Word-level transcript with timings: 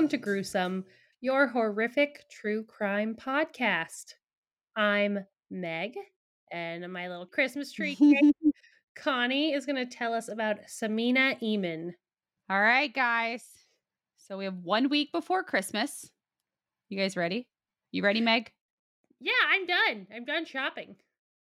welcome 0.00 0.08
to 0.08 0.16
Gruesome, 0.16 0.82
your 1.20 1.46
horrific 1.46 2.24
true 2.30 2.64
crime 2.64 3.14
podcast. 3.14 4.14
I'm 4.74 5.18
Meg, 5.50 5.92
and 6.50 6.90
my 6.90 7.06
little 7.08 7.26
Christmas 7.26 7.70
tree 7.70 7.98
Connie 8.96 9.52
is 9.52 9.66
going 9.66 9.76
to 9.76 9.84
tell 9.84 10.14
us 10.14 10.30
about 10.30 10.56
Samina 10.66 11.38
Eamon. 11.42 11.90
All 12.48 12.62
right, 12.62 12.90
guys. 12.94 13.44
So 14.16 14.38
we 14.38 14.46
have 14.46 14.56
one 14.62 14.88
week 14.88 15.12
before 15.12 15.44
Christmas. 15.44 16.10
You 16.88 16.98
guys 16.98 17.14
ready? 17.14 17.46
You 17.92 18.02
ready, 18.02 18.22
Meg? 18.22 18.50
Yeah, 19.20 19.32
I'm 19.52 19.66
done. 19.66 20.06
I'm 20.16 20.24
done 20.24 20.46
shopping. 20.46 20.96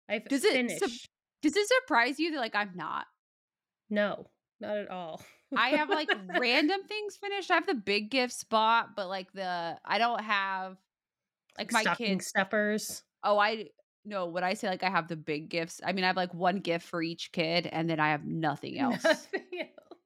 I've 0.10 0.28
Does 0.28 0.44
it 0.44 0.54
finished. 0.54 0.80
sup- 0.80 1.10
Does 1.44 1.56
it 1.56 1.68
surprise 1.68 2.18
you 2.18 2.32
that 2.32 2.40
like 2.40 2.56
I'm 2.56 2.72
not? 2.74 3.06
no, 3.92 4.26
not 4.60 4.76
at 4.76 4.90
all. 4.90 5.22
I 5.56 5.70
have 5.70 5.90
like 5.90 6.10
random 6.40 6.82
things 6.88 7.18
finished. 7.18 7.52
I 7.52 7.56
have 7.56 7.68
the 7.68 7.74
big 7.74 8.10
gift 8.10 8.34
spot, 8.34 8.96
but 8.96 9.08
like 9.08 9.32
the 9.34 9.78
I 9.86 9.98
don't 9.98 10.22
have 10.22 10.78
like 11.58 11.72
my 11.72 11.84
kids. 11.96 12.28
stuffers. 12.28 13.04
Oh, 13.24 13.38
I 13.38 13.70
no. 14.06 14.28
When 14.28 14.44
I 14.44 14.54
say 14.54 14.68
like 14.70 14.84
I 14.84 14.90
have 14.90 15.08
the 15.08 15.16
big 15.16 15.50
gifts, 15.50 15.82
I 15.84 15.92
mean 15.92 16.04
I 16.04 16.08
have 16.08 16.18
like 16.18 16.34
one 16.34 16.58
gift 16.60 16.88
for 16.88 17.02
each 17.02 17.32
kid, 17.32 17.68
and 17.68 17.90
then 17.90 18.00
I 18.00 18.10
have 18.10 18.26
nothing 18.26 18.80
else. 18.80 19.04
Nothing 19.04 19.42
else. 19.60 20.00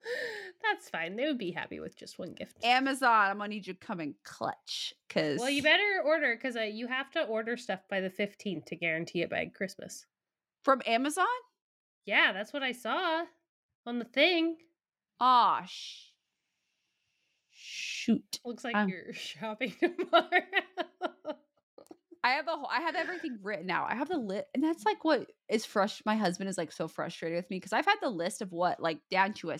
That's 0.63 0.89
fine. 0.89 1.15
They 1.15 1.25
would 1.25 1.37
be 1.37 1.51
happy 1.51 1.79
with 1.79 1.95
just 1.95 2.17
one 2.19 2.33
gift. 2.33 2.63
Amazon, 2.63 3.29
I'm 3.29 3.37
gonna 3.37 3.49
need 3.49 3.67
you 3.67 3.73
to 3.73 3.79
come 3.79 3.99
in 3.99 4.15
clutch 4.23 4.93
because 5.07 5.39
Well, 5.39 5.49
you 5.49 5.61
better 5.61 6.01
order 6.05 6.35
because 6.35 6.55
uh, 6.55 6.61
you 6.61 6.87
have 6.87 7.11
to 7.11 7.23
order 7.23 7.57
stuff 7.57 7.81
by 7.89 8.01
the 8.01 8.09
15th 8.09 8.65
to 8.65 8.75
guarantee 8.75 9.21
it 9.21 9.29
by 9.29 9.45
Christmas. 9.53 10.05
from 10.63 10.81
Amazon. 10.85 11.25
Yeah, 12.05 12.33
that's 12.33 12.51
what 12.53 12.63
I 12.63 12.71
saw 12.71 13.23
on 13.85 13.99
the 13.99 14.05
thing. 14.05 14.57
Ah, 15.25 15.63
sh- 15.65 16.09
shoot. 17.51 18.39
Looks 18.43 18.65
like 18.65 18.75
Um, 18.75 18.89
you're 18.89 19.13
shopping 19.13 19.73
tomorrow. 19.79 20.41
I 22.25 22.31
have 22.31 22.45
the 22.45 22.51
whole, 22.55 22.67
I 22.71 22.81
have 22.81 22.95
everything 22.95 23.39
written 23.41 23.69
out. 23.69 23.89
I 23.89 23.95
have 23.95 24.07
the 24.09 24.17
list, 24.17 24.45
and 24.53 24.63
that's 24.63 24.85
like 24.85 25.03
what 25.03 25.29
is 25.49 25.65
frust. 25.65 26.01
My 26.05 26.15
husband 26.15 26.49
is 26.49 26.57
like 26.57 26.71
so 26.71 26.87
frustrated 26.87 27.37
with 27.37 27.49
me 27.49 27.57
because 27.57 27.73
I've 27.73 27.85
had 27.85 27.97
the 28.01 28.09
list 28.09 28.41
of 28.41 28.51
what 28.51 28.81
like 28.81 28.99
down 29.11 29.33
to 29.35 29.51
a 29.51 29.57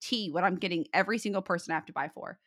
T, 0.00 0.30
what 0.30 0.44
I'm 0.44 0.56
getting 0.56 0.86
every 0.94 1.18
single 1.18 1.42
person 1.42 1.72
I 1.72 1.76
have 1.76 1.86
to 1.86 1.92
buy 1.92 2.08
for. 2.14 2.38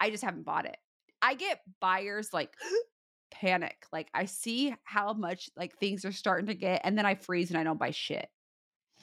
I 0.00 0.10
just 0.10 0.24
haven't 0.24 0.44
bought 0.44 0.64
it. 0.66 0.76
I 1.22 1.34
get 1.34 1.60
buyers 1.80 2.32
like 2.32 2.54
panic. 3.32 3.84
Like 3.92 4.08
I 4.14 4.24
see 4.26 4.74
how 4.84 5.12
much 5.12 5.50
like 5.56 5.76
things 5.78 6.04
are 6.04 6.12
starting 6.12 6.46
to 6.46 6.54
get, 6.54 6.80
and 6.84 6.96
then 6.96 7.06
I 7.06 7.14
freeze 7.16 7.50
and 7.50 7.58
I 7.58 7.64
don't 7.64 7.78
buy 7.80 7.90
shit. 7.90 8.28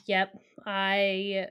yep, 0.06 0.32
I. 0.66 1.48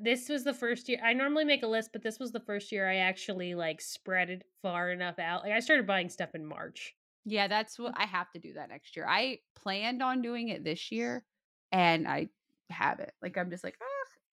This 0.00 0.28
was 0.28 0.44
the 0.44 0.54
first 0.54 0.88
year. 0.88 1.00
I 1.02 1.12
normally 1.12 1.44
make 1.44 1.62
a 1.62 1.66
list, 1.68 1.90
but 1.92 2.02
this 2.02 2.18
was 2.18 2.32
the 2.32 2.40
first 2.40 2.70
year 2.72 2.88
I 2.88 2.96
actually 2.96 3.54
like 3.54 3.80
spread 3.80 4.30
it 4.30 4.44
far 4.62 4.90
enough 4.90 5.18
out. 5.18 5.42
Like 5.42 5.52
I 5.52 5.60
started 5.60 5.86
buying 5.86 6.08
stuff 6.08 6.34
in 6.34 6.46
March. 6.46 6.94
Yeah, 7.24 7.48
that's 7.48 7.78
what 7.78 7.94
I 7.96 8.06
have 8.06 8.30
to 8.32 8.38
do 8.38 8.54
that 8.54 8.68
next 8.70 8.96
year. 8.96 9.06
I 9.08 9.38
planned 9.56 10.02
on 10.02 10.22
doing 10.22 10.48
it 10.48 10.64
this 10.64 10.90
year 10.92 11.24
and 11.72 12.06
I 12.08 12.28
haven't. 12.70 13.10
Like 13.22 13.36
I'm 13.36 13.50
just 13.50 13.64
like, 13.64 13.76
ah. 13.82 13.86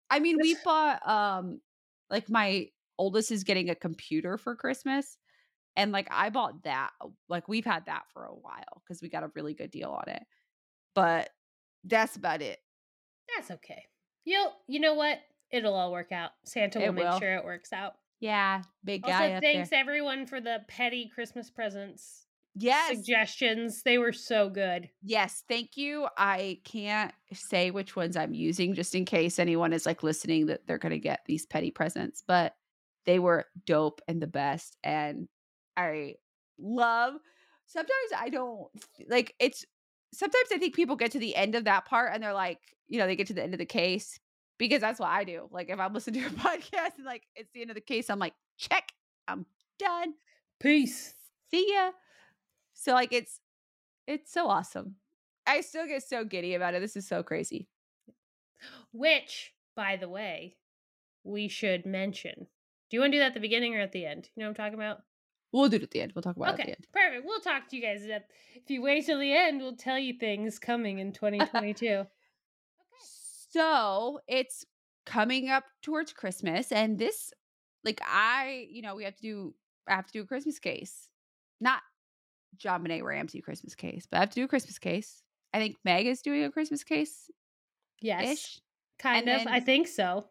I 0.10 0.20
mean, 0.20 0.38
we 0.42 0.56
bought 0.64 1.06
um 1.08 1.62
like 2.10 2.30
my 2.30 2.68
oldest 2.98 3.32
is 3.32 3.44
getting 3.44 3.70
a 3.70 3.76
computer 3.76 4.38
for 4.38 4.56
Christmas. 4.56 5.18
And 5.76 5.92
like 5.92 6.08
I 6.12 6.30
bought 6.30 6.64
that. 6.64 6.92
uh, 7.02 7.08
Like 7.28 7.48
we've 7.48 7.66
had 7.66 7.88
that 7.88 8.04
for 8.14 8.26
a 8.26 8.34
while 8.34 8.82
because 8.84 9.02
we 9.02 9.10
got 9.10 9.24
a 9.24 9.32
really 9.36 9.54
good 9.54 9.72
deal 9.72 9.90
on 9.90 10.08
it. 10.08 10.24
But 10.94 11.30
that's 11.84 12.16
about 12.16 12.42
it. 12.42 12.60
That's 13.36 13.52
okay. 13.52 13.84
You 14.24 14.48
you 14.68 14.80
know 14.80 14.94
what? 14.94 15.20
It'll 15.56 15.74
all 15.74 15.92
work 15.92 16.12
out. 16.12 16.32
Santa 16.44 16.80
will 16.80 16.88
It 16.90 16.92
make 16.94 17.20
sure 17.20 17.34
it 17.36 17.46
works 17.46 17.72
out. 17.72 17.94
Yeah, 18.20 18.64
big 18.84 19.04
guy 19.04 19.34
Also, 19.36 19.40
thanks 19.42 19.70
there. 19.70 19.80
everyone 19.80 20.26
for 20.26 20.42
the 20.42 20.60
petty 20.68 21.10
Christmas 21.14 21.50
presents 21.50 22.26
Yes. 22.58 22.96
suggestions. 22.96 23.82
They 23.84 23.98
were 23.98 24.14
so 24.14 24.50
good. 24.50 24.90
Yes, 25.02 25.44
thank 25.48 25.76
you. 25.78 26.08
I 26.18 26.60
can't 26.64 27.14
say 27.34 27.72
which 27.72 27.96
ones 27.96 28.16
I'm 28.18 28.34
using 28.34 28.74
just 28.74 28.96
in 28.96 29.06
case 29.06 29.40
anyone 29.40 29.74
is 29.74 29.86
like 29.86 30.04
listening 30.04 30.46
that 30.48 30.66
they're 30.66 30.78
going 30.78 30.92
to 30.94 31.00
get 31.00 31.22
these 31.26 31.46
petty 31.46 31.72
presents, 31.72 32.24
but 32.26 32.56
they 33.06 33.20
were 33.20 33.46
dope 33.66 34.02
and 34.08 34.22
the 34.22 34.28
best. 34.28 34.78
And 34.84 35.28
I 35.78 36.16
love 36.58 37.16
sometimes 37.66 38.12
I 38.18 38.30
don't 38.30 38.68
like 39.10 39.36
it's 39.40 39.66
sometimes 40.14 40.48
I 40.54 40.58
think 40.58 40.76
people 40.76 40.96
get 40.96 41.12
to 41.12 41.20
the 41.20 41.36
end 41.36 41.56
of 41.56 41.66
that 41.66 41.86
part 41.86 42.14
and 42.14 42.24
they're 42.24 42.34
like, 42.34 42.60
you 42.88 42.98
know, 43.00 43.08
they 43.08 43.16
get 43.18 43.28
to 43.28 43.34
the 43.34 43.44
end 43.44 43.54
of 43.54 43.58
the 43.60 43.66
case 43.66 44.18
because 44.58 44.82
that's 44.82 45.00
what 45.00 45.10
I 45.10 45.24
do. 45.24 45.48
Like 45.52 45.70
if 45.70 45.80
I'm 45.80 45.94
listening 45.94 46.22
to 46.22 46.28
a 46.28 46.30
podcast 46.40 46.98
and 46.98 47.06
like 47.06 47.24
it's 47.36 47.52
the 47.54 47.62
end 47.62 47.72
of 47.72 47.76
the 47.76 47.82
case, 47.82 48.10
I'm 48.10 48.20
like, 48.20 48.34
check, 48.58 48.92
I'm 49.28 49.46
done 49.80 50.14
Peace. 50.60 51.14
see 51.52 51.74
ya. 51.74 51.92
So 52.74 52.94
like 52.94 53.12
it's 53.12 53.40
it's 54.08 54.32
so 54.32 54.48
awesome. 54.48 54.96
I 55.48 55.62
still 55.62 55.88
get 55.88 56.04
so 56.04 56.24
giddy 56.24 56.56
about 56.56 56.74
it. 56.74 56.82
This 56.82 56.96
is 56.96 57.08
so 57.08 57.24
crazy. 57.24 57.68
Which, 58.92 59.54
by 59.76 59.96
the 59.96 60.10
way, 60.10 60.56
we 61.24 61.48
should 61.48 61.86
mention. 61.86 62.48
Do 62.90 62.98
you 62.98 63.02
want 63.02 63.12
to 63.14 63.18
do 63.18 63.20
that 63.20 63.28
at 63.28 63.34
the 63.34 63.40
beginning 63.40 63.76
or 63.76 63.82
at 63.82 63.92
the 63.92 64.06
end? 64.06 64.30
You 64.36 64.42
know 64.42 64.50
what 64.50 64.60
I'm 64.60 64.66
talking 64.66 64.80
about? 64.80 65.00
We'll 65.52 65.70
do 65.70 65.78
it 65.78 65.84
at 65.84 65.92
the 65.92 66.02
end. 66.02 66.14
We'll 66.16 66.22
talk 66.22 66.36
about 66.36 66.50
it 66.50 66.54
at 66.54 66.54
okay, 66.56 66.64
the 66.64 66.70
end. 66.78 66.88
perfect. 66.94 67.26
We'll 67.26 67.40
talk 67.40 67.68
to 67.70 67.76
you 67.76 67.82
guys. 67.82 68.04
If 68.06 68.70
you 68.70 68.82
wait 68.82 69.06
till 69.06 69.20
the 69.20 69.32
end, 69.34 69.62
we'll 69.62 69.76
tell 69.76 69.98
you 70.00 70.14
things 70.20 70.60
coming 70.60 71.00
in 71.00 71.14
2022. 71.14 72.06
So 73.56 74.20
it's 74.28 74.66
coming 75.06 75.50
up 75.50 75.64
towards 75.82 76.12
Christmas, 76.12 76.72
and 76.72 77.00
this, 77.00 77.32
like, 77.86 78.02
I, 78.04 78.68
you 78.70 78.82
know, 78.82 78.96
we 78.96 79.06
have 79.06 79.16
to 79.16 79.22
do. 79.22 79.56
I 79.88 79.96
have 79.96 80.08
to 80.08 80.14
do 80.14 80.22
a 80.24 80.26
Christmas 80.26 80.60
case, 80.60 81.10
not 81.62 81.82
JonBenét 82.58 83.04
Ramsey 83.04 83.40
Christmas 83.40 83.76
case, 83.76 84.08
but 84.10 84.18
I 84.18 84.20
have 84.22 84.32
to 84.32 84.36
do 84.36 84.44
a 84.44 84.48
Christmas 84.48 84.80
case. 84.80 85.22
I 85.54 85.60
think 85.60 85.78
Meg 85.86 86.06
is 86.06 86.22
doing 86.22 86.44
a 86.44 86.52
Christmas 86.52 86.84
case 86.84 87.30
yes, 88.02 88.60
kind 89.00 89.28
And 89.28 89.42
of. 89.42 89.48
I 89.48 89.60
think 89.60 89.88
so. 89.88 90.26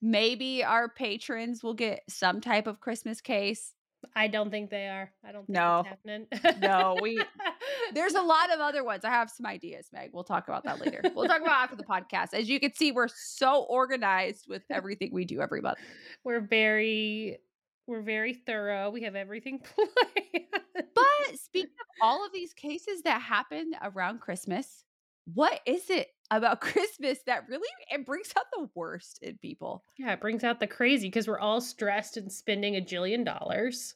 Maybe 0.00 0.64
our 0.64 0.88
patrons 0.88 1.62
will 1.62 1.74
get 1.74 2.00
some 2.08 2.40
type 2.40 2.66
of 2.66 2.80
Christmas 2.80 3.20
case. 3.20 3.74
I 4.14 4.28
don't 4.28 4.50
think 4.50 4.70
they 4.70 4.88
are. 4.88 5.10
I 5.26 5.32
don't 5.32 5.46
think 5.46 5.54
No. 5.56 5.80
it's 5.80 5.88
happening. 5.88 6.26
No, 6.60 6.96
we- 7.00 7.22
There's 7.94 8.14
a 8.14 8.22
lot 8.22 8.52
of 8.52 8.60
other 8.60 8.84
ones. 8.84 9.04
I 9.04 9.10
have 9.10 9.30
some 9.30 9.46
ideas, 9.46 9.88
Meg. 9.92 10.10
We'll 10.12 10.24
talk 10.24 10.48
about 10.48 10.64
that 10.64 10.80
later. 10.80 11.00
We'll 11.14 11.26
talk 11.28 11.40
about 11.40 11.62
after 11.64 11.76
the 11.76 11.84
podcast. 11.84 12.32
As 12.34 12.48
you 12.48 12.58
can 12.60 12.72
see, 12.74 12.92
we're 12.92 13.08
so 13.08 13.62
organized 13.68 14.46
with 14.48 14.62
everything 14.70 15.10
we 15.12 15.24
do 15.24 15.40
every 15.40 15.60
month. 15.60 15.78
we're 16.24 16.40
very 16.40 17.38
we're 17.86 18.02
very 18.02 18.32
thorough. 18.34 18.90
We 18.90 19.02
have 19.02 19.16
everything 19.16 19.58
planned. 19.74 20.46
But 20.94 21.38
speaking 21.38 21.70
of 21.80 21.86
all 22.06 22.24
of 22.24 22.32
these 22.32 22.52
cases 22.54 23.02
that 23.02 23.20
happen 23.20 23.72
around 23.82 24.20
Christmas, 24.20 24.84
what 25.24 25.60
is 25.66 25.90
it 25.90 26.08
about 26.30 26.60
Christmas 26.62 27.18
that 27.26 27.48
really 27.48 27.68
it 27.90 28.06
brings 28.06 28.32
out 28.36 28.46
the 28.52 28.68
worst 28.74 29.18
in 29.22 29.38
people? 29.38 29.84
yeah, 29.98 30.12
it 30.12 30.20
brings 30.20 30.44
out 30.44 30.60
the 30.60 30.66
crazy 30.66 31.08
because 31.08 31.28
we're 31.28 31.38
all 31.38 31.60
stressed 31.60 32.16
and 32.16 32.32
spending 32.32 32.76
a 32.76 32.80
jillion 32.80 33.24
dollars. 33.24 33.94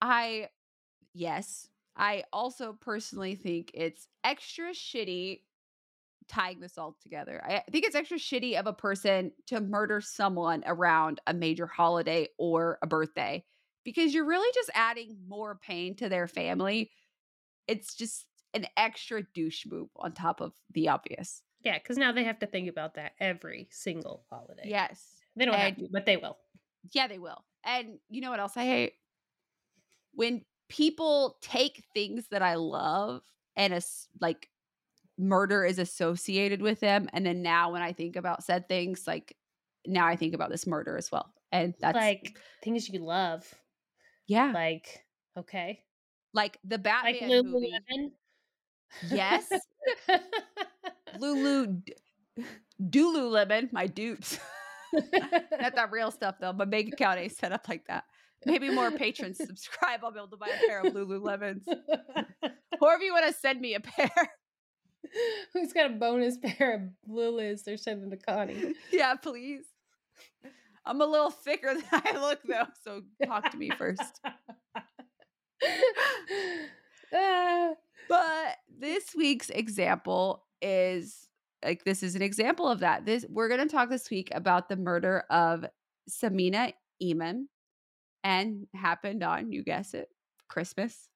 I 0.00 0.48
yes, 1.14 1.68
I 1.96 2.24
also 2.32 2.72
personally 2.74 3.34
think 3.34 3.70
it's 3.74 4.08
extra 4.24 4.70
shitty 4.70 5.40
tying 6.28 6.60
this 6.60 6.78
all 6.78 6.96
together. 7.02 7.42
I 7.44 7.62
think 7.70 7.84
it's 7.86 7.96
extra 7.96 8.18
shitty 8.18 8.58
of 8.58 8.66
a 8.66 8.72
person 8.72 9.32
to 9.46 9.60
murder 9.60 10.00
someone 10.00 10.62
around 10.66 11.20
a 11.26 11.34
major 11.34 11.66
holiday 11.66 12.28
or 12.38 12.78
a 12.82 12.86
birthday 12.86 13.44
because 13.84 14.12
you're 14.14 14.26
really 14.26 14.52
just 14.54 14.70
adding 14.74 15.16
more 15.26 15.56
pain 15.56 15.96
to 15.96 16.08
their 16.08 16.28
family. 16.28 16.90
It's 17.66 17.94
just 17.94 18.26
an 18.54 18.66
extra 18.76 19.22
douche 19.34 19.66
move 19.66 19.88
on 19.96 20.12
top 20.12 20.40
of 20.40 20.54
the 20.72 20.88
obvious. 20.88 21.42
Yeah, 21.62 21.78
because 21.78 21.98
now 21.98 22.12
they 22.12 22.24
have 22.24 22.38
to 22.40 22.46
think 22.46 22.68
about 22.68 22.94
that 22.94 23.12
every 23.20 23.68
single 23.70 24.24
holiday. 24.30 24.62
Yes. 24.66 25.14
They 25.36 25.44
don't 25.44 25.54
have 25.54 25.76
to, 25.76 25.88
but 25.92 26.06
they 26.06 26.16
will. 26.16 26.38
Yeah, 26.92 27.08
they 27.08 27.18
will. 27.18 27.44
And 27.64 27.98
you 28.08 28.20
know 28.20 28.30
what 28.30 28.40
else 28.40 28.56
I 28.56 28.64
hate? 28.64 28.92
When 30.14 30.44
people 30.68 31.38
take 31.42 31.84
things 31.94 32.28
that 32.30 32.42
I 32.42 32.54
love 32.54 33.22
and 33.56 33.72
as 33.72 34.08
like 34.20 34.48
murder 35.18 35.64
is 35.64 35.78
associated 35.78 36.62
with 36.62 36.80
them, 36.80 37.08
and 37.12 37.26
then 37.26 37.42
now 37.42 37.72
when 37.72 37.82
I 37.82 37.92
think 37.92 38.16
about 38.16 38.44
said 38.44 38.68
things, 38.68 39.06
like 39.06 39.36
now 39.86 40.06
I 40.06 40.16
think 40.16 40.34
about 40.34 40.50
this 40.50 40.66
murder 40.66 40.96
as 40.96 41.10
well. 41.10 41.32
And 41.52 41.74
that's 41.80 41.96
like 41.96 42.20
like 42.24 42.38
things 42.62 42.88
you 42.88 43.04
love. 43.04 43.52
yeah, 44.26 44.52
Like, 44.52 45.04
okay. 45.36 45.80
like 46.34 46.58
the 46.64 46.76
Like 46.76 46.84
Batman 46.84 47.52
movie. 47.52 47.72
Yes, 49.10 49.48
Lulu, 51.18 51.80
Dululemon, 52.82 53.72
my 53.72 53.86
dupes. 53.86 54.38
Not 54.92 55.74
that 55.74 55.90
real 55.90 56.10
stuff 56.10 56.36
though. 56.40 56.52
My 56.52 56.64
bank 56.64 56.92
account 56.92 57.18
ain't 57.18 57.32
set 57.32 57.52
up 57.52 57.68
like 57.68 57.86
that. 57.88 58.04
Maybe 58.46 58.70
more 58.70 58.90
patrons 58.90 59.38
subscribe. 59.44 60.00
I'll 60.04 60.12
be 60.12 60.18
able 60.18 60.28
to 60.28 60.36
buy 60.36 60.48
a 60.48 60.66
pair 60.66 60.80
of 60.80 60.92
Lululemons. 60.94 61.62
Or 62.80 62.94
if 62.94 63.02
you 63.02 63.12
want 63.12 63.26
to 63.26 63.32
send 63.32 63.60
me 63.60 63.74
a 63.74 63.80
pair. 63.80 64.10
Who's 65.52 65.72
got 65.72 65.90
a 65.90 65.94
bonus 65.94 66.38
pair 66.38 66.74
of 66.74 66.82
Lulus 67.10 67.64
they're 67.64 67.76
sending 67.76 68.10
to 68.10 68.16
Connie? 68.16 68.74
yeah, 68.92 69.14
please. 69.14 69.64
I'm 70.86 71.00
a 71.00 71.06
little 71.06 71.30
thicker 71.30 71.74
than 71.74 71.84
I 71.92 72.18
look 72.18 72.40
though, 72.48 72.66
so 72.84 73.02
talk 73.26 73.50
to 73.50 73.56
me 73.56 73.70
first. 73.76 74.20
Ah. 77.12 77.72
But 78.08 78.56
this 78.78 79.14
week's 79.14 79.50
example 79.50 80.44
is 80.62 81.28
like 81.64 81.84
this 81.84 82.02
is 82.02 82.14
an 82.14 82.22
example 82.22 82.68
of 82.68 82.80
that. 82.80 83.04
This 83.04 83.24
we're 83.28 83.48
going 83.48 83.60
to 83.60 83.74
talk 83.74 83.90
this 83.90 84.10
week 84.10 84.30
about 84.32 84.68
the 84.68 84.76
murder 84.76 85.24
of 85.30 85.64
Samina 86.08 86.72
Iman 87.02 87.48
and 88.24 88.66
happened 88.74 89.22
on, 89.22 89.52
you 89.52 89.62
guess 89.62 89.94
it, 89.94 90.08
Christmas. 90.48 91.08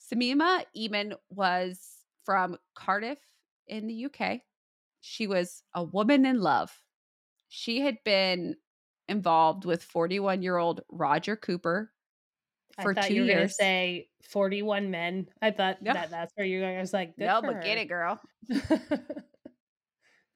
Samina 0.00 0.64
Iman 0.76 1.14
was 1.30 1.80
from 2.24 2.56
Cardiff 2.74 3.18
in 3.68 3.86
the 3.86 4.06
UK. 4.06 4.40
She 5.00 5.26
was 5.26 5.62
a 5.74 5.82
woman 5.82 6.26
in 6.26 6.40
love. 6.40 6.70
She 7.48 7.80
had 7.80 7.98
been 8.04 8.56
involved 9.08 9.64
with 9.64 9.82
41 9.82 10.42
year 10.42 10.56
old 10.56 10.82
Roger 10.90 11.36
Cooper 11.36 11.92
for 12.80 12.90
I 12.92 12.94
thought 12.94 13.04
two 13.08 13.14
you 13.14 13.20
were 13.22 13.26
years. 13.28 13.56
say 13.56 14.08
41 14.22 14.90
men. 14.90 15.28
I 15.42 15.50
thought 15.50 15.80
No. 15.82 15.92
that 15.92 16.10
that's 16.10 16.32
where 16.36 16.46
you 16.46 16.60
going. 16.60 16.76
I 16.76 16.80
was 16.80 16.92
like, 16.92 17.16
no, 17.16 17.40
but 17.42 17.62
get 17.62 17.78
it, 17.78 17.86
girl. 17.88 18.20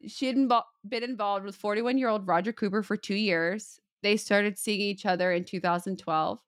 She 0.06 0.26
had 0.26 0.36
invo- 0.36 0.62
been 0.88 1.02
involved 1.02 1.44
with 1.44 1.56
41 1.56 1.98
year 1.98 2.08
old 2.08 2.26
Roger 2.26 2.52
Cooper 2.54 2.82
for 2.82 2.96
two 2.96 3.14
years. 3.14 3.78
They 4.02 4.16
started 4.16 4.58
seeing 4.58 4.80
each 4.80 5.04
other 5.04 5.30
in 5.30 5.44
2012. 5.44 6.40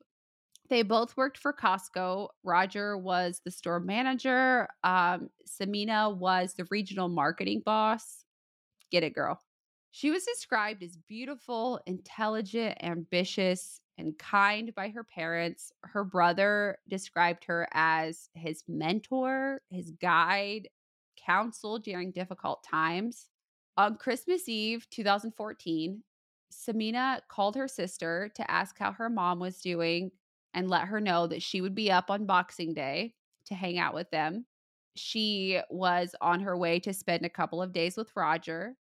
They 0.70 0.82
both 0.82 1.14
worked 1.18 1.36
for 1.36 1.52
Costco. 1.52 2.28
Roger 2.44 2.96
was 2.96 3.42
the 3.44 3.50
store 3.50 3.78
manager. 3.78 4.68
Um, 4.82 5.28
Samina 5.46 6.16
was 6.16 6.54
the 6.54 6.66
regional 6.70 7.10
marketing 7.10 7.60
boss. 7.62 8.24
Get 8.90 9.02
it, 9.02 9.14
girl. 9.14 9.38
She 9.90 10.10
was 10.10 10.24
described 10.24 10.82
as 10.82 10.96
beautiful, 11.06 11.78
intelligent, 11.86 12.78
ambitious, 12.82 13.81
and 13.98 14.18
kind 14.18 14.74
by 14.74 14.88
her 14.88 15.04
parents. 15.04 15.72
Her 15.82 16.04
brother 16.04 16.78
described 16.88 17.44
her 17.44 17.68
as 17.72 18.28
his 18.34 18.62
mentor, 18.68 19.60
his 19.70 19.90
guide, 19.92 20.68
counsel 21.16 21.78
during 21.78 22.10
difficult 22.10 22.64
times. 22.64 23.28
On 23.76 23.96
Christmas 23.96 24.48
Eve 24.48 24.86
2014, 24.90 26.02
Samina 26.52 27.20
called 27.28 27.56
her 27.56 27.68
sister 27.68 28.30
to 28.34 28.50
ask 28.50 28.78
how 28.78 28.92
her 28.92 29.08
mom 29.08 29.38
was 29.38 29.60
doing 29.60 30.10
and 30.54 30.68
let 30.68 30.88
her 30.88 31.00
know 31.00 31.26
that 31.26 31.42
she 31.42 31.60
would 31.60 31.74
be 31.74 31.90
up 31.90 32.10
on 32.10 32.26
Boxing 32.26 32.74
Day 32.74 33.14
to 33.46 33.54
hang 33.54 33.78
out 33.78 33.94
with 33.94 34.10
them. 34.10 34.44
She 34.94 35.60
was 35.70 36.14
on 36.20 36.40
her 36.40 36.56
way 36.56 36.78
to 36.80 36.92
spend 36.92 37.24
a 37.24 37.30
couple 37.30 37.62
of 37.62 37.72
days 37.72 37.96
with 37.96 38.14
Roger, 38.14 38.76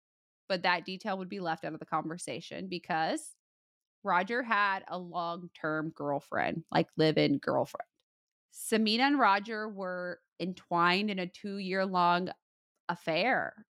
but 0.49 0.63
that 0.63 0.85
detail 0.85 1.17
would 1.19 1.29
be 1.29 1.39
left 1.39 1.65
out 1.65 1.73
of 1.73 1.79
the 1.79 1.87
conversation 1.87 2.67
because 2.69 3.37
Roger 4.03 4.43
had 4.43 4.85
a 4.89 4.99
long 4.99 5.51
term 5.55 5.91
girlfriend, 5.91 6.65
like 6.71 6.89
live 6.97 7.19
in 7.19 7.39
girlfriend. 7.39 7.87
Samina 8.53 9.01
and 9.01 9.19
Roger 9.19 9.69
were 9.69 10.21
entwined 10.41 11.11
in 11.11 11.19
a 11.19 11.27
two 11.27 11.59
year 11.59 11.87
long 11.87 12.31
affair. 12.89 13.67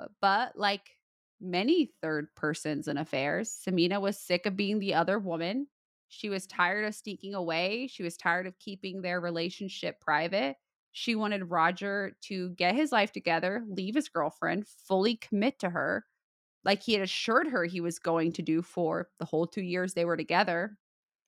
Uh, 0.00 0.08
But 0.20 0.56
like 0.58 0.96
many 1.40 1.92
third 2.02 2.34
persons 2.34 2.88
in 2.88 2.98
affairs, 2.98 3.50
Samina 3.50 4.00
was 4.00 4.18
sick 4.18 4.46
of 4.46 4.56
being 4.56 4.78
the 4.78 4.94
other 4.94 5.18
woman. 5.18 5.68
She 6.08 6.28
was 6.28 6.46
tired 6.46 6.84
of 6.84 6.94
sneaking 6.94 7.34
away. 7.34 7.86
She 7.86 8.02
was 8.02 8.16
tired 8.16 8.46
of 8.46 8.58
keeping 8.58 9.02
their 9.02 9.20
relationship 9.20 10.00
private. 10.00 10.56
She 10.92 11.14
wanted 11.14 11.50
Roger 11.50 12.16
to 12.22 12.50
get 12.50 12.74
his 12.74 12.92
life 12.92 13.12
together, 13.12 13.64
leave 13.68 13.94
his 13.94 14.08
girlfriend, 14.08 14.66
fully 14.66 15.16
commit 15.16 15.60
to 15.60 15.70
her, 15.70 16.04
like 16.64 16.82
he 16.82 16.92
had 16.92 17.02
assured 17.02 17.48
her 17.48 17.64
he 17.64 17.80
was 17.80 17.98
going 17.98 18.32
to 18.32 18.42
do 18.42 18.62
for 18.62 19.08
the 19.18 19.24
whole 19.24 19.46
two 19.46 19.62
years 19.62 19.94
they 19.94 20.04
were 20.04 20.16
together. 20.16 20.76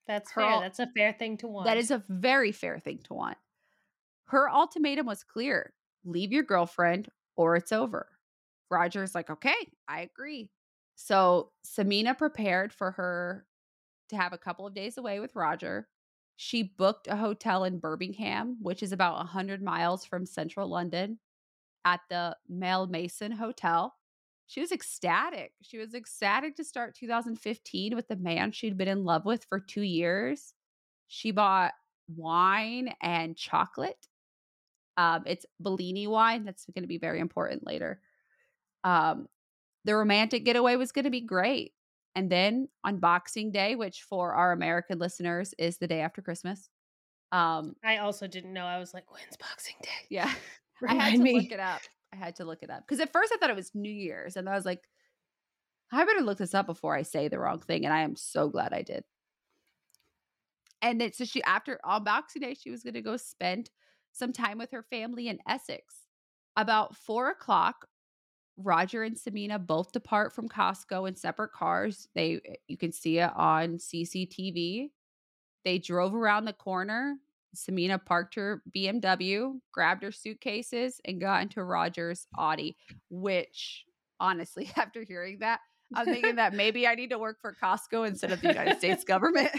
That's 0.07 0.31
Her 0.33 0.43
fair. 0.43 0.61
That's 0.61 0.79
a 0.79 0.89
fair 0.95 1.13
thing 1.13 1.37
to 1.39 1.49
want. 1.49 1.67
That 1.67 1.77
is 1.77 1.91
a 1.91 2.03
very 2.09 2.53
fair 2.53 2.79
thing 2.79 2.99
to 3.05 3.15
want. 3.15 3.39
Her 4.27 4.49
ultimatum 4.51 5.07
was 5.07 5.23
clear 5.23 5.73
leave 6.05 6.33
your 6.33 6.43
girlfriend 6.43 7.09
or 7.37 7.57
it's 7.57 7.73
over. 7.73 8.09
Roger's 8.71 9.15
like, 9.15 9.31
okay, 9.31 9.55
I 9.89 10.01
agree. 10.01 10.51
So 10.97 11.51
Samina 11.65 12.17
prepared 12.17 12.73
for 12.73 12.93
her 12.93 13.47
to 14.09 14.17
have 14.17 14.33
a 14.33 14.39
couple 14.39 14.67
of 14.67 14.75
days 14.75 14.99
away 14.99 15.21
with 15.21 15.37
Roger. 15.37 15.89
She 16.37 16.63
booked 16.63 17.07
a 17.07 17.17
hotel 17.17 17.65
in 17.65 17.79
Birmingham, 17.79 18.57
which 18.61 18.83
is 18.83 18.93
about 18.93 19.17
100 19.19 19.63
miles 19.63 20.05
from 20.05 20.27
central 20.27 20.69
London, 20.69 21.19
at 21.85 22.01
the 22.09 22.37
Malmaison 22.49 23.33
Hotel. 23.33 23.95
She 24.53 24.61
was 24.61 24.71
ecstatic. 24.71 25.53
She 25.63 25.79
was 25.79 25.95
ecstatic 25.95 26.57
to 26.57 26.65
start 26.65 26.95
2015 26.95 27.97
with 27.97 28.07
the 28.09 28.17
man 28.17 28.53
she'd 28.53 28.77
been 28.77 28.87
in 28.87 29.03
love 29.03 29.25
with 29.25 29.47
for 29.49 29.59
two 29.59 29.81
years. 29.81 30.53
She 31.09 31.31
bought 31.31 31.73
wine 32.15 32.93
and 33.01 33.35
chocolate. 33.35 34.09
Um, 34.99 35.23
it's 35.25 35.47
Bellini 35.59 36.07
wine. 36.07 36.45
That's 36.45 36.67
going 36.67 36.83
to 36.83 36.87
be 36.87 36.99
very 36.99 37.19
important 37.19 37.67
later. 37.67 38.03
Um, 38.85 39.27
the 39.87 39.97
romantic 39.97 40.45
getaway 40.45 40.77
was 40.77 40.93
going 40.93 41.07
to 41.07 41.11
be 41.11 41.23
great. 41.23 41.73
And 42.15 42.29
then 42.29 42.69
on 42.85 42.99
Boxing 42.99 43.53
Day, 43.53 43.75
which 43.75 44.03
for 44.03 44.35
our 44.35 44.53
American 44.53 44.99
listeners 44.99 45.55
is 45.57 45.79
the 45.79 45.87
day 45.87 46.01
after 46.01 46.21
Christmas. 46.21 46.69
Um, 47.33 47.75
I 47.83 47.97
also 47.97 48.27
didn't 48.27 48.53
know. 48.53 48.67
I 48.67 48.79
was 48.79 48.93
like, 48.93 49.11
when's 49.11 49.39
Boxing 49.39 49.77
Day? 49.83 49.89
yeah, 50.11 50.31
I 50.87 50.93
Remind 50.93 51.01
had 51.01 51.17
to 51.17 51.23
me. 51.23 51.35
look 51.41 51.53
it 51.53 51.59
up. 51.61 51.81
I 52.13 52.17
had 52.17 52.37
to 52.37 52.45
look 52.45 52.63
it 52.63 52.71
up 52.71 52.85
because 52.87 53.01
at 53.01 53.13
first 53.13 53.33
I 53.33 53.39
thought 53.39 53.51
it 53.51 53.57
was 53.57 53.75
New 53.75 53.93
Year's, 53.93 54.37
and 54.37 54.49
I 54.49 54.55
was 54.55 54.65
like, 54.65 54.89
I 55.93 56.05
better 56.05 56.21
look 56.21 56.39
this 56.39 56.55
up 56.55 56.67
before 56.67 56.97
I 56.97 57.03
say 57.03 57.29
the 57.29 57.39
wrong 57.39 57.61
thing. 57.61 57.85
And 57.85 57.93
I 57.93 58.01
am 58.01 58.17
so 58.17 58.49
glad 58.49 58.73
I 58.73 58.83
did. 58.83 59.05
And 60.81 61.01
then 61.01 61.13
so 61.13 61.25
she 61.25 61.43
after 61.43 61.79
on 61.85 62.03
Boxing 62.03 62.43
Day, 62.43 62.55
she 62.55 62.71
was 62.71 62.83
going 62.83 62.95
to 62.95 63.03
go 63.03 63.17
spend 63.17 63.71
some 64.13 64.33
time 64.33 64.59
with 64.59 64.71
her 64.73 64.83
family 64.83 65.29
in 65.29 65.39
Essex. 65.47 66.07
About 66.57 66.97
four 66.97 67.31
o'clock, 67.31 67.87
Roger 68.57 69.03
and 69.03 69.17
Samina 69.17 69.65
both 69.65 69.93
depart 69.93 70.33
from 70.33 70.49
Costco 70.49 71.09
in 71.09 71.17
separate 71.17 71.53
cars. 71.53 72.09
They 72.15 72.41
eh, 72.45 72.55
you 72.69 72.77
can 72.77 72.93
see 72.93 73.19
it 73.19 73.31
on 73.37 73.77
CCTV. 73.77 74.91
They 75.65 75.79
drove 75.79 76.15
around 76.15 76.47
the 76.47 76.53
corner. 76.53 77.17
Samina 77.55 78.03
parked 78.05 78.35
her 78.35 78.63
BMW, 78.75 79.59
grabbed 79.73 80.03
her 80.03 80.13
suitcases, 80.13 81.01
and 81.05 81.21
got 81.21 81.43
into 81.43 81.63
Roger's 81.63 82.27
Audi, 82.39 82.77
which 83.11 83.85
honestly, 84.21 84.71
after 84.77 85.03
hearing 85.03 85.41
that, 85.41 85.61
I'm 85.95 86.07
thinking 86.07 86.37
that 86.37 86.55
maybe 86.55 86.87
I 86.87 86.95
need 86.95 87.11
to 87.11 87.19
work 87.19 87.39
for 87.41 87.55
Costco 87.63 88.07
instead 88.09 88.33
of 88.33 88.41
the 88.41 88.49
United 88.49 88.79
States 88.79 89.05
government 89.05 89.51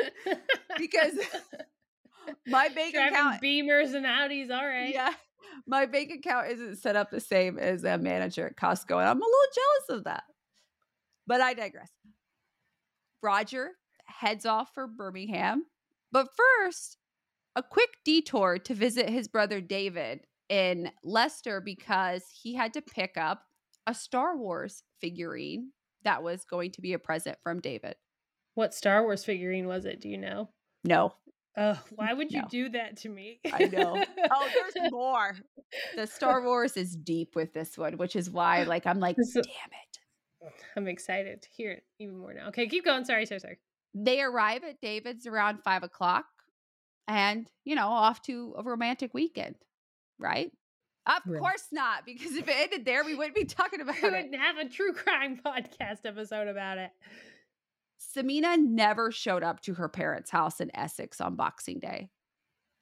because 0.78 1.14
my 2.46 2.68
bank 2.68 2.94
Driving 2.94 3.14
account 3.14 3.42
Beamers 3.42 3.94
and 3.94 4.04
Audis, 4.04 4.50
all 4.50 4.66
right. 4.66 4.92
yeah. 4.92 5.12
My 5.66 5.86
bank 5.86 6.10
account 6.12 6.48
isn't 6.50 6.76
set 6.76 6.96
up 6.96 7.10
the 7.10 7.20
same 7.20 7.58
as 7.58 7.84
a 7.84 7.98
manager 7.98 8.46
at 8.46 8.56
Costco, 8.56 8.98
and 8.98 9.08
I'm 9.08 9.20
a 9.20 9.24
little 9.24 9.54
jealous 9.54 9.98
of 9.98 10.04
that. 10.04 10.24
But 11.26 11.40
I 11.40 11.54
digress. 11.54 11.90
Roger 13.22 13.70
heads 14.06 14.44
off 14.46 14.70
for 14.74 14.86
Birmingham, 14.86 15.64
but 16.10 16.28
first, 16.36 16.98
a 17.56 17.62
quick 17.62 17.90
detour 18.04 18.58
to 18.58 18.74
visit 18.74 19.08
his 19.08 19.28
brother 19.28 19.60
David 19.60 20.20
in 20.48 20.90
Leicester 21.04 21.60
because 21.60 22.24
he 22.42 22.54
had 22.54 22.72
to 22.74 22.82
pick 22.82 23.16
up 23.16 23.42
a 23.86 23.94
Star 23.94 24.36
Wars 24.36 24.82
figurine 25.00 25.70
that 26.04 26.22
was 26.22 26.44
going 26.44 26.70
to 26.72 26.80
be 26.80 26.92
a 26.92 26.98
present 26.98 27.38
from 27.42 27.60
David. 27.60 27.94
What 28.54 28.74
Star 28.74 29.02
Wars 29.02 29.24
figurine 29.24 29.66
was 29.66 29.84
it? 29.84 30.00
Do 30.00 30.08
you 30.08 30.18
know? 30.18 30.50
No, 30.84 31.14
Oh, 31.54 31.78
why 31.96 32.14
would 32.14 32.32
you 32.32 32.40
No. 32.40 32.48
do 32.50 32.68
that 32.70 32.96
to 32.98 33.10
me? 33.10 33.38
I 33.52 33.64
know. 33.64 34.02
oh, 34.30 34.48
there's 34.54 34.90
more. 34.90 35.36
The 35.94 36.06
Star 36.06 36.42
Wars 36.42 36.78
is 36.78 36.96
deep 36.96 37.36
with 37.36 37.52
this 37.52 37.76
one, 37.76 37.98
which 37.98 38.16
is 38.16 38.30
why, 38.30 38.62
like, 38.62 38.86
I'm 38.86 38.98
like, 39.00 39.16
damn 39.34 39.42
it. 39.42 40.52
I'm 40.76 40.88
excited 40.88 41.42
to 41.42 41.48
hear 41.54 41.72
it 41.72 41.84
even 41.98 42.16
more 42.18 42.32
now. 42.32 42.48
Okay, 42.48 42.66
keep 42.68 42.86
going. 42.86 43.04
Sorry, 43.04 43.26
sorry, 43.26 43.40
sorry. 43.40 43.58
They 43.94 44.22
arrive 44.22 44.64
at 44.64 44.80
David's 44.80 45.26
around 45.26 45.58
five 45.62 45.82
o'clock 45.82 46.24
and, 47.08 47.50
you 47.64 47.74
know, 47.74 47.88
off 47.88 48.22
to 48.22 48.54
a 48.58 48.62
romantic 48.62 49.12
weekend, 49.14 49.56
right? 50.18 50.50
Of 51.06 51.22
Right. 51.26 51.40
course 51.40 51.66
not, 51.72 52.06
because 52.06 52.36
if 52.36 52.46
it 52.46 52.56
ended 52.56 52.84
there, 52.84 53.04
we 53.04 53.14
wouldn't 53.14 53.34
be 53.34 53.44
talking 53.44 53.80
about 53.82 54.00
We 54.00 54.08
it. 54.08 54.12
wouldn't 54.12 54.36
have 54.36 54.58
a 54.58 54.68
true 54.68 54.92
crime 54.92 55.40
podcast 55.44 56.04
episode 56.04 56.48
about 56.48 56.78
it. 56.78 56.90
Samina 58.00 58.58
never 58.58 59.10
showed 59.10 59.42
up 59.42 59.60
to 59.62 59.74
her 59.74 59.88
parents' 59.88 60.30
house 60.30 60.60
in 60.60 60.70
Essex 60.76 61.20
on 61.20 61.36
Boxing 61.36 61.78
Day. 61.78 62.10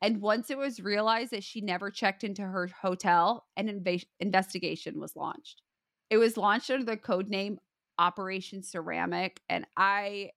And 0.02 0.20
once 0.22 0.50
it 0.50 0.56
was 0.56 0.80
realized 0.80 1.30
that 1.32 1.44
she 1.44 1.60
never 1.60 1.90
checked 1.90 2.24
into 2.24 2.42
her 2.42 2.68
hotel, 2.68 3.46
an 3.56 3.68
inva- 3.68 4.06
investigation 4.18 4.98
was 4.98 5.14
launched. 5.14 5.62
It 6.08 6.16
was 6.16 6.36
launched 6.38 6.70
under 6.70 6.84
the 6.86 6.96
code 6.96 7.28
name 7.28 7.58
Operation 7.98 8.62
Ceramic. 8.62 9.40
And 9.50 9.66
I 9.76 10.30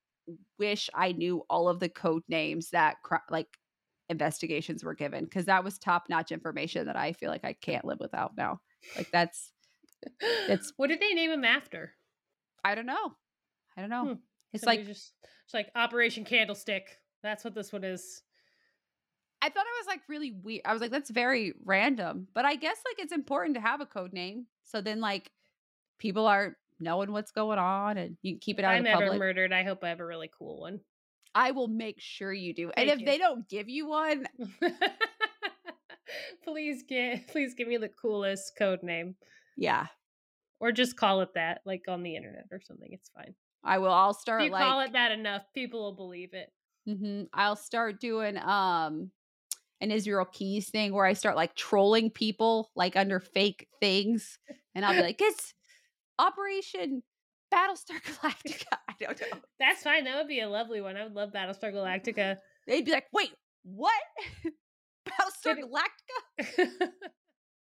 wish 0.59 0.89
I 0.93 1.13
knew 1.13 1.43
all 1.49 1.69
of 1.69 1.79
the 1.79 1.89
code 1.89 2.23
names 2.27 2.71
that 2.71 2.97
cri- 3.03 3.19
like 3.29 3.47
investigations 4.13 4.83
were 4.85 4.93
given 4.95 5.25
because 5.25 5.45
that 5.45 5.63
was 5.65 5.77
top 5.77 6.05
notch 6.09 6.31
information 6.31 6.85
that 6.85 6.95
I 6.95 7.11
feel 7.11 7.29
like 7.29 7.43
I 7.43 7.51
can't 7.53 7.83
live 7.83 7.99
without 7.99 8.37
now. 8.37 8.61
Like 8.95 9.09
that's 9.11 9.51
It's- 10.21 10.71
what 10.77 10.87
did 10.87 11.01
they 11.01 11.13
name 11.13 11.31
him 11.31 11.43
after? 11.43 11.91
I 12.63 12.75
don't 12.75 12.85
know. 12.85 13.15
I 13.75 13.81
don't 13.81 13.89
know. 13.89 14.05
Hmm. 14.05 14.13
It's 14.53 14.63
Somebody 14.63 14.79
like 14.83 14.87
just 14.87 15.13
it's 15.45 15.53
like 15.53 15.69
Operation 15.75 16.23
Candlestick. 16.23 16.99
That's 17.23 17.43
what 17.43 17.55
this 17.55 17.73
one 17.73 17.83
is. 17.83 18.21
I 19.41 19.49
thought 19.49 19.65
it 19.65 19.79
was 19.81 19.87
like 19.87 20.01
really 20.07 20.31
weird. 20.31 20.61
I 20.63 20.71
was 20.71 20.81
like, 20.81 20.91
that's 20.91 21.09
very 21.09 21.53
random. 21.65 22.27
But 22.33 22.45
I 22.45 22.55
guess 22.55 22.77
like 22.85 23.03
it's 23.03 23.11
important 23.13 23.55
to 23.55 23.61
have 23.61 23.81
a 23.81 23.85
code 23.85 24.13
name. 24.13 24.45
So 24.63 24.79
then 24.79 25.01
like 25.01 25.31
people 25.99 26.27
are 26.27 26.55
knowing 26.79 27.11
what's 27.11 27.31
going 27.31 27.59
on 27.59 27.97
and 27.97 28.15
you 28.21 28.33
can 28.33 28.39
keep 28.39 28.59
it 28.59 28.65
out 28.65 28.73
I'm 28.75 28.79
of 28.79 28.83
the 28.85 28.89
ever 28.91 29.01
public. 29.01 29.19
murdered, 29.19 29.51
I 29.53 29.63
hope 29.63 29.83
I 29.83 29.89
have 29.89 29.99
a 29.99 30.05
really 30.05 30.29
cool 30.37 30.59
one. 30.61 30.79
I 31.35 31.51
will 31.51 31.67
make 31.67 31.99
sure 31.99 32.31
you 32.31 32.53
do. 32.53 32.71
and 32.77 32.89
if 32.89 32.99
you. 32.99 33.05
they 33.05 33.17
don't 33.17 33.47
give 33.49 33.69
you 33.69 33.87
one, 33.87 34.25
please 36.43 36.83
get 36.87 37.27
please 37.27 37.53
give 37.53 37.67
me 37.67 37.77
the 37.77 37.89
coolest 37.89 38.53
code 38.57 38.83
name. 38.83 39.15
yeah, 39.57 39.87
Or 40.59 40.71
just 40.71 40.95
call 40.97 41.21
it 41.21 41.29
that, 41.35 41.61
like 41.65 41.83
on 41.87 42.03
the 42.03 42.15
internet 42.15 42.45
or 42.51 42.59
something. 42.61 42.89
It's 42.91 43.09
fine. 43.09 43.33
I 43.63 43.77
will. 43.79 43.91
I'll 43.91 44.11
If 44.11 44.17
start 44.17 44.43
you 44.43 44.51
like 44.51 44.63
call 44.63 44.81
it 44.81 44.93
that 44.93 45.11
enough, 45.11 45.43
people 45.53 45.81
will 45.81 45.95
believe 45.95 46.33
it. 46.33 46.51
Mhm. 46.87 47.27
I'll 47.33 47.55
start 47.55 47.99
doing 47.99 48.37
um 48.37 49.11
an 49.81 49.91
Israel 49.91 50.25
Keys 50.25 50.69
thing 50.69 50.93
where 50.93 51.05
I 51.05 51.13
start 51.13 51.35
like 51.35 51.55
trolling 51.55 52.09
people 52.09 52.71
like 52.75 52.95
under 52.95 53.19
fake 53.19 53.67
things, 53.79 54.37
and 54.75 54.85
I'll 54.85 54.93
be 54.95 55.01
like, 55.01 55.17
"It's 55.21 55.53
Operation 56.19 57.01
Battlestar 57.53 58.01
Galactica." 58.01 58.77
I 58.89 58.93
don't 58.99 59.21
know. 59.21 59.39
That's 59.59 59.83
fine. 59.83 60.05
That 60.05 60.17
would 60.17 60.27
be 60.27 60.41
a 60.41 60.49
lovely 60.49 60.81
one. 60.81 60.97
I 60.97 61.03
would 61.03 61.13
love 61.13 61.31
Battlestar 61.31 61.73
Galactica. 61.73 62.37
They'd 62.67 62.85
be 62.85 62.91
like, 62.91 63.07
"Wait, 63.13 63.33
what? 63.63 63.93
Battlestar 65.07 65.57
Galactica?" 65.59 66.89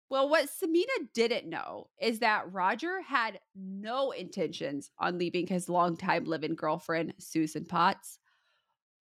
Well, 0.09 0.29
what 0.29 0.47
Samina 0.47 1.07
didn't 1.15 1.49
know 1.49 1.87
is 1.99 2.19
that 2.19 2.53
Roger 2.53 3.01
had 3.01 3.39
no 3.55 4.11
intentions 4.11 4.91
on 4.99 5.17
leaving 5.17 5.47
his 5.47 5.67
longtime 5.67 6.25
living 6.25 6.53
girlfriend, 6.53 7.15
Susan 7.17 7.65
Potts, 7.65 8.19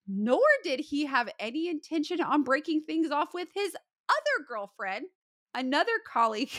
nor 0.09 0.41
did 0.65 0.81
he 0.81 1.05
have 1.05 1.29
any 1.39 1.69
intention 1.69 2.23
on 2.23 2.45
breaking 2.45 2.85
things 2.87 3.11
off 3.11 3.35
with 3.35 3.49
his 3.55 3.77
other 4.09 4.47
girlfriend, 4.49 5.05
another 5.55 5.93
colleague 6.11 6.51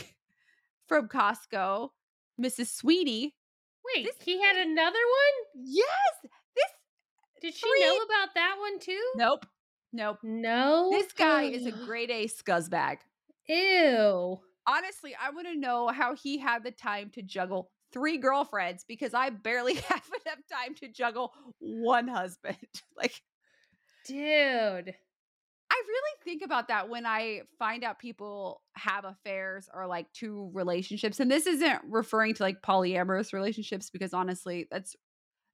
from 0.86 1.08
Costco, 1.08 1.88
Mrs. 2.40 2.68
Sweeney. 2.68 3.34
Wait, 3.84 4.04
This 4.04 4.16
he 4.24 4.40
had 4.40 4.56
another 4.56 4.98
one? 4.98 5.64
Yes, 5.64 6.32
this. 6.54 6.70
Did 7.40 7.54
she 7.54 7.68
know 7.80 7.96
about 7.96 8.34
that 8.34 8.56
one 8.58 8.78
too? 8.78 9.02
Nope, 9.16 9.46
nope. 9.92 10.18
No. 10.22 10.90
This 10.90 11.12
guy 11.12 11.44
is 11.44 11.66
a 11.66 11.72
grade 11.72 12.10
A 12.10 12.26
scuzzbag. 12.26 12.98
Ew. 13.48 14.40
honestly, 14.66 15.14
I 15.20 15.30
want 15.30 15.46
to 15.48 15.58
know 15.58 15.88
how 15.88 16.14
he 16.14 16.38
had 16.38 16.64
the 16.64 16.70
time 16.70 17.10
to 17.10 17.22
juggle 17.22 17.70
three 17.92 18.16
girlfriends 18.16 18.84
because 18.88 19.12
I 19.14 19.30
barely 19.30 19.74
have 19.88 20.02
enough 20.24 20.40
time 20.50 20.74
to 20.76 20.88
juggle 20.88 21.32
one 21.58 22.08
husband. 22.08 22.56
like, 22.96 23.20
Dude. 24.06 24.94
Really 25.86 26.16
think 26.24 26.42
about 26.42 26.68
that 26.68 26.88
when 26.88 27.06
I 27.06 27.42
find 27.58 27.84
out 27.84 27.98
people 27.98 28.62
have 28.74 29.04
affairs 29.04 29.68
or 29.72 29.86
like 29.86 30.12
two 30.12 30.50
relationships. 30.52 31.20
And 31.20 31.30
this 31.30 31.46
isn't 31.46 31.80
referring 31.88 32.34
to 32.34 32.42
like 32.42 32.62
polyamorous 32.62 33.32
relationships 33.32 33.90
because 33.90 34.14
honestly, 34.14 34.66
that's 34.70 34.96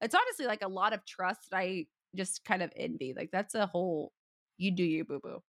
it's 0.01 0.15
honestly 0.15 0.47
like 0.47 0.63
a 0.63 0.69
lot 0.69 0.93
of 0.93 1.05
trust 1.05 1.51
that 1.51 1.59
I 1.59 1.87
just 2.17 2.45
kind 2.45 2.63
of 2.63 2.73
envy. 2.77 3.15
Like 3.17 3.31
that's 3.33 3.55
a 3.55 3.67
whole 3.67 4.13
you 4.57 4.71
do 4.71 4.85
you 4.85 5.05
boo 5.05 5.21
boo. 5.23 5.43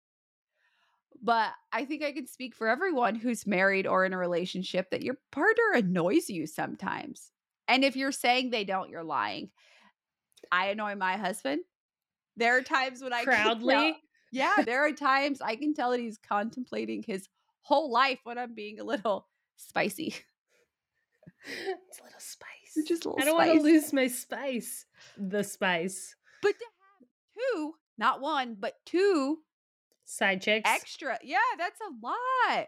But 1.22 1.50
I 1.72 1.84
think 1.84 2.02
I 2.02 2.12
can 2.12 2.26
speak 2.26 2.54
for 2.54 2.68
everyone 2.68 3.14
who's 3.14 3.46
married 3.46 3.86
or 3.86 4.04
in 4.04 4.12
a 4.12 4.18
relationship 4.18 4.90
that 4.90 5.02
your 5.02 5.18
partner 5.30 5.62
annoys 5.74 6.28
you 6.28 6.46
sometimes. 6.46 7.30
And 7.68 7.84
if 7.84 7.94
you're 7.94 8.12
saying 8.12 8.50
they 8.50 8.64
don't, 8.64 8.90
you're 8.90 9.04
lying. 9.04 9.50
I 10.50 10.68
annoy 10.68 10.96
my 10.96 11.16
husband. 11.16 11.62
There 12.36 12.56
are 12.56 12.62
times 12.62 13.02
when 13.02 13.12
I 13.12 13.24
Proudly. 13.24 13.96
Yeah, 14.32 14.62
there 14.64 14.84
are 14.84 14.92
times 14.92 15.40
I 15.40 15.56
can 15.56 15.74
tell 15.74 15.90
that 15.92 16.00
he's 16.00 16.18
contemplating 16.18 17.04
his 17.06 17.28
whole 17.60 17.92
life 17.92 18.18
when 18.24 18.38
I'm 18.38 18.54
being 18.54 18.80
a 18.80 18.84
little 18.84 19.28
spicy. 19.56 20.16
it's 21.44 22.00
a 22.00 22.04
little 22.04 22.18
spice. 22.18 22.86
Just 22.86 23.04
a 23.04 23.10
little 23.10 23.22
I 23.22 23.24
don't 23.24 23.36
want 23.36 23.52
to 23.58 23.62
lose 23.62 23.92
my 23.92 24.08
spice. 24.08 24.86
The 25.16 25.44
spice. 25.44 26.16
But 26.40 26.58
to 26.58 26.64
have 26.64 27.08
two, 27.36 27.74
not 27.98 28.20
one, 28.20 28.56
but 28.58 28.74
two 28.86 29.38
Side 30.04 30.42
chicks. 30.42 30.68
extra. 30.68 31.18
Yeah, 31.22 31.38
that's 31.58 31.80
a 31.80 32.06
lot. 32.06 32.66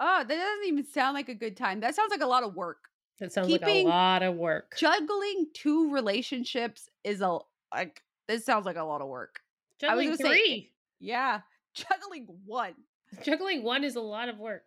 Oh, 0.00 0.24
that 0.24 0.28
doesn't 0.28 0.66
even 0.66 0.86
sound 0.86 1.14
like 1.14 1.28
a 1.28 1.34
good 1.34 1.56
time. 1.56 1.80
That 1.80 1.94
sounds 1.94 2.10
like 2.10 2.20
a 2.20 2.26
lot 2.26 2.44
of 2.44 2.54
work. 2.54 2.78
That 3.18 3.32
sounds 3.32 3.50
like 3.50 3.66
a 3.66 3.84
lot 3.84 4.22
of 4.22 4.36
work. 4.36 4.76
Juggling 4.78 5.46
two 5.52 5.92
relationships 5.92 6.88
is 7.02 7.20
a 7.20 7.38
like 7.74 8.00
this 8.28 8.44
sounds 8.44 8.64
like 8.64 8.76
a 8.76 8.84
lot 8.84 9.00
of 9.00 9.08
work. 9.08 9.40
I 9.82 9.94
was 9.96 10.06
Juggling 10.06 10.16
say- 10.16 10.28
three. 10.28 10.72
Yeah. 11.00 11.40
Juggling 11.74 12.26
one. 12.44 12.74
Juggling 13.24 13.62
one 13.62 13.84
is 13.84 13.96
a 13.96 14.00
lot 14.00 14.28
of 14.28 14.38
work. 14.38 14.66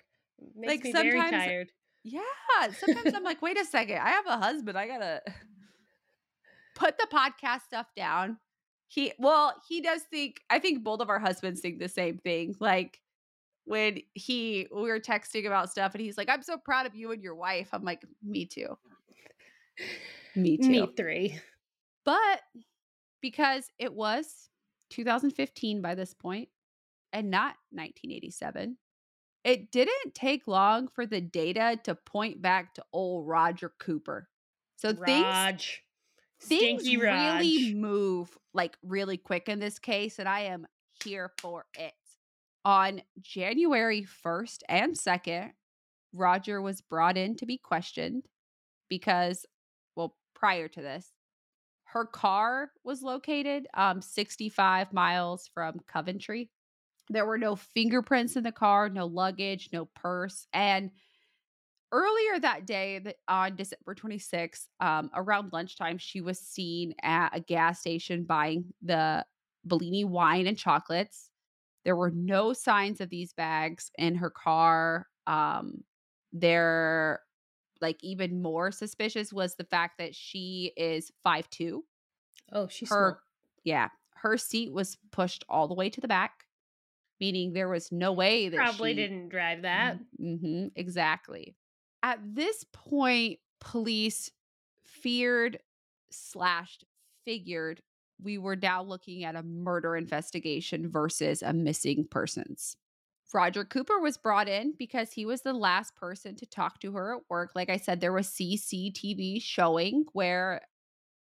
Makes 0.55 0.69
Like, 0.71 0.83
me 0.85 0.91
very 0.93 1.11
sometimes- 1.19 1.31
tired. 1.45 1.71
Yeah. 2.03 2.21
Sometimes 2.79 3.13
I'm 3.13 3.23
like, 3.23 3.41
wait 3.43 3.59
a 3.59 3.65
second. 3.65 3.97
I 3.99 4.09
have 4.09 4.25
a 4.25 4.37
husband. 4.37 4.77
I 4.77 4.87
gotta 4.87 5.21
put 6.75 6.97
the 6.97 7.07
podcast 7.13 7.61
stuff 7.61 7.87
down. 7.95 8.37
He 8.87 9.13
well, 9.19 9.53
he 9.69 9.81
does 9.81 10.01
think 10.03 10.41
I 10.49 10.59
think 10.59 10.83
both 10.83 10.99
of 10.99 11.09
our 11.09 11.19
husbands 11.19 11.61
think 11.61 11.79
the 11.79 11.87
same 11.87 12.17
thing. 12.17 12.55
Like 12.59 12.99
when 13.65 13.99
he 14.15 14.67
we 14.73 14.81
were 14.81 14.99
texting 14.99 15.45
about 15.45 15.69
stuff 15.69 15.93
and 15.93 16.01
he's 16.01 16.17
like, 16.17 16.27
I'm 16.29 16.41
so 16.41 16.57
proud 16.57 16.85
of 16.87 16.95
you 16.95 17.11
and 17.11 17.21
your 17.21 17.35
wife. 17.35 17.69
I'm 17.71 17.83
like, 17.83 18.03
me 18.23 18.45
too. 18.45 18.77
Me 20.35 20.57
too. 20.57 20.69
Me 20.69 20.89
three. 20.97 21.39
But 22.03 22.41
because 23.21 23.65
it 23.77 23.93
was 23.93 24.49
2015 24.91 25.81
by 25.81 25.95
this 25.95 26.13
point 26.13 26.49
and 27.13 27.31
not 27.31 27.55
1987, 27.71 28.77
it 29.43 29.71
didn't 29.71 30.13
take 30.13 30.47
long 30.47 30.87
for 30.87 31.05
the 31.05 31.21
data 31.21 31.79
to 31.83 31.95
point 31.95 32.41
back 32.41 32.75
to 32.75 32.83
old 32.93 33.27
Roger 33.27 33.71
Cooper. 33.79 34.29
So 34.75 34.93
things 34.93 35.23
Raj. 35.23 35.83
things 36.41 36.81
Stinky 36.83 36.97
Raj. 36.97 37.41
really 37.41 37.73
move 37.73 38.37
like 38.53 38.77
really 38.83 39.17
quick 39.17 39.49
in 39.49 39.59
this 39.59 39.79
case 39.79 40.19
and 40.19 40.29
I 40.29 40.41
am 40.41 40.67
here 41.03 41.31
for 41.39 41.65
it. 41.77 41.93
On 42.63 43.01
January 43.19 44.05
1st 44.23 44.59
and 44.69 44.93
2nd, 44.93 45.51
Roger 46.13 46.61
was 46.61 46.81
brought 46.81 47.17
in 47.17 47.35
to 47.37 47.45
be 47.45 47.57
questioned 47.57 48.27
because 48.89 49.45
well, 49.95 50.15
prior 50.35 50.67
to 50.67 50.81
this, 50.81 51.11
her 51.91 52.05
car 52.05 52.71
was 52.83 53.01
located 53.01 53.67
um 53.73 54.01
65 54.01 54.93
miles 54.93 55.49
from 55.53 55.79
Coventry. 55.87 56.49
There 57.09 57.25
were 57.25 57.37
no 57.37 57.55
fingerprints 57.55 58.35
in 58.35 58.43
the 58.43 58.51
car, 58.51 58.89
no 58.89 59.05
luggage, 59.05 59.69
no 59.73 59.85
purse, 59.95 60.47
and 60.53 60.91
earlier 61.91 62.39
that 62.39 62.65
day 62.65 63.01
on 63.27 63.55
December 63.55 63.95
26th, 63.95 64.67
um, 64.79 65.09
around 65.13 65.51
lunchtime, 65.51 65.97
she 65.97 66.21
was 66.21 66.39
seen 66.39 66.93
at 67.03 67.35
a 67.35 67.39
gas 67.39 67.79
station 67.81 68.23
buying 68.23 68.65
the 68.81 69.25
Bellini 69.65 70.05
wine 70.05 70.47
and 70.47 70.57
chocolates. 70.57 71.29
There 71.83 71.95
were 71.95 72.11
no 72.11 72.53
signs 72.53 73.01
of 73.01 73.09
these 73.09 73.33
bags 73.33 73.91
in 73.97 74.15
her 74.15 74.29
car. 74.29 75.07
Um, 75.27 75.83
there 76.31 77.21
like 77.81 77.97
even 78.03 78.41
more 78.41 78.71
suspicious 78.71 79.33
was 79.33 79.55
the 79.55 79.63
fact 79.63 79.97
that 79.97 80.15
she 80.15 80.71
is 80.77 81.11
five 81.23 81.49
two. 81.49 81.83
Oh, 82.51 82.67
she's 82.67 82.89
Her 82.89 83.11
small. 83.11 83.19
yeah, 83.63 83.89
her 84.15 84.37
seat 84.37 84.71
was 84.71 84.97
pushed 85.11 85.43
all 85.49 85.67
the 85.67 85.73
way 85.73 85.89
to 85.89 86.01
the 86.01 86.07
back, 86.07 86.45
meaning 87.19 87.53
there 87.53 87.69
was 87.69 87.91
no 87.91 88.11
way 88.13 88.49
that 88.49 88.57
Probably 88.57 88.91
she 88.91 88.95
didn't 88.95 89.29
drive 89.29 89.63
that. 89.63 89.97
Mm-hmm, 90.21 90.67
exactly. 90.75 91.55
At 92.03 92.19
this 92.23 92.65
point, 92.73 93.39
police 93.59 94.31
feared 94.85 95.59
slashed 96.11 96.83
figured 97.25 97.81
we 98.21 98.37
were 98.37 98.55
now 98.55 98.83
looking 98.83 99.23
at 99.23 99.35
a 99.35 99.43
murder 99.43 99.95
investigation 99.95 100.89
versus 100.89 101.41
a 101.41 101.53
missing 101.53 102.05
persons. 102.09 102.75
Roger 103.33 103.63
Cooper 103.63 103.99
was 103.99 104.17
brought 104.17 104.47
in 104.47 104.73
because 104.77 105.11
he 105.13 105.25
was 105.25 105.41
the 105.41 105.53
last 105.53 105.95
person 105.95 106.35
to 106.35 106.45
talk 106.45 106.79
to 106.81 106.91
her 106.93 107.15
at 107.15 107.23
work. 107.29 107.51
Like 107.55 107.69
I 107.69 107.77
said, 107.77 108.01
there 108.01 108.13
was 108.13 108.27
CCTV 108.27 109.41
showing 109.41 110.05
where 110.13 110.61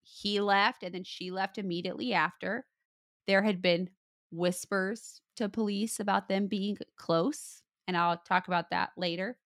he 0.03 0.39
left 0.39 0.83
and 0.83 0.93
then 0.93 1.03
she 1.03 1.31
left 1.31 1.57
immediately 1.57 2.13
after. 2.13 2.65
There 3.27 3.41
had 3.41 3.61
been 3.61 3.89
whispers 4.31 5.21
to 5.37 5.49
police 5.49 5.99
about 5.99 6.27
them 6.27 6.47
being 6.47 6.77
close, 6.97 7.61
and 7.87 7.97
I'll 7.97 8.17
talk 8.17 8.47
about 8.47 8.69
that 8.69 8.91
later. 8.97 9.37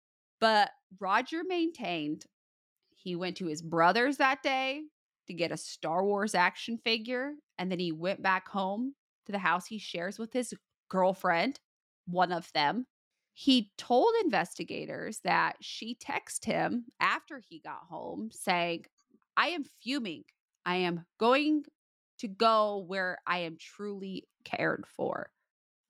But 0.41 0.71
Roger 0.99 1.41
maintained 1.47 2.25
he 2.95 3.15
went 3.15 3.37
to 3.37 3.45
his 3.45 3.61
brother's 3.61 4.17
that 4.17 4.43
day 4.43 4.83
to 5.27 5.33
get 5.33 5.51
a 5.51 5.57
Star 5.57 6.03
Wars 6.03 6.35
action 6.35 6.77
figure, 6.77 7.33
and 7.57 7.71
then 7.71 7.79
he 7.79 7.91
went 7.91 8.21
back 8.21 8.49
home 8.49 8.95
to 9.25 9.31
the 9.31 9.39
house 9.39 9.67
he 9.67 9.77
shares 9.77 10.19
with 10.19 10.33
his 10.33 10.53
girlfriend, 10.89 11.59
one 12.11 12.31
of 12.31 12.51
them. 12.53 12.85
He 13.33 13.71
told 13.77 14.13
investigators 14.23 15.19
that 15.23 15.55
she 15.61 15.95
texted 15.95 16.45
him 16.45 16.85
after 16.99 17.41
he 17.47 17.59
got 17.59 17.83
home 17.89 18.29
saying, 18.33 18.85
I 19.37 19.49
am 19.49 19.63
fuming. 19.81 20.23
I 20.65 20.75
am 20.77 21.05
going 21.19 21.63
to 22.19 22.27
go 22.27 22.83
where 22.85 23.17
I 23.25 23.39
am 23.39 23.57
truly 23.57 24.27
cared 24.43 24.85
for. 24.87 25.29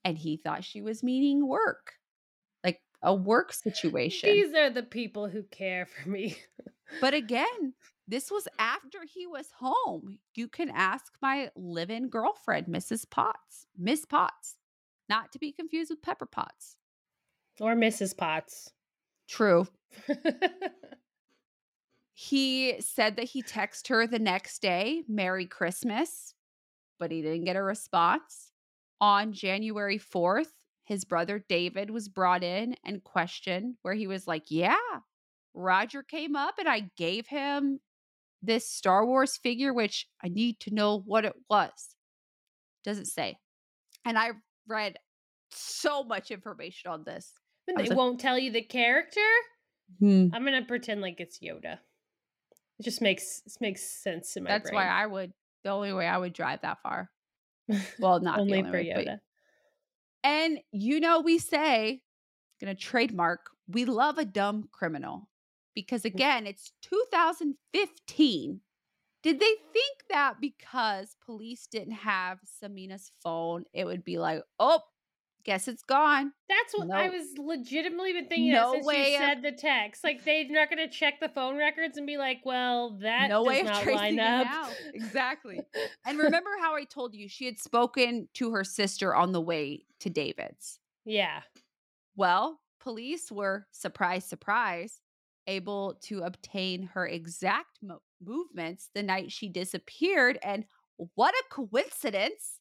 And 0.05 0.17
he 0.17 0.37
thought 0.37 0.63
she 0.63 0.81
was 0.81 1.03
meaning 1.03 1.47
work, 1.47 1.93
like 2.63 2.79
a 3.01 3.13
work 3.13 3.51
situation. 3.51 4.29
These 4.29 4.53
are 4.53 4.69
the 4.69 4.83
people 4.83 5.27
who 5.27 5.43
care 5.43 5.85
for 5.87 6.07
me. 6.09 6.37
but 7.01 7.13
again, 7.15 7.73
this 8.07 8.31
was 8.31 8.47
after 8.57 8.99
he 9.07 9.27
was 9.27 9.47
home. 9.59 10.19
You 10.35 10.47
can 10.47 10.69
ask 10.69 11.11
my 11.21 11.49
live 11.55 11.89
in 11.89 12.09
girlfriend, 12.09 12.67
Mrs. 12.67 13.09
Potts, 13.09 13.67
Miss 13.77 14.05
Potts, 14.05 14.55
not 15.09 15.31
to 15.31 15.39
be 15.39 15.51
confused 15.51 15.89
with 15.89 16.01
Pepper 16.01 16.25
Potts 16.25 16.77
or 17.59 17.75
Mrs. 17.75 18.15
Potts. 18.15 18.71
True. 19.27 19.67
he 22.13 22.79
said 22.79 23.15
that 23.17 23.25
he 23.25 23.43
texted 23.43 23.89
her 23.89 24.07
the 24.07 24.19
next 24.19 24.61
day, 24.61 25.03
Merry 25.07 25.45
Christmas, 25.45 26.33
but 26.99 27.11
he 27.11 27.21
didn't 27.21 27.45
get 27.45 27.55
a 27.55 27.63
response. 27.63 28.51
On 29.01 29.31
January 29.31 29.99
4th, 29.99 30.51
his 30.83 31.05
brother 31.05 31.43
David 31.47 31.89
was 31.89 32.09
brought 32.09 32.43
in 32.43 32.75
and 32.83 33.03
questioned, 33.03 33.75
where 33.81 33.93
he 33.93 34.07
was 34.07 34.27
like, 34.27 34.45
Yeah, 34.49 34.75
Roger 35.53 36.03
came 36.03 36.35
up 36.35 36.55
and 36.59 36.67
I 36.67 36.89
gave 36.97 37.27
him 37.27 37.79
this 38.41 38.69
Star 38.69 39.05
Wars 39.05 39.37
figure, 39.37 39.73
which 39.73 40.07
I 40.23 40.29
need 40.29 40.59
to 40.61 40.73
know 40.73 40.99
what 41.05 41.25
it 41.25 41.35
was. 41.49 41.95
Doesn't 42.83 43.05
say. 43.05 43.37
And 44.05 44.17
I 44.17 44.31
read 44.69 44.97
so 45.51 46.03
much 46.03 46.31
information 46.31 46.91
on 46.91 47.03
this. 47.03 47.33
And 47.67 47.77
they 47.77 47.87
like, 47.87 47.97
won't 47.97 48.19
tell 48.19 48.37
you 48.37 48.51
the 48.51 48.61
character? 48.61 49.19
Hmm. 49.99 50.27
I'm 50.33 50.45
gonna 50.45 50.65
pretend 50.65 51.01
like 51.01 51.19
it's 51.19 51.39
Yoda. 51.39 51.79
It 52.79 52.83
just 52.83 53.01
makes 53.01 53.41
it 53.45 53.53
makes 53.59 53.81
sense 53.81 54.35
in 54.35 54.43
my 54.43 54.51
That's 54.51 54.69
brain. 54.69 54.75
why 54.75 54.87
I 54.87 55.05
would 55.05 55.33
the 55.63 55.71
only 55.71 55.93
way 55.93 56.07
I 56.07 56.17
would 56.17 56.33
drive 56.33 56.61
that 56.61 56.77
far. 56.81 57.09
Well, 57.99 58.19
not 58.19 58.39
only, 58.39 58.59
only 58.59 58.71
for 58.71 58.77
way, 58.77 58.85
Yoda. 58.85 59.05
But, 59.05 59.19
and 60.23 60.59
you 60.71 60.99
know, 60.99 61.19
we 61.21 61.37
say, 61.37 62.01
gonna 62.59 62.75
trademark, 62.75 63.41
we 63.67 63.85
love 63.85 64.17
a 64.17 64.25
dumb 64.25 64.69
criminal. 64.71 65.27
Because 65.75 66.01
mm. 66.01 66.13
again, 66.13 66.47
it's 66.47 66.71
2015. 66.81 68.61
Did 69.21 69.39
they 69.39 69.53
think 69.73 69.97
that 70.09 70.35
because 70.39 71.15
police 71.25 71.67
didn't 71.69 71.93
have 71.93 72.39
Samina's 72.63 73.11
phone, 73.21 73.65
it 73.73 73.85
would 73.85 74.05
be 74.05 74.17
like, 74.17 74.43
oh, 74.59 74.81
guess 75.43 75.67
it's 75.67 75.83
gone. 75.83 76.31
That's 76.47 76.77
what 76.77 76.91
I 76.91 77.09
was 77.09 77.37
legitimately 77.37 78.13
been 78.13 78.27
thinking 78.27 78.51
no 78.51 78.73
since 78.73 78.85
way 78.85 79.13
you 79.13 79.17
said 79.17 79.41
the 79.41 79.51
text. 79.51 80.03
Like 80.03 80.23
they're 80.23 80.45
not 80.49 80.69
going 80.69 80.87
to 80.87 80.93
check 80.93 81.19
the 81.19 81.29
phone 81.29 81.57
records 81.57 81.97
and 81.97 82.05
be 82.05 82.17
like, 82.17 82.41
"Well, 82.45 82.97
that 83.01 83.29
no 83.29 83.43
way 83.43 83.61
not 83.63 83.81
of 83.81 83.93
line 83.93 84.19
up." 84.19 84.69
Exactly. 84.93 85.59
and 86.05 86.17
remember 86.19 86.51
how 86.61 86.75
I 86.75 86.83
told 86.83 87.15
you 87.15 87.27
she 87.27 87.45
had 87.45 87.59
spoken 87.59 88.27
to 88.35 88.51
her 88.51 88.63
sister 88.63 89.15
on 89.15 89.31
the 89.31 89.41
way 89.41 89.85
to 90.01 90.09
David's. 90.09 90.79
Yeah. 91.05 91.41
Well, 92.15 92.59
police 92.79 93.31
were 93.31 93.67
surprise, 93.71 94.25
surprise, 94.25 94.99
able 95.49 95.97
to 96.03 96.21
obtain 96.21 96.83
her 96.93 97.05
exact 97.05 97.79
mo- 97.81 98.01
movements 98.23 98.89
the 98.93 99.03
night 99.03 99.31
she 99.31 99.49
disappeared, 99.49 100.39
and 100.43 100.65
what 101.15 101.33
a 101.33 101.43
coincidence! 101.53 102.59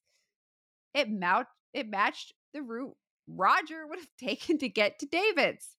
It 0.94 1.10
mount 1.10 1.46
it 1.74 1.88
matched 1.88 2.32
the 2.52 2.62
route 2.62 2.96
Roger 3.28 3.86
would 3.86 3.98
have 3.98 4.08
taken 4.18 4.58
to 4.58 4.68
get 4.68 4.98
to 4.98 5.06
David's. 5.06 5.76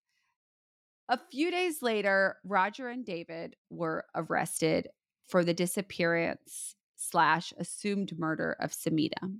A 1.10 1.20
few 1.32 1.50
days 1.50 1.82
later, 1.82 2.38
Roger 2.44 2.88
and 2.88 3.04
David 3.04 3.56
were 3.72 4.06
arrested 4.14 4.88
for 5.28 5.44
the 5.44 5.56
disappearance 5.56 6.76
slash 6.98 7.52
assumed 7.58 8.18
murder 8.18 8.56
of 8.60 8.72
Samina. 8.72 9.40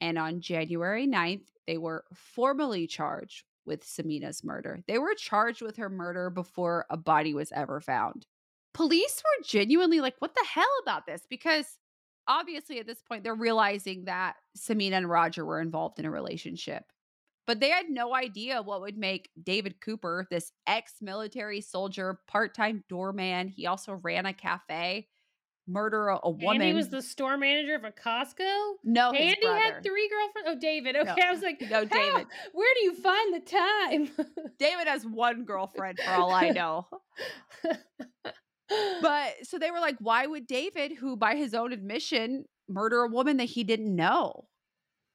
And 0.00 0.18
on 0.18 0.40
January 0.40 1.06
9th, 1.06 1.44
they 1.66 1.76
were 1.76 2.04
formally 2.14 2.86
charged 2.86 3.44
with 3.66 3.84
Samina's 3.84 4.42
murder. 4.44 4.82
They 4.86 4.98
were 4.98 5.14
charged 5.14 5.62
with 5.62 5.76
her 5.76 5.88
murder 5.88 6.30
before 6.30 6.86
a 6.90 6.96
body 6.96 7.34
was 7.34 7.52
ever 7.52 7.80
found. 7.80 8.26
Police 8.74 9.22
were 9.22 9.44
genuinely 9.44 10.00
like, 10.00 10.14
what 10.18 10.34
the 10.34 10.46
hell 10.48 10.64
about 10.82 11.06
this? 11.06 11.26
Because 11.28 11.66
obviously 12.28 12.78
at 12.78 12.86
this 12.86 13.02
point 13.02 13.24
they're 13.24 13.34
realizing 13.34 14.04
that 14.04 14.36
Samina 14.56 14.92
and 14.92 15.10
Roger 15.10 15.44
were 15.44 15.60
involved 15.60 15.98
in 15.98 16.04
a 16.04 16.10
relationship. 16.10 16.84
But 17.46 17.58
they 17.58 17.70
had 17.70 17.90
no 17.90 18.14
idea 18.14 18.62
what 18.62 18.80
would 18.82 18.96
make 18.96 19.30
David 19.42 19.80
Cooper, 19.80 20.26
this 20.30 20.52
ex-military 20.68 21.60
soldier, 21.60 22.20
part-time 22.28 22.84
doorman, 22.88 23.48
he 23.48 23.66
also 23.66 23.94
ran 23.94 24.26
a 24.26 24.32
cafe, 24.32 25.08
murder 25.70 26.08
a, 26.08 26.18
a 26.22 26.30
woman. 26.30 26.62
Andy 26.62 26.74
was 26.74 26.88
the 26.88 27.02
store 27.02 27.36
manager 27.36 27.74
of 27.74 27.84
a 27.84 27.90
Costco. 27.90 28.74
No, 28.84 29.10
Andy 29.10 29.46
had 29.46 29.82
three 29.82 30.08
girlfriends. 30.08 30.48
Oh, 30.48 30.58
David. 30.60 30.96
Okay, 30.96 31.14
no, 31.16 31.28
I 31.28 31.32
was 31.32 31.42
like, 31.42 31.60
no, 31.60 31.84
David. 31.84 32.26
Where 32.52 32.74
do 32.74 32.84
you 32.84 32.94
find 32.94 33.34
the 33.34 33.40
time? 33.40 34.10
David 34.58 34.86
has 34.86 35.04
one 35.04 35.44
girlfriend, 35.44 35.98
for 35.98 36.10
all 36.10 36.32
I 36.32 36.50
know 36.50 36.86
but 39.02 39.34
so 39.42 39.58
they 39.58 39.70
were 39.70 39.80
like, 39.80 39.96
why 39.98 40.26
would 40.26 40.46
David, 40.46 40.92
who 40.98 41.16
by 41.16 41.36
his 41.36 41.54
own 41.54 41.72
admission 41.72 42.44
murder 42.68 43.02
a 43.02 43.08
woman 43.08 43.36
that 43.38 43.44
he 43.44 43.64
didn't 43.64 43.94
know? 43.94 44.48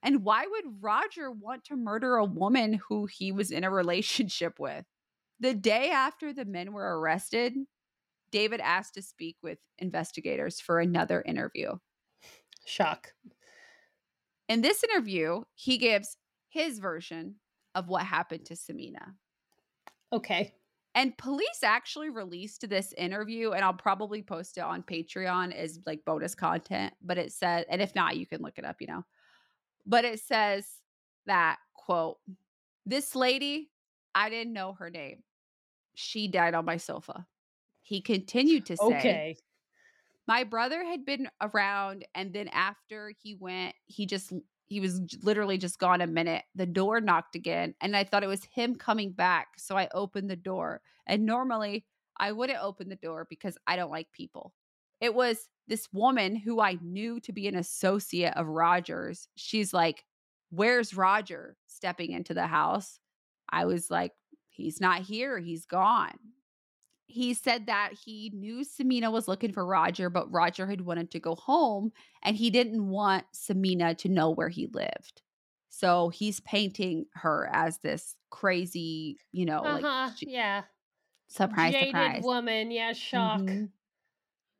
And 0.04 0.24
why 0.24 0.46
would 0.48 0.82
Roger 0.82 1.32
want 1.32 1.64
to 1.66 1.76
murder 1.76 2.18
a 2.18 2.26
woman 2.26 2.80
who 2.90 3.08
he 3.08 3.32
was 3.32 3.50
in 3.50 3.64
a 3.64 3.72
relationship 3.72 4.60
with? 4.60 4.86
The 5.40 5.54
day 5.54 5.90
after 5.90 6.32
the 6.32 6.46
men 6.46 6.74
were 6.74 7.00
arrested, 7.00 7.54
David 8.36 8.60
asked 8.60 8.96
to 8.96 9.02
speak 9.02 9.38
with 9.42 9.60
investigators 9.78 10.60
for 10.60 10.82
another 10.82 11.22
interview. 11.22 11.72
Shock. 12.66 13.14
In 14.50 14.60
this 14.60 14.84
interview, 14.84 15.44
he 15.54 15.78
gives 15.78 16.18
his 16.50 16.80
version 16.80 17.36
of 17.76 17.88
what 17.88 18.04
happened 18.04 18.46
to 18.48 18.56
Samina. 18.56 19.14
Okay. 20.12 20.54
And 20.96 21.18
police 21.18 21.64
actually 21.64 22.10
released 22.10 22.68
this 22.68 22.92
interview, 22.98 23.52
and 23.52 23.64
I'll 23.64 23.74
probably 23.74 24.22
post 24.22 24.58
it 24.58 24.66
on 24.66 24.84
Patreon 24.84 25.56
as 25.56 25.80
like 25.86 26.04
bonus 26.04 26.36
content. 26.36 26.94
But 27.02 27.18
it 27.18 27.32
says, 27.32 27.64
and 27.70 27.82
if 27.82 27.96
not, 27.96 28.18
you 28.18 28.28
can 28.28 28.42
look 28.42 28.58
it 28.58 28.66
up, 28.66 28.82
you 28.82 28.88
know. 28.88 29.06
But 29.86 30.04
it 30.04 30.20
says 30.20 30.68
that 31.26 31.56
quote, 31.74 32.18
this 32.86 33.16
lady, 33.16 33.72
I 34.14 34.30
didn't 34.30 34.52
know 34.52 34.74
her 34.74 34.90
name. 34.90 35.24
She 35.94 36.28
died 36.28 36.54
on 36.54 36.66
my 36.66 36.76
sofa. 36.76 37.26
He 37.86 38.02
continued 38.02 38.66
to 38.66 38.78
say, 38.78 38.84
Okay. 38.84 39.38
My 40.28 40.44
brother 40.44 40.84
had 40.84 41.06
been 41.06 41.30
around, 41.40 42.04
and 42.16 42.34
then 42.34 42.48
after 42.48 43.14
he 43.22 43.36
went, 43.36 43.76
he 43.86 44.08
just 44.08 44.34
he 44.66 44.80
was 44.80 45.00
literally 45.22 45.60
just 45.60 45.78
gone 45.78 46.02
a 46.02 46.08
minute. 46.08 46.42
The 46.56 46.66
door 46.66 47.00
knocked 47.00 47.36
again, 47.36 47.76
and 47.80 47.96
I 47.96 48.04
thought 48.04 48.24
it 48.24 48.28
was 48.28 48.44
him 48.46 48.74
coming 48.74 49.12
back. 49.12 49.50
So 49.58 49.78
I 49.78 49.88
opened 49.94 50.32
the 50.32 50.36
door. 50.36 50.82
And 51.06 51.28
normally 51.28 51.86
I 52.18 52.32
wouldn't 52.32 52.64
open 52.64 52.90
the 52.90 52.96
door 52.96 53.28
because 53.30 53.56
I 53.68 53.76
don't 53.76 53.92
like 53.92 54.12
people. 54.12 54.56
It 55.00 55.14
was 55.14 55.48
this 55.68 55.88
woman 55.94 56.36
who 56.36 56.60
I 56.60 56.80
knew 56.82 57.20
to 57.20 57.32
be 57.32 57.48
an 57.48 57.56
associate 57.56 58.34
of 58.36 58.48
Roger's. 58.48 59.28
She's 59.36 59.72
like, 59.72 60.04
Where's 60.50 60.96
Roger? 60.96 61.56
stepping 61.68 62.14
into 62.14 62.34
the 62.34 62.48
house. 62.48 63.00
I 63.48 63.66
was 63.66 63.92
like, 63.92 64.14
He's 64.50 64.82
not 64.82 65.02
here. 65.02 65.38
He's 65.38 65.68
gone 65.68 66.18
he 67.08 67.34
said 67.34 67.68
that 67.68 67.92
he 67.94 68.32
knew 68.34 68.64
Samina 68.66 69.12
was 69.12 69.28
looking 69.28 69.52
for 69.52 69.66
Roger, 69.66 70.10
but 70.10 70.32
Roger 70.32 70.68
had 70.68 70.82
wanted 70.82 71.12
to 71.12 71.20
go 71.20 71.36
home 71.36 71.92
and 72.24 72.36
he 72.36 72.50
didn't 72.50 72.88
want 72.88 73.26
Samina 73.34 73.98
to 74.00 74.10
know 74.10 74.32
where 74.32 74.50
he 74.50 74.68
lived. 74.68 75.22
So 75.70 76.10
he's 76.10 76.40
painting 76.40 77.06
her 77.14 77.50
as 77.52 77.80
this 77.80 78.16
crazy, 78.30 79.18
you 79.32 79.46
know, 79.46 79.60
uh-huh, 79.60 80.10
like 80.12 80.14
yeah, 80.22 80.64
surprise, 81.28 81.74
jaded 81.74 81.90
surprise. 81.90 82.22
woman. 82.24 82.72
Yeah, 82.72 82.94
shock. 82.94 83.42
Mm-hmm. 83.42 83.66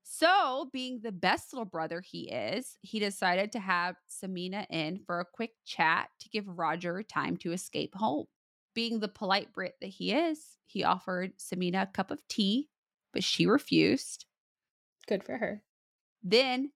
So, 0.08 0.70
being 0.72 1.00
the 1.02 1.12
best 1.12 1.52
little 1.52 1.66
brother 1.66 2.00
he 2.00 2.30
is, 2.30 2.78
he 2.82 3.00
decided 3.00 3.52
to 3.54 3.60
have 3.60 3.96
Samina 4.10 4.66
in 4.70 5.00
for 5.00 5.20
a 5.20 5.26
quick 5.26 5.52
chat 5.66 6.10
to 6.20 6.30
give 6.30 6.48
Roger 6.48 7.02
time 7.02 7.38
to 7.38 7.54
escape 7.54 7.96
home. 7.96 8.28
Being 8.76 9.00
the 9.00 9.08
polite 9.08 9.52
Brit 9.54 9.76
that 9.82 9.88
he 9.88 10.12
is, 10.12 10.58
he 10.68 10.84
offered 10.84 11.38
Samina 11.40 11.84
a 11.84 11.88
cup 11.88 12.12
of 12.12 12.20
tea, 12.28 12.70
but 13.12 13.24
she 13.24 13.48
refused. 13.48 14.26
Good 15.08 15.24
for 15.24 15.38
her. 15.38 15.64
Then 16.24 16.72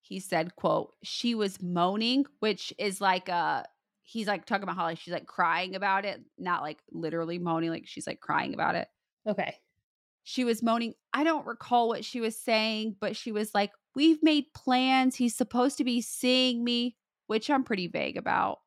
he 0.00 0.18
said, 0.18 0.56
quote, 0.56 0.94
she 1.02 1.34
was 1.34 1.62
moaning, 1.62 2.24
which 2.40 2.72
is 2.78 3.00
like 3.00 3.28
a 3.28 3.64
he's 4.02 4.26
like 4.26 4.44
talking 4.46 4.64
about 4.64 4.76
Holly. 4.76 4.96
she's 4.96 5.14
like 5.14 5.26
crying 5.26 5.74
about 5.74 6.04
it, 6.04 6.20
not 6.38 6.62
like 6.62 6.78
literally 6.90 7.38
moaning, 7.38 7.70
like 7.70 7.86
she's 7.86 8.06
like 8.06 8.20
crying 8.20 8.54
about 8.54 8.74
it. 8.74 8.88
Okay. 9.28 9.56
She 10.24 10.44
was 10.44 10.62
moaning. 10.62 10.94
I 11.12 11.24
don't 11.24 11.46
recall 11.46 11.88
what 11.88 12.04
she 12.04 12.20
was 12.20 12.38
saying, 12.38 12.96
but 13.00 13.16
she 13.16 13.32
was 13.32 13.54
like, 13.54 13.72
We've 13.94 14.22
made 14.22 14.54
plans. 14.54 15.16
He's 15.16 15.36
supposed 15.36 15.76
to 15.78 15.84
be 15.84 16.00
seeing 16.00 16.64
me, 16.64 16.96
which 17.26 17.50
I'm 17.50 17.62
pretty 17.64 17.88
vague 17.88 18.16
about. 18.16 18.58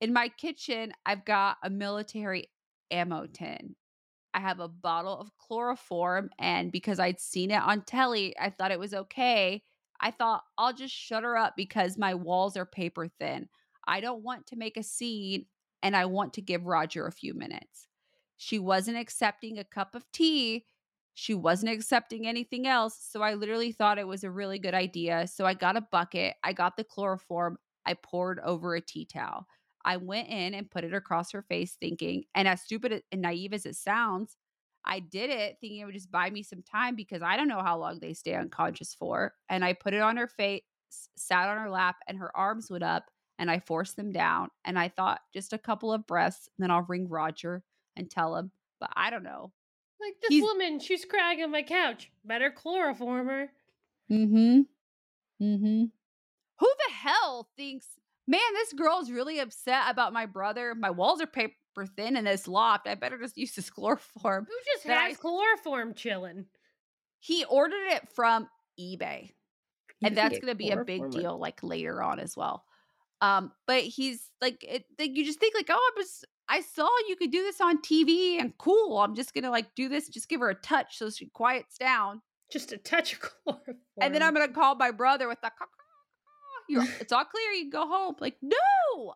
In 0.00 0.12
my 0.12 0.28
kitchen, 0.28 0.92
I've 1.04 1.24
got 1.24 1.58
a 1.62 1.70
military 1.70 2.50
ammo 2.90 3.26
tin. 3.26 3.76
I 4.32 4.40
have 4.40 4.60
a 4.60 4.68
bottle 4.68 5.20
of 5.20 5.36
chloroform, 5.38 6.30
and 6.38 6.72
because 6.72 6.98
I'd 7.00 7.20
seen 7.20 7.50
it 7.50 7.62
on 7.62 7.82
telly, 7.82 8.34
I 8.38 8.50
thought 8.50 8.70
it 8.70 8.78
was 8.78 8.94
okay. 8.94 9.62
I 10.00 10.10
thought 10.10 10.44
I'll 10.56 10.72
just 10.72 10.94
shut 10.94 11.24
her 11.24 11.36
up 11.36 11.54
because 11.56 11.98
my 11.98 12.14
walls 12.14 12.56
are 12.56 12.64
paper 12.64 13.08
thin. 13.08 13.48
I 13.86 14.00
don't 14.00 14.22
want 14.22 14.46
to 14.46 14.56
make 14.56 14.76
a 14.76 14.82
scene 14.82 15.46
and 15.82 15.96
I 15.96 16.06
want 16.06 16.34
to 16.34 16.42
give 16.42 16.64
Roger 16.64 17.06
a 17.06 17.12
few 17.12 17.34
minutes. 17.34 17.88
She 18.38 18.58
wasn't 18.58 18.96
accepting 18.96 19.58
a 19.58 19.64
cup 19.64 19.94
of 19.94 20.10
tea. 20.12 20.64
She 21.14 21.34
wasn't 21.34 21.72
accepting 21.72 22.26
anything 22.26 22.66
else. 22.66 22.96
So 23.10 23.20
I 23.20 23.34
literally 23.34 23.72
thought 23.72 23.98
it 23.98 24.06
was 24.06 24.24
a 24.24 24.30
really 24.30 24.58
good 24.58 24.74
idea. 24.74 25.26
So 25.26 25.44
I 25.44 25.52
got 25.52 25.76
a 25.76 25.86
bucket, 25.92 26.36
I 26.42 26.54
got 26.54 26.76
the 26.76 26.84
chloroform, 26.84 27.58
I 27.84 27.94
poured 27.94 28.40
over 28.40 28.74
a 28.74 28.80
tea 28.80 29.04
towel. 29.04 29.46
I 29.84 29.96
went 29.96 30.28
in 30.28 30.54
and 30.54 30.70
put 30.70 30.84
it 30.84 30.94
across 30.94 31.32
her 31.32 31.42
face, 31.42 31.76
thinking, 31.80 32.24
and 32.34 32.46
as 32.46 32.62
stupid 32.62 33.02
and 33.12 33.22
naive 33.22 33.52
as 33.52 33.66
it 33.66 33.76
sounds, 33.76 34.36
I 34.84 35.00
did 35.00 35.30
it 35.30 35.58
thinking 35.60 35.80
it 35.80 35.84
would 35.84 35.94
just 35.94 36.10
buy 36.10 36.30
me 36.30 36.42
some 36.42 36.62
time 36.62 36.96
because 36.96 37.22
I 37.22 37.36
don't 37.36 37.48
know 37.48 37.62
how 37.62 37.78
long 37.78 37.98
they 37.98 38.14
stay 38.14 38.34
unconscious 38.34 38.94
for. 38.94 39.34
And 39.48 39.64
I 39.64 39.72
put 39.74 39.94
it 39.94 40.00
on 40.00 40.16
her 40.16 40.26
face, 40.26 40.62
sat 41.16 41.48
on 41.48 41.58
her 41.58 41.70
lap, 41.70 41.96
and 42.08 42.18
her 42.18 42.34
arms 42.36 42.70
went 42.70 42.84
up, 42.84 43.10
and 43.38 43.50
I 43.50 43.58
forced 43.60 43.96
them 43.96 44.12
down. 44.12 44.48
And 44.64 44.78
I 44.78 44.88
thought 44.88 45.20
just 45.34 45.52
a 45.52 45.58
couple 45.58 45.92
of 45.92 46.06
breaths, 46.06 46.48
then 46.58 46.70
I'll 46.70 46.82
ring 46.82 47.08
Roger 47.08 47.62
and 47.96 48.10
tell 48.10 48.36
him. 48.36 48.52
But 48.80 48.90
I 48.96 49.10
don't 49.10 49.22
know. 49.22 49.52
Like 50.00 50.14
this 50.22 50.30
He's, 50.30 50.42
woman, 50.42 50.80
she's 50.80 51.04
crying 51.04 51.42
on 51.42 51.50
my 51.50 51.62
couch. 51.62 52.10
Better 52.24 52.50
chloroform 52.50 53.26
her. 53.28 53.50
Mm-hmm. 54.10 54.60
Mm-hmm. 55.44 55.84
Who 56.58 56.66
the 56.66 56.92
hell 56.94 57.48
thinks, 57.56 57.86
man, 58.30 58.40
this 58.54 58.72
girl's 58.72 59.10
really 59.10 59.40
upset 59.40 59.84
about 59.88 60.12
my 60.12 60.24
brother. 60.24 60.74
My 60.76 60.90
walls 60.90 61.20
are 61.20 61.26
paper 61.26 61.54
thin 61.96 62.16
in 62.16 62.24
this 62.24 62.46
loft. 62.46 62.86
I 62.86 62.94
better 62.94 63.18
just 63.18 63.36
use 63.36 63.54
this 63.54 63.70
chloroform. 63.70 64.46
Who 64.48 64.72
just 64.72 64.86
has 64.86 65.12
I, 65.12 65.14
chloroform 65.14 65.94
chilling? 65.94 66.46
He 67.18 67.44
ordered 67.44 67.88
it 67.88 68.08
from 68.14 68.48
eBay. 68.78 69.32
and 70.02 70.16
that's 70.16 70.38
going 70.38 70.52
to 70.52 70.54
be 70.54 70.70
a 70.70 70.84
big 70.84 71.10
deal 71.10 71.38
like 71.38 71.60
later 71.62 72.02
on 72.02 72.20
as 72.20 72.36
well. 72.36 72.64
Um, 73.20 73.50
but 73.66 73.82
he's 73.82 74.30
like, 74.40 74.64
it, 74.66 74.84
like 74.98 75.16
you 75.16 75.24
just 75.24 75.40
think 75.40 75.54
like, 75.54 75.68
oh, 75.68 75.92
I 75.96 75.98
was, 75.98 76.24
I 76.48 76.60
saw 76.60 76.88
you 77.08 77.16
could 77.16 77.32
do 77.32 77.42
this 77.42 77.60
on 77.60 77.82
TV 77.82 78.40
and 78.40 78.56
cool. 78.58 78.98
I'm 78.98 79.14
just 79.14 79.34
gonna 79.34 79.50
like 79.50 79.74
do 79.74 79.88
this, 79.88 80.08
just 80.08 80.28
give 80.28 80.40
her 80.40 80.48
a 80.48 80.54
touch 80.54 80.96
so 80.96 81.10
she 81.10 81.26
quiets 81.26 81.76
down. 81.76 82.22
Just 82.50 82.72
a 82.72 82.78
touch 82.78 83.14
of 83.14 83.20
chloroform. 83.20 83.76
And 84.00 84.14
then 84.14 84.22
I'm 84.22 84.32
gonna 84.32 84.48
call 84.48 84.76
my 84.76 84.90
brother 84.90 85.28
with 85.28 85.40
the 85.42 85.50
it's 87.00 87.12
all 87.12 87.24
clear, 87.24 87.50
you 87.52 87.62
can 87.64 87.70
go 87.70 87.88
home. 87.88 88.16
Like, 88.20 88.36
no. 88.42 89.14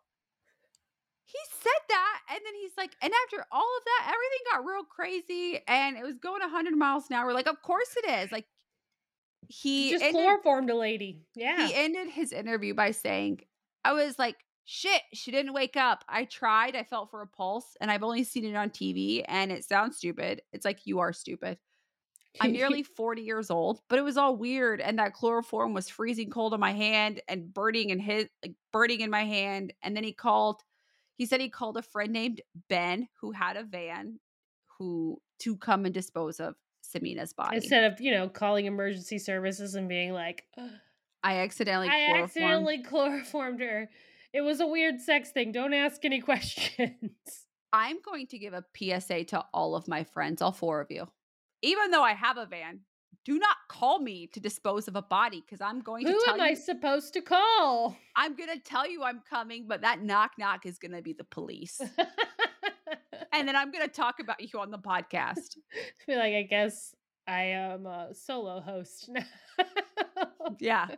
He 1.26 1.38
said 1.62 1.82
that, 1.88 2.20
and 2.30 2.40
then 2.44 2.54
he's 2.60 2.72
like, 2.76 2.94
and 3.02 3.12
after 3.24 3.44
all 3.50 3.76
of 3.78 3.84
that, 3.84 4.02
everything 4.04 4.52
got 4.52 4.64
real 4.64 4.84
crazy, 4.84 5.60
and 5.66 5.96
it 5.96 6.04
was 6.04 6.18
going 6.18 6.40
100 6.40 6.76
miles 6.76 7.06
an 7.10 7.16
hour. 7.16 7.32
Like, 7.32 7.48
of 7.48 7.60
course 7.60 7.94
it 7.96 8.08
is. 8.08 8.30
Like, 8.30 8.46
he 9.48 9.90
just 9.90 10.04
ended, 10.04 10.22
chloroformed 10.22 10.70
a 10.70 10.76
lady. 10.76 11.22
Yeah. 11.34 11.66
He 11.66 11.74
ended 11.74 12.08
his 12.08 12.32
interview 12.32 12.72
by 12.74 12.92
saying, 12.92 13.40
I 13.84 13.92
was 13.92 14.18
like, 14.18 14.36
shit, 14.64 15.02
she 15.12 15.30
didn't 15.30 15.52
wake 15.52 15.76
up. 15.76 16.04
I 16.08 16.24
tried, 16.24 16.76
I 16.76 16.84
felt 16.84 17.10
for 17.10 17.22
a 17.22 17.26
pulse, 17.26 17.76
and 17.80 17.90
I've 17.90 18.02
only 18.02 18.24
seen 18.24 18.44
it 18.44 18.54
on 18.54 18.70
TV, 18.70 19.24
and 19.26 19.50
it 19.50 19.64
sounds 19.64 19.96
stupid. 19.96 20.40
It's 20.52 20.64
like, 20.64 20.80
you 20.86 21.00
are 21.00 21.12
stupid. 21.12 21.58
I'm 22.40 22.52
nearly 22.52 22.82
40 22.82 23.22
years 23.22 23.50
old, 23.50 23.80
but 23.88 23.98
it 23.98 24.02
was 24.02 24.16
all 24.16 24.36
weird. 24.36 24.80
And 24.80 24.98
that 24.98 25.14
chloroform 25.14 25.74
was 25.74 25.88
freezing 25.88 26.30
cold 26.30 26.54
on 26.54 26.60
my 26.60 26.72
hand 26.72 27.22
and 27.28 27.52
burning 27.52 27.90
in 27.90 27.98
his 27.98 28.26
like 28.42 28.54
burning 28.72 29.00
in 29.00 29.10
my 29.10 29.24
hand. 29.24 29.72
And 29.82 29.96
then 29.96 30.04
he 30.04 30.12
called, 30.12 30.62
he 31.16 31.26
said 31.26 31.40
he 31.40 31.48
called 31.48 31.76
a 31.76 31.82
friend 31.82 32.12
named 32.12 32.40
Ben 32.68 33.08
who 33.20 33.32
had 33.32 33.56
a 33.56 33.62
van 33.62 34.18
who 34.78 35.20
to 35.40 35.56
come 35.56 35.84
and 35.84 35.94
dispose 35.94 36.40
of 36.40 36.54
Samina's 36.82 37.32
body. 37.32 37.56
Instead 37.56 37.92
of, 37.92 38.00
you 38.00 38.10
know, 38.10 38.28
calling 38.28 38.66
emergency 38.66 39.18
services 39.18 39.74
and 39.74 39.88
being 39.88 40.12
like, 40.12 40.44
I 41.22 41.38
accidentally 41.38 41.88
I 41.88 42.20
accidentally 42.22 42.82
chloroformed 42.82 43.60
her. 43.60 43.88
It 44.32 44.42
was 44.42 44.60
a 44.60 44.66
weird 44.66 45.00
sex 45.00 45.30
thing. 45.30 45.52
Don't 45.52 45.72
ask 45.72 46.04
any 46.04 46.20
questions. 46.20 47.12
I'm 47.72 47.98
going 48.04 48.26
to 48.28 48.38
give 48.38 48.52
a 48.52 48.64
PSA 48.76 49.24
to 49.26 49.44
all 49.52 49.74
of 49.74 49.88
my 49.88 50.04
friends, 50.04 50.42
all 50.42 50.52
four 50.52 50.80
of 50.80 50.90
you. 50.90 51.08
Even 51.64 51.90
though 51.90 52.02
I 52.02 52.12
have 52.12 52.36
a 52.36 52.44
van, 52.44 52.80
do 53.24 53.38
not 53.38 53.56
call 53.68 53.98
me 53.98 54.26
to 54.28 54.40
dispose 54.40 54.86
of 54.86 54.96
a 54.96 55.02
body 55.02 55.42
because 55.44 55.62
I'm 55.62 55.80
going 55.80 56.06
Who 56.06 56.12
to 56.12 56.24
tell 56.26 56.34
Who 56.34 56.40
am 56.42 56.46
you, 56.46 56.52
I 56.52 56.54
supposed 56.54 57.14
to 57.14 57.22
call? 57.22 57.96
I'm 58.14 58.36
going 58.36 58.50
to 58.50 58.58
tell 58.58 58.88
you 58.88 59.02
I'm 59.02 59.22
coming, 59.28 59.64
but 59.66 59.80
that 59.80 60.02
knock 60.02 60.32
knock 60.38 60.66
is 60.66 60.78
going 60.78 60.92
to 60.92 61.00
be 61.00 61.14
the 61.14 61.24
police. 61.24 61.80
and 63.32 63.48
then 63.48 63.56
I'm 63.56 63.72
going 63.72 63.84
to 63.84 63.92
talk 63.92 64.20
about 64.20 64.40
you 64.40 64.60
on 64.60 64.70
the 64.70 64.78
podcast. 64.78 65.56
I 65.74 66.04
feel 66.04 66.18
like 66.18 66.34
I 66.34 66.42
guess 66.42 66.94
I 67.26 67.42
am 67.44 67.86
a 67.86 68.08
solo 68.12 68.60
host 68.60 69.08
now. 69.08 69.24
yeah. 70.60 70.88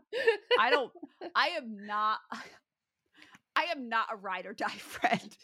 I 0.59 0.70
don't 0.70 0.90
I 1.37 1.48
am 1.59 1.87
not 1.87 2.18
I 3.57 3.66
am 3.70 3.88
not 3.88 4.09
a 4.12 4.16
ride 4.16 4.46
or 4.46 4.52
die 4.52 4.68
friend. 4.68 5.37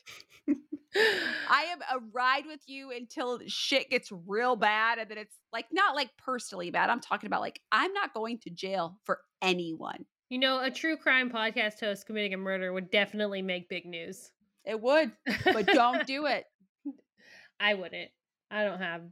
I 0.95 1.65
am 1.71 1.79
a 1.81 2.03
ride 2.13 2.45
with 2.47 2.61
you 2.67 2.91
until 2.91 3.41
shit 3.47 3.91
gets 3.91 4.13
real 4.27 4.57
bad. 4.57 4.99
And 4.99 5.11
then 5.11 5.19
it's 5.19 5.37
like, 5.53 5.67
not 5.73 5.95
like 5.95 6.11
personally 6.19 6.71
bad. 6.71 6.91
I'm 6.91 7.01
talking 7.01 7.27
about 7.27 7.41
like, 7.41 7.61
I'm 7.71 7.93
not 7.93 8.15
going 8.15 8.39
to 8.41 8.51
jail 8.51 8.99
for 9.05 9.21
anyone. 9.41 10.05
You 10.29 10.39
know, 10.39 10.61
a 10.61 10.71
true 10.71 10.97
crime 10.97 11.31
podcast 11.31 11.81
host 11.81 12.07
committing 12.07 12.35
a 12.35 12.39
murder 12.39 12.73
would 12.73 12.91
definitely 12.91 13.43
make 13.43 13.69
big 13.69 13.85
news. 13.85 14.33
It 14.65 14.81
would, 14.81 15.13
but 15.45 15.67
don't 15.67 16.07
do 16.07 16.27
it. 16.27 16.45
I 17.61 17.75
wouldn't. 17.75 18.11
I 18.51 18.65
don't 18.65 18.81
have 18.81 19.03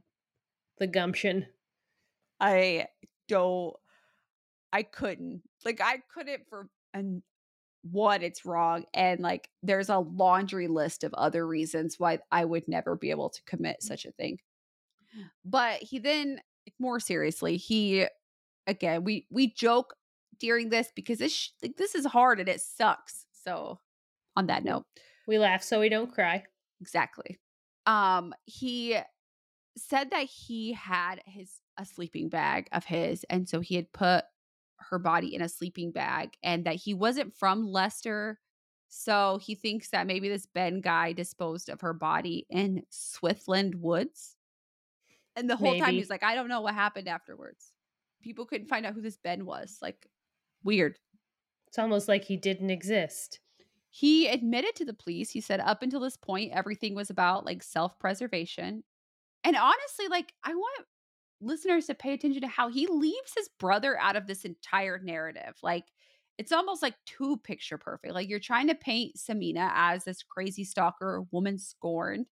the 0.77 0.87
gumption. 0.87 1.45
I 2.39 2.87
don't. 3.27 3.75
I 4.73 4.83
couldn't. 4.83 5.41
Like, 5.65 5.81
I 5.81 6.01
couldn't 6.13 6.47
for 6.49 6.69
an 6.93 7.21
what 7.83 8.21
it's 8.21 8.45
wrong 8.45 8.85
and 8.93 9.19
like 9.21 9.49
there's 9.63 9.89
a 9.89 9.97
laundry 9.97 10.67
list 10.67 11.03
of 11.03 11.13
other 11.15 11.47
reasons 11.47 11.95
why 11.97 12.19
I 12.31 12.45
would 12.45 12.67
never 12.67 12.95
be 12.95 13.09
able 13.09 13.29
to 13.31 13.43
commit 13.43 13.77
mm. 13.81 13.87
such 13.87 14.05
a 14.05 14.11
thing. 14.11 14.37
But 15.43 15.81
he 15.81 15.99
then 15.99 16.39
more 16.79 16.99
seriously, 16.99 17.57
he 17.57 18.05
again, 18.67 19.03
we 19.03 19.27
we 19.29 19.53
joke 19.53 19.95
during 20.39 20.69
this 20.69 20.91
because 20.95 21.19
this 21.19 21.51
like 21.61 21.77
this 21.77 21.95
is 21.95 22.05
hard 22.05 22.39
and 22.39 22.49
it 22.49 22.61
sucks. 22.61 23.25
So 23.31 23.79
on 24.35 24.47
that 24.47 24.63
note, 24.63 24.85
we 25.27 25.39
laugh 25.39 25.63
so 25.63 25.79
we 25.79 25.89
don't 25.89 26.13
cry. 26.13 26.43
Exactly. 26.81 27.39
Um 27.85 28.33
he 28.45 28.97
said 29.77 30.11
that 30.11 30.25
he 30.25 30.73
had 30.73 31.21
his 31.25 31.59
a 31.77 31.85
sleeping 31.85 32.29
bag 32.29 32.67
of 32.71 32.85
his 32.85 33.25
and 33.29 33.47
so 33.47 33.59
he 33.59 33.75
had 33.75 33.91
put 33.91 34.25
her 34.89 34.99
body 34.99 35.33
in 35.35 35.41
a 35.41 35.49
sleeping 35.49 35.91
bag 35.91 36.31
and 36.43 36.65
that 36.65 36.75
he 36.75 36.93
wasn't 36.93 37.35
from 37.35 37.65
Leicester. 37.65 38.39
So 38.89 39.39
he 39.41 39.55
thinks 39.55 39.89
that 39.89 40.07
maybe 40.07 40.29
this 40.29 40.45
Ben 40.45 40.81
guy 40.81 41.13
disposed 41.13 41.69
of 41.69 41.81
her 41.81 41.93
body 41.93 42.45
in 42.49 42.83
Swithland 42.91 43.75
Woods. 43.75 44.35
And 45.35 45.49
the 45.49 45.55
whole 45.55 45.71
maybe. 45.71 45.81
time 45.81 45.93
he's 45.93 46.09
like, 46.09 46.23
I 46.23 46.35
don't 46.35 46.49
know 46.49 46.61
what 46.61 46.73
happened 46.73 47.07
afterwards. 47.07 47.71
People 48.21 48.45
couldn't 48.45 48.67
find 48.67 48.85
out 48.85 48.93
who 48.93 49.01
this 49.01 49.17
Ben 49.17 49.45
was. 49.45 49.77
Like, 49.81 50.07
weird. 50.63 50.97
It's 51.67 51.79
almost 51.79 52.07
like 52.07 52.25
he 52.25 52.37
didn't 52.37 52.69
exist. 52.69 53.39
He 53.89 54.27
admitted 54.27 54.75
to 54.75 54.85
the 54.85 54.93
police, 54.93 55.29
he 55.29 55.41
said, 55.41 55.59
up 55.59 55.81
until 55.83 55.99
this 55.99 56.17
point, 56.17 56.51
everything 56.53 56.95
was 56.95 57.09
about 57.09 57.45
like 57.45 57.63
self 57.63 57.97
preservation. 57.99 58.83
And 59.43 59.55
honestly, 59.55 60.07
like, 60.09 60.33
I 60.43 60.53
want 60.53 60.85
listeners 61.41 61.87
to 61.87 61.95
pay 61.95 62.13
attention 62.13 62.41
to 62.41 62.47
how 62.47 62.69
he 62.69 62.87
leaves 62.87 63.33
his 63.35 63.49
brother 63.59 63.99
out 63.99 64.15
of 64.15 64.27
this 64.27 64.45
entire 64.45 64.99
narrative. 64.99 65.55
Like, 65.61 65.85
it's 66.37 66.51
almost 66.51 66.81
like 66.81 66.95
too 67.05 67.37
picture 67.37 67.77
perfect. 67.77 68.13
Like, 68.13 68.29
you're 68.29 68.39
trying 68.39 68.67
to 68.67 68.75
paint 68.75 69.17
Samina 69.17 69.69
as 69.73 70.03
this 70.03 70.23
crazy 70.23 70.63
stalker, 70.63 71.23
woman 71.31 71.57
scorned. 71.57 72.27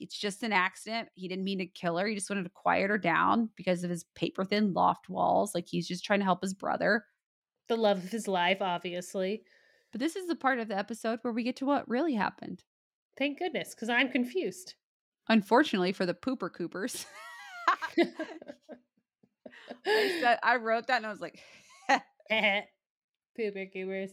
It's 0.00 0.16
just 0.16 0.42
an 0.42 0.52
accident. 0.52 1.08
He 1.14 1.26
didn't 1.26 1.44
mean 1.44 1.58
to 1.58 1.66
kill 1.66 1.96
her. 1.96 2.06
He 2.06 2.14
just 2.14 2.30
wanted 2.30 2.44
to 2.44 2.50
quiet 2.50 2.90
her 2.90 2.98
down 2.98 3.50
because 3.56 3.82
of 3.82 3.90
his 3.90 4.04
paper 4.14 4.44
thin 4.44 4.72
loft 4.72 5.08
walls. 5.08 5.54
Like, 5.54 5.66
he's 5.66 5.88
just 5.88 6.04
trying 6.04 6.20
to 6.20 6.24
help 6.24 6.42
his 6.42 6.54
brother. 6.54 7.04
The 7.68 7.76
love 7.76 8.04
of 8.04 8.10
his 8.10 8.28
life, 8.28 8.58
obviously. 8.60 9.42
But 9.90 10.00
this 10.00 10.16
is 10.16 10.26
the 10.26 10.36
part 10.36 10.58
of 10.58 10.68
the 10.68 10.78
episode 10.78 11.18
where 11.22 11.32
we 11.32 11.42
get 11.42 11.56
to 11.56 11.66
what 11.66 11.88
really 11.88 12.14
happened. 12.14 12.62
Thank 13.16 13.38
goodness, 13.38 13.74
because 13.74 13.88
I'm 13.88 14.10
confused. 14.10 14.74
Unfortunately 15.28 15.92
for 15.92 16.06
the 16.06 16.14
pooper 16.14 16.52
coopers. 16.52 17.06
I 19.86 20.10
said 20.20 20.38
I 20.42 20.56
wrote 20.56 20.86
that 20.88 20.98
and 20.98 21.06
I 21.06 21.10
was 21.10 21.20
like 21.20 21.40
pooper 23.38 23.72
goobers. 23.72 24.10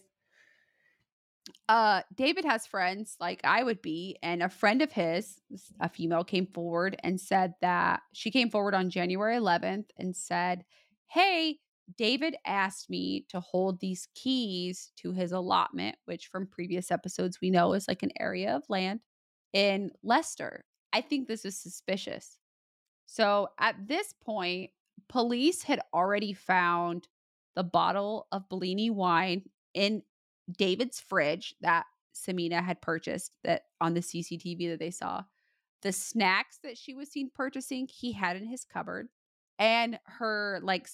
Uh 1.70 2.02
David 2.16 2.46
has 2.46 2.66
friends 2.68 3.16
like 3.20 3.42
I 3.44 3.64
would 3.64 3.82
be, 3.82 4.18
and 4.24 4.42
a 4.42 4.50
friend 4.50 4.82
of 4.82 4.92
his, 4.92 5.42
a 5.80 5.90
female, 5.90 6.24
came 6.24 6.48
forward 6.48 6.96
and 7.04 7.20
said 7.20 7.54
that 7.62 8.02
she 8.14 8.32
came 8.32 8.50
forward 8.50 8.74
on 8.74 8.90
January 8.90 9.36
11th 9.38 9.92
and 9.98 10.16
said, 10.16 10.64
Hey, 11.10 11.60
David 11.98 12.36
asked 12.46 12.90
me 12.90 13.26
to 13.30 13.40
hold 13.40 13.80
these 13.80 14.08
keys 14.16 14.92
to 14.98 15.12
his 15.12 15.32
allotment, 15.32 15.98
which 16.06 16.28
from 16.28 16.48
previous 16.48 16.90
episodes 16.92 17.40
we 17.42 17.52
know 17.52 17.74
is 17.74 17.88
like 17.88 18.02
an 18.04 18.12
area 18.20 18.56
of 18.56 18.64
land 18.70 19.02
in 19.54 19.92
Leicester. 20.04 20.66
I 20.94 21.02
think 21.02 21.28
this 21.28 21.46
is 21.46 21.60
suspicious. 21.62 22.40
So 23.06 23.50
at 23.60 23.88
this 23.88 24.14
point, 24.14 24.72
police 25.08 25.64
had 25.64 25.82
already 25.94 26.34
found 26.34 27.08
the 27.56 27.64
bottle 27.64 28.28
of 28.32 28.50
Bellini 28.50 28.90
wine 28.90 29.44
in 29.74 30.04
David's 30.58 31.00
fridge 31.00 31.56
that 31.62 31.86
Samina 32.16 32.64
had 32.64 32.82
purchased 32.82 33.36
that 33.44 33.64
on 33.82 33.94
the 33.94 34.02
CCTV 34.02 34.70
that 34.70 34.80
they 34.80 34.92
saw. 34.92 35.24
The 35.82 35.92
snacks 35.92 36.60
that 36.64 36.78
she 36.78 36.94
was 36.94 37.10
seen 37.10 37.30
purchasing, 37.34 37.88
he 37.88 38.12
had 38.12 38.38
in 38.38 38.46
his 38.46 38.66
cupboard. 38.66 39.10
And 39.60 40.00
her 40.06 40.60
like 40.64 40.88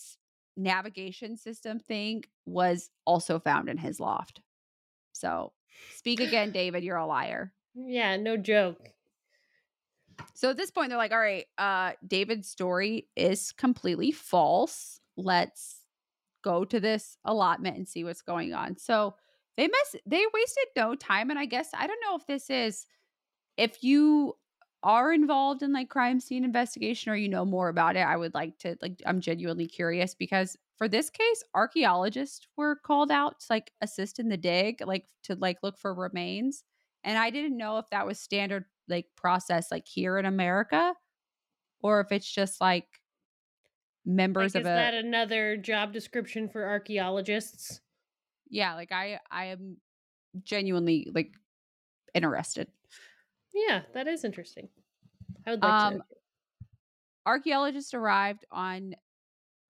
navigation 0.58 1.38
system 1.38 1.80
thing 1.80 2.24
was 2.46 2.90
also 3.06 3.40
found 3.40 3.70
in 3.70 3.78
his 3.78 4.00
loft. 4.00 4.42
So 5.14 5.54
speak 5.96 6.20
again, 6.20 6.52
David, 6.54 6.84
you're 6.84 6.98
a 6.98 7.06
liar. 7.06 7.54
Yeah, 7.74 8.18
no 8.18 8.38
joke. 8.38 8.90
So 10.34 10.50
at 10.50 10.58
this 10.58 10.72
point, 10.72 10.90
they're 10.90 10.98
like, 10.98 11.12
all 11.12 11.20
right, 11.20 11.46
uh, 11.58 11.92
David's 12.06 12.50
story 12.50 13.08
is 13.16 13.52
completely 13.52 14.12
false. 14.12 15.00
Let's 15.18 15.82
go 16.44 16.66
to 16.66 16.80
this 16.80 17.18
allotment 17.26 17.78
and 17.78 17.88
see 17.88 18.04
what's 18.04 18.22
going 18.22 18.54
on. 18.54 18.78
So 18.78 19.16
they 19.58 19.68
mess 19.68 19.96
they 20.06 20.24
wasted 20.34 20.66
no 20.76 20.96
time. 20.96 21.30
And 21.30 21.38
I 21.38 21.46
guess 21.46 21.70
I 21.74 21.88
don't 21.88 22.00
know 22.04 22.16
if 22.16 22.26
this 22.26 22.50
is 22.50 22.86
if 23.58 23.84
you 23.84 24.36
are 24.84 25.14
involved 25.14 25.62
in 25.62 25.72
like 25.72 25.90
crime 25.90 26.20
scene 26.20 26.44
investigation 26.44 27.12
or 27.12 27.16
you 27.16 27.30
know 27.30 27.46
more 27.46 27.70
about 27.70 27.96
it, 27.96 28.02
I 28.02 28.18
would 28.18 28.34
like 28.34 28.58
to 28.60 28.76
like 28.82 29.02
I'm 29.06 29.22
genuinely 29.22 29.68
curious 29.68 30.16
because 30.16 30.58
for 30.78 30.88
this 30.88 31.12
case, 31.12 31.44
archaeologists 31.54 32.48
were 32.58 32.76
called 32.76 33.12
out 33.12 33.40
to 33.42 33.46
like 33.52 33.72
assist 33.82 34.18
in 34.18 34.30
the 34.30 34.38
dig, 34.38 34.82
like 34.86 35.06
to 35.26 35.36
like 35.36 35.60
look 35.62 35.78
for 35.78 35.94
remains. 35.94 36.64
And 37.04 37.18
I 37.18 37.30
didn't 37.30 37.58
know 37.58 37.78
if 37.78 37.90
that 37.92 38.08
was 38.08 38.20
standard 38.20 38.66
like 38.92 39.08
process 39.18 39.72
like 39.72 39.88
here 39.88 40.18
in 40.20 40.26
America 40.26 40.96
or 41.82 42.02
if 42.02 42.12
it's 42.12 42.32
just 42.32 42.62
like 42.62 43.02
members 44.06 44.56
like, 44.56 44.56
of 44.56 44.66
is 44.66 44.72
a 44.72 44.74
that 44.74 44.94
another 44.94 45.56
job 45.58 45.94
description 45.94 46.50
for 46.50 46.68
archaeologists? 46.68 47.82
Yeah, 48.50 48.76
like 48.76 48.92
I 48.92 49.20
I 49.30 49.46
am 49.46 49.78
genuinely 50.44 51.08
like 51.14 51.36
interested. 52.16 52.70
Yeah, 53.54 53.84
that 53.94 54.08
is 54.08 54.24
interesting. 54.26 54.70
I 55.46 55.52
would 55.52 55.64
like 55.64 55.78
Um, 55.78 56.02
to. 56.02 56.04
archaeologists 57.26 57.94
arrived 57.94 58.46
on 58.52 58.96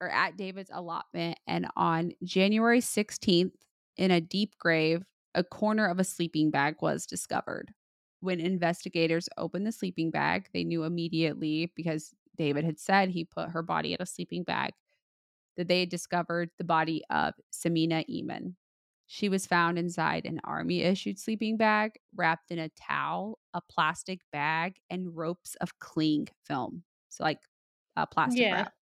or 0.01 0.09
at 0.11 0.37
David's 0.37 0.71
allotment 0.73 1.39
and 1.47 1.67
on 1.77 2.13
January 2.23 2.81
16th 2.81 3.55
in 3.97 4.11
a 4.11 4.21
deep 4.21 4.57
grave, 4.59 5.05
a 5.35 5.43
corner 5.43 5.87
of 5.87 5.99
a 5.99 6.03
sleeping 6.05 6.51
bag 6.51 6.77
was 6.81 7.05
discovered. 7.05 7.73
When 8.21 8.39
investigators 8.39 9.29
opened 9.37 9.67
the 9.67 9.73
sleeping 9.73 10.11
bag, 10.11 10.49
they 10.53 10.63
knew 10.63 10.83
immediately 10.85 11.73
because 11.75 12.13
David 12.37 12.63
had 12.65 12.79
said 12.79 13.09
he 13.09 13.25
put 13.25 13.49
her 13.51 13.63
body 13.63 13.93
in 13.93 14.01
a 14.01 14.05
sleeping 14.07 14.43
bag 14.43 14.73
that 15.57 15.67
they 15.67 15.81
had 15.81 15.89
discovered 15.89 16.49
the 16.57 16.63
body 16.63 17.03
of 17.09 17.33
Samina 17.53 18.05
Eamon. 18.09 18.55
She 19.07 19.27
was 19.27 19.45
found 19.45 19.77
inside 19.77 20.25
an 20.25 20.39
army 20.43 20.81
issued 20.81 21.19
sleeping 21.19 21.57
bag 21.57 21.99
wrapped 22.15 22.51
in 22.51 22.59
a 22.59 22.69
towel, 22.69 23.39
a 23.53 23.61
plastic 23.61 24.21
bag, 24.31 24.77
and 24.89 25.15
ropes 25.15 25.55
of 25.55 25.79
cling 25.79 26.29
film. 26.45 26.83
So, 27.09 27.23
like 27.23 27.41
a 27.97 28.07
plastic 28.07 28.47
Yeah. 28.47 28.51
wrap. 28.51 28.73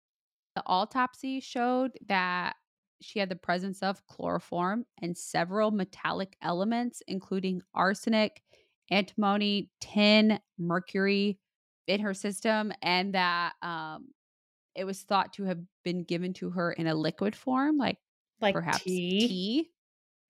The 0.56 0.62
autopsy 0.66 1.40
showed 1.40 1.92
that 2.06 2.56
she 3.00 3.18
had 3.20 3.28
the 3.30 3.36
presence 3.36 3.82
of 3.82 4.06
chloroform 4.06 4.86
and 5.00 5.16
several 5.16 5.70
metallic 5.70 6.36
elements, 6.42 7.02
including 7.08 7.62
arsenic, 7.74 8.42
antimony, 8.90 9.70
tin, 9.80 10.38
mercury 10.58 11.38
in 11.86 12.00
her 12.00 12.14
system, 12.14 12.72
and 12.82 13.14
that 13.14 13.52
um, 13.62 14.08
it 14.74 14.84
was 14.84 15.02
thought 15.02 15.32
to 15.34 15.44
have 15.44 15.58
been 15.84 16.04
given 16.04 16.32
to 16.34 16.50
her 16.50 16.72
in 16.72 16.86
a 16.86 16.94
liquid 16.94 17.34
form, 17.34 17.76
like 17.78 17.98
Like 18.40 18.54
perhaps 18.54 18.82
tea. 18.82 19.26
tea. 19.28 19.70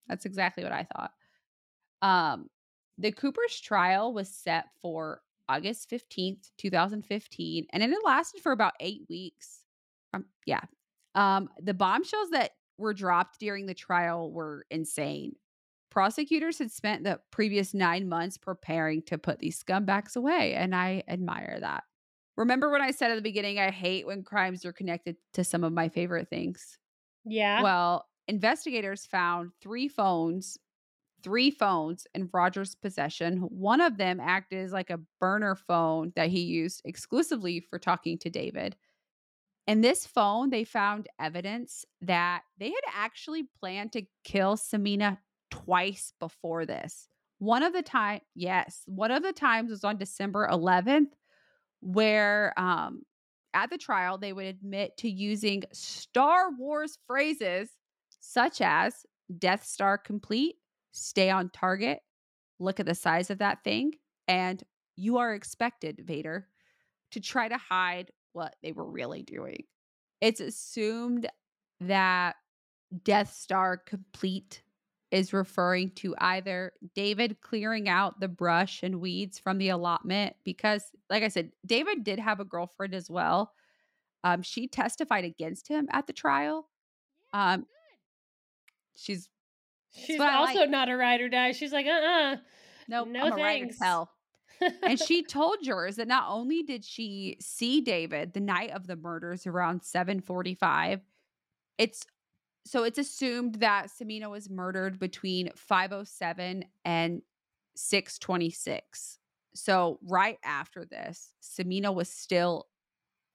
That's 0.08 0.24
exactly 0.24 0.62
what 0.64 0.72
I 0.72 0.84
thought. 0.84 1.12
Um, 2.00 2.48
the 2.96 3.12
Cooper's 3.12 3.60
trial 3.60 4.12
was 4.12 4.28
set 4.28 4.66
for 4.80 5.20
August 5.48 5.90
15th, 5.90 6.50
2015, 6.58 7.66
and 7.72 7.82
it 7.82 7.90
lasted 8.04 8.40
for 8.40 8.52
about 8.52 8.74
eight 8.80 9.02
weeks. 9.08 9.62
Um, 10.14 10.26
yeah. 10.46 10.60
Um, 11.14 11.48
the 11.60 11.74
bombshells 11.74 12.30
that 12.30 12.52
were 12.76 12.94
dropped 12.94 13.40
during 13.40 13.66
the 13.66 13.74
trial 13.74 14.30
were 14.30 14.64
insane. 14.70 15.34
Prosecutors 15.98 16.58
had 16.58 16.70
spent 16.70 17.02
the 17.02 17.18
previous 17.32 17.74
nine 17.74 18.08
months 18.08 18.38
preparing 18.38 19.02
to 19.02 19.18
put 19.18 19.40
these 19.40 19.60
scumbags 19.60 20.14
away, 20.14 20.54
and 20.54 20.72
I 20.72 21.02
admire 21.08 21.58
that. 21.58 21.82
Remember 22.36 22.70
when 22.70 22.80
I 22.80 22.92
said 22.92 23.10
at 23.10 23.16
the 23.16 23.20
beginning, 23.20 23.58
I 23.58 23.72
hate 23.72 24.06
when 24.06 24.22
crimes 24.22 24.64
are 24.64 24.72
connected 24.72 25.16
to 25.32 25.42
some 25.42 25.64
of 25.64 25.72
my 25.72 25.88
favorite 25.88 26.30
things? 26.30 26.78
Yeah. 27.24 27.64
Well, 27.64 28.06
investigators 28.28 29.06
found 29.06 29.50
three 29.60 29.88
phones, 29.88 30.56
three 31.24 31.50
phones 31.50 32.06
in 32.14 32.30
Roger's 32.32 32.76
possession. 32.76 33.38
One 33.38 33.80
of 33.80 33.96
them 33.96 34.20
acted 34.20 34.60
as 34.60 34.72
like 34.72 34.90
a 34.90 35.00
burner 35.18 35.56
phone 35.56 36.12
that 36.14 36.28
he 36.28 36.42
used 36.42 36.80
exclusively 36.84 37.58
for 37.58 37.80
talking 37.80 38.18
to 38.18 38.30
David. 38.30 38.76
In 39.66 39.80
this 39.80 40.06
phone, 40.06 40.50
they 40.50 40.62
found 40.62 41.08
evidence 41.18 41.84
that 42.02 42.42
they 42.56 42.70
had 42.70 42.84
actually 42.94 43.48
planned 43.60 43.90
to 43.94 44.06
kill 44.22 44.56
Samina 44.56 45.18
twice 45.50 46.12
before 46.20 46.66
this. 46.66 47.08
One 47.38 47.62
of 47.62 47.72
the 47.72 47.82
time, 47.82 48.20
yes, 48.34 48.82
one 48.86 49.10
of 49.10 49.22
the 49.22 49.32
times 49.32 49.70
was 49.70 49.84
on 49.84 49.96
December 49.98 50.48
11th, 50.50 51.12
where 51.80 52.52
um 52.58 53.02
at 53.54 53.70
the 53.70 53.78
trial 53.78 54.18
they 54.18 54.32
would 54.32 54.46
admit 54.46 54.96
to 54.98 55.08
using 55.10 55.62
Star 55.72 56.50
Wars 56.58 56.98
phrases 57.06 57.70
such 58.20 58.60
as 58.60 59.06
Death 59.38 59.64
Star 59.64 59.98
complete, 59.98 60.56
stay 60.92 61.30
on 61.30 61.50
target, 61.50 62.00
look 62.58 62.80
at 62.80 62.86
the 62.86 62.94
size 62.94 63.30
of 63.30 63.38
that 63.38 63.62
thing, 63.64 63.92
and 64.26 64.62
you 64.96 65.18
are 65.18 65.34
expected, 65.34 66.02
Vader, 66.04 66.48
to 67.12 67.20
try 67.20 67.48
to 67.48 67.56
hide 67.56 68.10
what 68.32 68.54
they 68.62 68.72
were 68.72 68.88
really 68.88 69.22
doing. 69.22 69.64
It's 70.20 70.40
assumed 70.40 71.28
that 71.80 72.36
Death 73.04 73.32
Star 73.34 73.76
complete 73.76 74.62
is 75.10 75.32
referring 75.32 75.90
to 75.92 76.14
either 76.18 76.72
David 76.94 77.40
clearing 77.40 77.88
out 77.88 78.20
the 78.20 78.28
brush 78.28 78.82
and 78.82 79.00
weeds 79.00 79.38
from 79.38 79.58
the 79.58 79.70
allotment 79.70 80.36
because 80.44 80.82
like 81.08 81.22
I 81.22 81.28
said, 81.28 81.50
David 81.64 82.04
did 82.04 82.18
have 82.18 82.40
a 82.40 82.44
girlfriend 82.44 82.94
as 82.94 83.08
well. 83.10 83.52
Um 84.24 84.42
she 84.42 84.68
testified 84.68 85.24
against 85.24 85.68
him 85.68 85.88
at 85.90 86.06
the 86.06 86.12
trial. 86.12 86.68
Um 87.32 87.66
she's 88.96 89.28
She's 89.90 90.20
also 90.20 90.60
like. 90.60 90.70
not 90.70 90.90
a 90.90 90.96
ride 90.96 91.20
or 91.22 91.28
die. 91.30 91.52
She's 91.52 91.72
like, 91.72 91.86
uh 91.86 91.90
uh 91.90 92.36
no, 92.88 93.04
No 93.04 93.20
I'm 93.26 93.32
a 93.32 93.36
writer 93.36 93.64
thanks. 93.64 93.78
tell. 93.78 94.10
and 94.82 94.98
she 95.00 95.22
told 95.22 95.56
jurors 95.62 95.96
that 95.96 96.08
not 96.08 96.24
only 96.28 96.62
did 96.62 96.84
she 96.84 97.36
see 97.40 97.80
David 97.80 98.34
the 98.34 98.40
night 98.40 98.70
of 98.72 98.86
the 98.86 98.96
murders 98.96 99.46
around 99.46 99.80
7:45, 99.82 101.00
it's 101.78 102.04
so 102.64 102.84
it's 102.84 102.98
assumed 102.98 103.56
that 103.56 103.88
Samina 103.88 104.30
was 104.30 104.50
murdered 104.50 104.98
between 104.98 105.50
507 105.56 106.64
and 106.84 107.22
626. 107.76 109.18
So 109.54 109.98
right 110.02 110.38
after 110.44 110.84
this, 110.84 111.32
Samina 111.42 111.94
was 111.94 112.08
still 112.08 112.66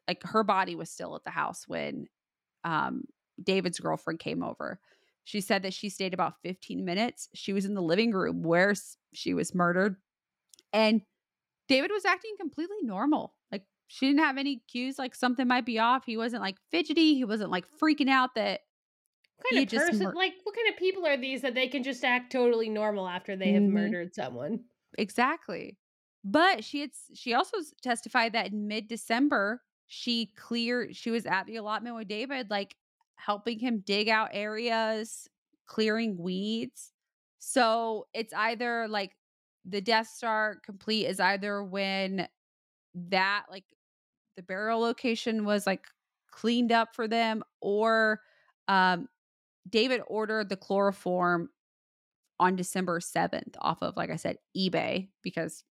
like 0.08 0.22
her 0.24 0.44
body 0.44 0.76
was 0.76 0.90
still 0.90 1.16
at 1.16 1.24
the 1.24 1.32
house 1.32 1.68
when 1.68 2.08
um 2.64 3.04
David's 3.42 3.80
girlfriend 3.80 4.20
came 4.20 4.44
over. 4.44 4.80
She 5.24 5.42
said 5.42 5.64
that 5.64 5.74
she 5.74 5.90
stayed 5.90 6.14
about 6.14 6.42
15 6.44 6.84
minutes. 6.84 7.30
She 7.34 7.54
was 7.54 7.66
in 7.66 7.74
the 7.74 7.82
living 7.82 8.12
room 8.12 8.44
where 8.44 8.74
she 9.14 9.34
was 9.34 9.56
murdered 9.56 9.96
and 10.74 11.02
David 11.68 11.92
was 11.92 12.06
acting 12.06 12.36
completely 12.40 12.78
normal. 12.82 13.34
Like 13.52 13.64
she 13.88 14.08
didn't 14.08 14.24
have 14.24 14.38
any 14.38 14.62
cues 14.68 15.00
like 15.00 15.16
something 15.16 15.48
might 15.48 15.66
be 15.66 15.80
off. 15.80 16.06
He 16.06 16.18
wasn't 16.18 16.42
like 16.42 16.58
fidgety. 16.72 17.16
He 17.16 17.24
wasn't 17.24 17.52
like 17.52 17.66
freaking 17.82 18.10
out 18.10 18.36
that 18.36 18.62
Kind 19.44 19.68
of 19.68 19.74
person, 19.74 20.12
mur- 20.12 20.14
like, 20.14 20.36
what 20.44 20.56
kind 20.56 20.70
of 20.74 20.78
people 20.80 21.06
are 21.06 21.18
these 21.18 21.42
that 21.42 21.54
they 21.54 21.68
can 21.68 21.84
just 21.84 22.04
act 22.04 22.32
totally 22.32 22.70
normal 22.70 23.08
after 23.08 23.36
they 23.36 23.54
have 23.54 23.66
Mhm. 23.66 23.70
murdered 23.70 24.16
someone? 24.16 24.66
exactly. 24.98 25.78
But 26.24 26.64
she 26.64 26.82
had 26.82 26.92
she 27.14 27.34
also 27.34 27.58
testified 27.82 28.34
that 28.34 28.52
in 28.52 28.68
mid-December 28.68 29.62
she 29.88 30.28
cleared 30.38 30.96
she 30.96 31.12
was 31.12 31.26
at 31.26 31.46
the 31.46 31.58
allotment 31.58 31.96
with 31.98 32.08
David 32.08 32.50
like 32.50 32.76
helping 33.16 33.60
him 33.60 33.82
dig 33.82 34.08
out 34.10 34.30
areas, 34.34 35.28
clearing 35.66 36.18
weeds. 36.18 36.94
So 37.40 38.08
it's 38.14 38.34
either 38.34 38.88
like 38.88 39.18
the 39.66 39.82
Death 39.82 40.08
Star 40.08 40.60
complete 40.66 41.06
is 41.08 41.20
either 41.20 41.64
when 41.64 42.28
that 42.96 43.46
like 43.50 43.66
the 44.38 44.44
burial 44.44 44.80
location 44.80 45.46
was 45.46 45.68
like 45.68 45.88
cleaned 46.32 46.72
up 46.72 46.96
for 46.96 47.08
them 47.08 47.44
or 47.62 48.22
um 48.68 49.08
David 49.70 50.02
ordered 50.08 50.50
the 50.50 50.58
chloroform 50.58 51.50
on 52.40 52.56
December 52.56 53.00
7th 53.00 53.56
off 53.60 53.82
of 53.82 53.96
like 53.96 54.10
I 54.10 54.18
said 54.18 54.38
eBay 54.58 55.10
because 55.22 55.64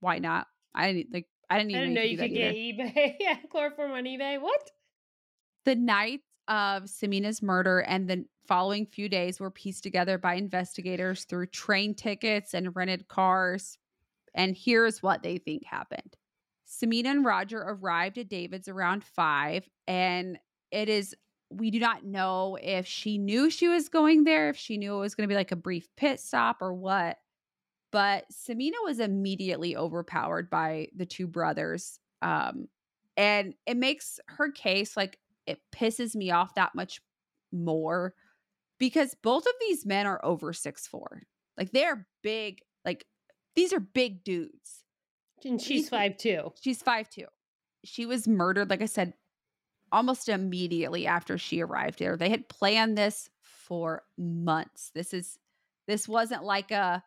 why 0.00 0.18
not? 0.18 0.46
I 0.74 0.92
didn't 0.92 1.12
like 1.12 1.26
I 1.50 1.58
didn't 1.58 1.70
even 1.72 1.80
I 1.80 1.84
didn't 1.84 1.94
know 1.94 2.02
you 2.02 2.18
could 2.18 2.34
get 2.34 2.54
eBay. 2.54 3.14
yeah, 3.20 3.36
chloroform 3.50 3.92
on 3.92 4.04
eBay. 4.04 4.40
What? 4.40 4.70
The 5.64 5.74
night 5.74 6.20
of 6.46 6.84
Samina's 6.84 7.42
murder 7.42 7.80
and 7.80 8.08
the 8.08 8.24
following 8.46 8.86
few 8.86 9.08
days 9.08 9.38
were 9.38 9.50
pieced 9.50 9.82
together 9.82 10.16
by 10.16 10.34
investigators 10.34 11.24
through 11.24 11.46
train 11.46 11.94
tickets 11.94 12.54
and 12.54 12.74
rented 12.74 13.08
cars. 13.08 13.76
And 14.34 14.56
here's 14.56 15.02
what 15.02 15.22
they 15.22 15.38
think 15.38 15.64
happened. 15.64 16.16
Samina 16.66 17.06
and 17.06 17.24
Roger 17.24 17.58
arrived 17.60 18.18
at 18.18 18.28
David's 18.28 18.68
around 18.68 19.04
five, 19.04 19.68
and 19.86 20.38
it 20.70 20.88
is 20.88 21.14
we 21.50 21.70
do 21.70 21.78
not 21.78 22.04
know 22.04 22.58
if 22.60 22.86
she 22.86 23.18
knew 23.18 23.50
she 23.50 23.68
was 23.68 23.88
going 23.88 24.24
there, 24.24 24.50
if 24.50 24.56
she 24.56 24.76
knew 24.76 24.96
it 24.96 25.00
was 25.00 25.14
going 25.14 25.26
to 25.28 25.32
be 25.32 25.36
like 25.36 25.52
a 25.52 25.56
brief 25.56 25.88
pit 25.96 26.20
stop 26.20 26.58
or 26.60 26.72
what. 26.74 27.18
But 27.90 28.24
Samina 28.30 28.84
was 28.84 29.00
immediately 29.00 29.76
overpowered 29.76 30.50
by 30.50 30.88
the 30.94 31.06
two 31.06 31.26
brothers. 31.26 31.98
Um, 32.20 32.68
and 33.16 33.54
it 33.66 33.76
makes 33.76 34.20
her 34.26 34.50
case 34.50 34.96
like 34.96 35.18
it 35.46 35.60
pisses 35.74 36.14
me 36.14 36.30
off 36.30 36.54
that 36.56 36.74
much 36.74 37.00
more 37.50 38.14
because 38.78 39.16
both 39.22 39.46
of 39.46 39.52
these 39.60 39.86
men 39.86 40.06
are 40.06 40.22
over 40.24 40.52
six 40.52 40.86
four. 40.86 41.22
Like 41.56 41.72
they're 41.72 42.06
big, 42.22 42.60
like 42.84 43.06
these 43.56 43.72
are 43.72 43.80
big 43.80 44.22
dudes. 44.22 44.84
And 45.44 45.60
she's 45.60 45.88
five 45.88 46.16
two. 46.18 46.52
She's 46.60 46.82
five 46.82 47.08
two. 47.08 47.26
She 47.84 48.06
was 48.06 48.28
murdered, 48.28 48.70
like 48.70 48.82
I 48.82 48.86
said, 48.86 49.14
almost 49.92 50.28
immediately 50.28 51.06
after 51.06 51.38
she 51.38 51.60
arrived 51.60 51.98
there. 51.98 52.16
They 52.16 52.30
had 52.30 52.48
planned 52.48 52.96
this 52.96 53.30
for 53.42 54.02
months. 54.16 54.90
This 54.94 55.12
is 55.12 55.38
this 55.86 56.06
wasn't 56.08 56.44
like 56.44 56.70
a 56.70 57.02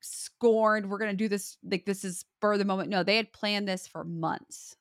scorned, 0.00 0.88
we're 0.88 0.98
gonna 0.98 1.14
do 1.14 1.28
this, 1.28 1.58
like 1.64 1.84
this 1.84 2.04
is 2.04 2.24
for 2.40 2.58
the 2.58 2.64
moment. 2.64 2.88
No, 2.88 3.02
they 3.02 3.16
had 3.16 3.32
planned 3.32 3.68
this 3.68 3.86
for 3.86 4.04
months. 4.04 4.76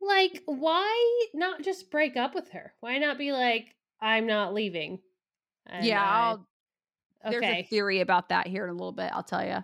Like, 0.00 0.42
why 0.46 1.26
not 1.34 1.62
just 1.62 1.90
break 1.90 2.16
up 2.16 2.34
with 2.34 2.48
her? 2.50 2.72
Why 2.80 2.98
not 2.98 3.18
be 3.18 3.32
like, 3.32 3.74
I'm 4.00 4.26
not 4.26 4.54
leaving? 4.54 5.00
Yeah, 5.82 6.02
I'll, 6.02 6.46
okay. 7.26 7.38
there's 7.38 7.44
a 7.44 7.62
theory 7.64 8.00
about 8.00 8.30
that 8.30 8.46
here 8.46 8.64
in 8.64 8.70
a 8.70 8.74
little 8.74 8.92
bit. 8.92 9.10
I'll 9.12 9.22
tell 9.22 9.44
you. 9.44 9.62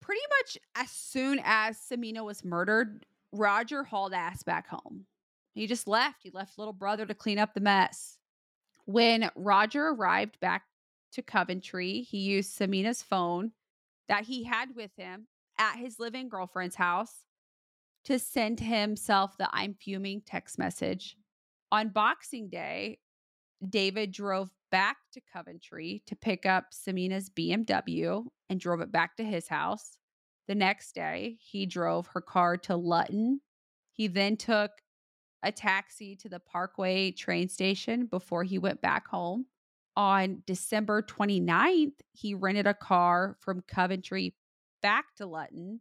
Pretty 0.00 0.22
much 0.40 0.56
as 0.76 0.90
soon 0.90 1.40
as 1.44 1.78
Samina 1.78 2.24
was 2.24 2.44
murdered, 2.44 3.04
Roger 3.32 3.82
hauled 3.82 4.14
ass 4.14 4.42
back 4.44 4.68
home. 4.68 5.04
He 5.56 5.66
just 5.66 5.88
left. 5.88 6.22
He 6.22 6.30
left 6.30 6.58
little 6.58 6.74
brother 6.74 7.06
to 7.06 7.14
clean 7.14 7.38
up 7.38 7.54
the 7.54 7.60
mess. 7.60 8.18
When 8.84 9.30
Roger 9.34 9.88
arrived 9.88 10.38
back 10.38 10.64
to 11.12 11.22
Coventry, 11.22 12.02
he 12.02 12.18
used 12.18 12.52
Samina's 12.52 13.02
phone 13.02 13.52
that 14.06 14.24
he 14.24 14.44
had 14.44 14.76
with 14.76 14.90
him 14.98 15.28
at 15.58 15.76
his 15.76 15.98
living 15.98 16.28
girlfriend's 16.28 16.76
house 16.76 17.24
to 18.04 18.18
send 18.18 18.60
himself 18.60 19.38
the 19.38 19.48
I'm 19.50 19.74
fuming 19.74 20.20
text 20.26 20.58
message. 20.58 21.16
On 21.72 21.88
Boxing 21.88 22.50
Day, 22.50 22.98
David 23.66 24.12
drove 24.12 24.50
back 24.70 24.98
to 25.14 25.22
Coventry 25.32 26.02
to 26.06 26.14
pick 26.14 26.44
up 26.44 26.66
Samina's 26.70 27.30
BMW 27.30 28.26
and 28.50 28.60
drove 28.60 28.82
it 28.82 28.92
back 28.92 29.16
to 29.16 29.24
his 29.24 29.48
house. 29.48 29.96
The 30.48 30.54
next 30.54 30.94
day, 30.94 31.38
he 31.40 31.64
drove 31.64 32.08
her 32.08 32.20
car 32.20 32.58
to 32.58 32.76
Luton. 32.76 33.40
He 33.92 34.06
then 34.06 34.36
took 34.36 34.70
a 35.46 35.52
taxi 35.52 36.16
to 36.16 36.28
the 36.28 36.40
Parkway 36.40 37.12
train 37.12 37.48
station 37.48 38.06
before 38.06 38.42
he 38.42 38.58
went 38.58 38.82
back 38.82 39.06
home. 39.06 39.46
On 39.96 40.42
December 40.44 41.02
29th, 41.02 41.92
he 42.12 42.34
rented 42.34 42.66
a 42.66 42.74
car 42.74 43.36
from 43.40 43.62
Coventry 43.66 44.34
back 44.82 45.14
to 45.16 45.24
Luton 45.24 45.80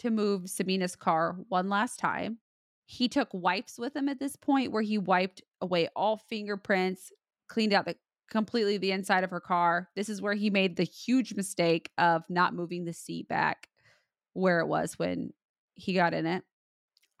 to 0.00 0.10
move 0.10 0.50
Samina's 0.50 0.96
car 0.96 1.36
one 1.48 1.68
last 1.68 1.98
time. 1.98 2.38
He 2.86 3.08
took 3.08 3.28
wipes 3.32 3.78
with 3.78 3.94
him 3.94 4.08
at 4.08 4.18
this 4.18 4.34
point 4.34 4.72
where 4.72 4.82
he 4.82 4.98
wiped 4.98 5.42
away 5.60 5.88
all 5.94 6.16
fingerprints, 6.16 7.12
cleaned 7.48 7.72
out 7.72 7.86
the 7.86 7.94
completely 8.28 8.78
the 8.78 8.90
inside 8.90 9.22
of 9.22 9.30
her 9.30 9.40
car. 9.40 9.90
This 9.94 10.08
is 10.08 10.20
where 10.20 10.34
he 10.34 10.50
made 10.50 10.76
the 10.76 10.84
huge 10.84 11.34
mistake 11.34 11.90
of 11.98 12.24
not 12.28 12.54
moving 12.54 12.84
the 12.84 12.92
seat 12.92 13.28
back 13.28 13.68
where 14.32 14.58
it 14.60 14.66
was 14.66 14.98
when 14.98 15.32
he 15.74 15.94
got 15.94 16.14
in 16.14 16.26
it. 16.26 16.42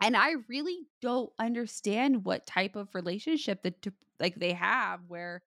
And 0.02 0.16
I 0.16 0.32
really 0.48 0.78
don't 1.00 1.32
understand 1.38 2.24
what 2.24 2.46
type 2.46 2.74
of 2.74 2.94
relationship 2.94 3.62
that 3.62 3.86
like 4.18 4.34
they 4.34 4.52
have 4.52 5.00
where 5.06 5.42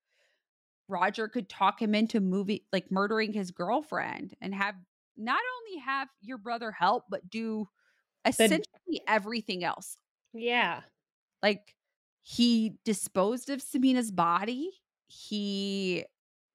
Roger 0.88 1.28
could 1.28 1.50
talk 1.50 1.82
him 1.82 1.94
into 1.94 2.20
movie 2.22 2.65
like 2.72 2.91
murdering 2.91 3.34
his 3.34 3.52
girlfriend 3.52 4.34
and 4.41 4.56
have 4.56 4.76
not 5.18 5.41
only 5.58 5.82
have 5.82 6.08
your 6.22 6.38
brother 6.38 6.72
help 6.72 7.04
but 7.10 7.30
do 7.30 7.68
essentially 8.26 9.02
everything 9.08 9.63
else. 9.63 9.98
Yeah. 10.34 10.82
Like 11.44 11.76
he 12.22 12.78
disposed 12.86 13.50
of 13.50 13.62
Samina's 13.62 14.12
body. 14.12 14.70
He 15.08 16.06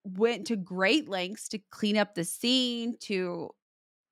went 0.04 0.46
to 0.46 0.56
great 0.56 1.08
lengths 1.08 1.48
to 1.48 1.58
clean 1.70 1.96
up 1.96 2.14
the 2.14 2.24
scene, 2.24 2.96
to 3.00 3.50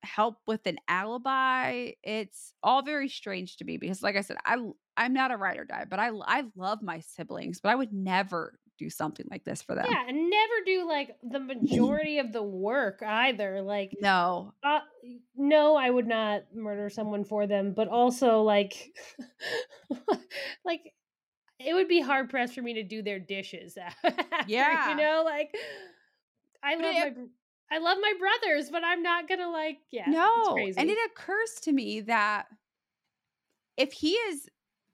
help 0.03 0.37
with 0.47 0.65
an 0.65 0.77
alibi. 0.87 1.91
It's 2.03 2.53
all 2.63 2.81
very 2.81 3.09
strange 3.09 3.57
to 3.57 3.65
me 3.65 3.77
because, 3.77 4.01
like 4.01 4.15
I 4.15 4.21
said, 4.21 4.37
I 4.45 4.57
I'm 4.97 5.13
not 5.13 5.31
a 5.31 5.37
ride 5.37 5.57
or 5.57 5.65
die, 5.65 5.85
but 5.89 5.99
I 5.99 6.09
I 6.09 6.43
love 6.55 6.81
my 6.81 6.99
siblings, 6.99 7.59
but 7.61 7.69
I 7.69 7.75
would 7.75 7.93
never 7.93 8.59
do 8.77 8.89
something 8.89 9.27
like 9.29 9.43
this 9.43 9.61
for 9.61 9.75
them. 9.75 9.85
Yeah, 9.89 10.05
and 10.07 10.29
never 10.29 10.53
do 10.65 10.87
like 10.87 11.17
the 11.23 11.39
majority 11.39 12.19
of 12.19 12.31
the 12.31 12.43
work 12.43 13.03
either. 13.05 13.61
Like 13.61 13.95
no, 14.01 14.53
uh, 14.63 14.79
no, 15.35 15.75
I 15.75 15.89
would 15.89 16.07
not 16.07 16.55
murder 16.55 16.89
someone 16.89 17.23
for 17.23 17.45
them, 17.45 17.73
but 17.73 17.87
also 17.87 18.41
like, 18.41 18.97
like 20.65 20.93
it 21.59 21.73
would 21.73 21.87
be 21.87 22.01
hard 22.01 22.29
pressed 22.29 22.55
for 22.55 22.61
me 22.61 22.75
to 22.75 22.83
do 22.83 23.01
their 23.01 23.19
dishes. 23.19 23.77
After, 24.03 24.45
yeah, 24.47 24.91
you 24.91 24.97
know, 24.97 25.23
like 25.25 25.55
I 26.63 26.75
love 26.75 26.95
it, 26.95 27.17
my 27.17 27.23
I 27.71 27.77
love 27.77 27.97
my 28.01 28.13
brothers, 28.17 28.69
but 28.71 28.83
I'm 28.83 29.03
not 29.03 29.27
gonna 29.27 29.49
like, 29.49 29.79
yeah. 29.91 30.05
No. 30.07 30.57
And 30.57 30.89
it 30.89 30.97
occurs 31.11 31.59
to 31.61 31.71
me 31.71 32.01
that 32.01 32.47
if 33.77 33.93
he 33.93 34.11
is 34.13 34.49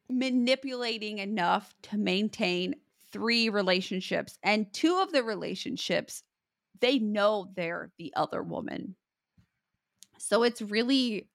manipulating 0.10 1.20
enough 1.20 1.74
to 1.84 1.98
maintain 1.98 2.76
three 3.12 3.50
relationships 3.50 4.38
and 4.44 4.72
two 4.74 5.00
of 5.00 5.12
the 5.12 5.24
relationships, 5.24 6.24
they 6.82 7.00
know 7.00 7.50
they're 7.56 7.92
the 7.98 8.14
other 8.16 8.44
woman. 8.44 8.96
So 10.18 10.44
it's 10.44 10.62
really 10.62 11.30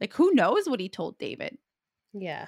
like 0.00 0.12
who 0.14 0.32
knows 0.32 0.68
what 0.68 0.80
he 0.80 0.88
told 0.88 1.18
David? 1.18 1.58
Yeah. 2.12 2.46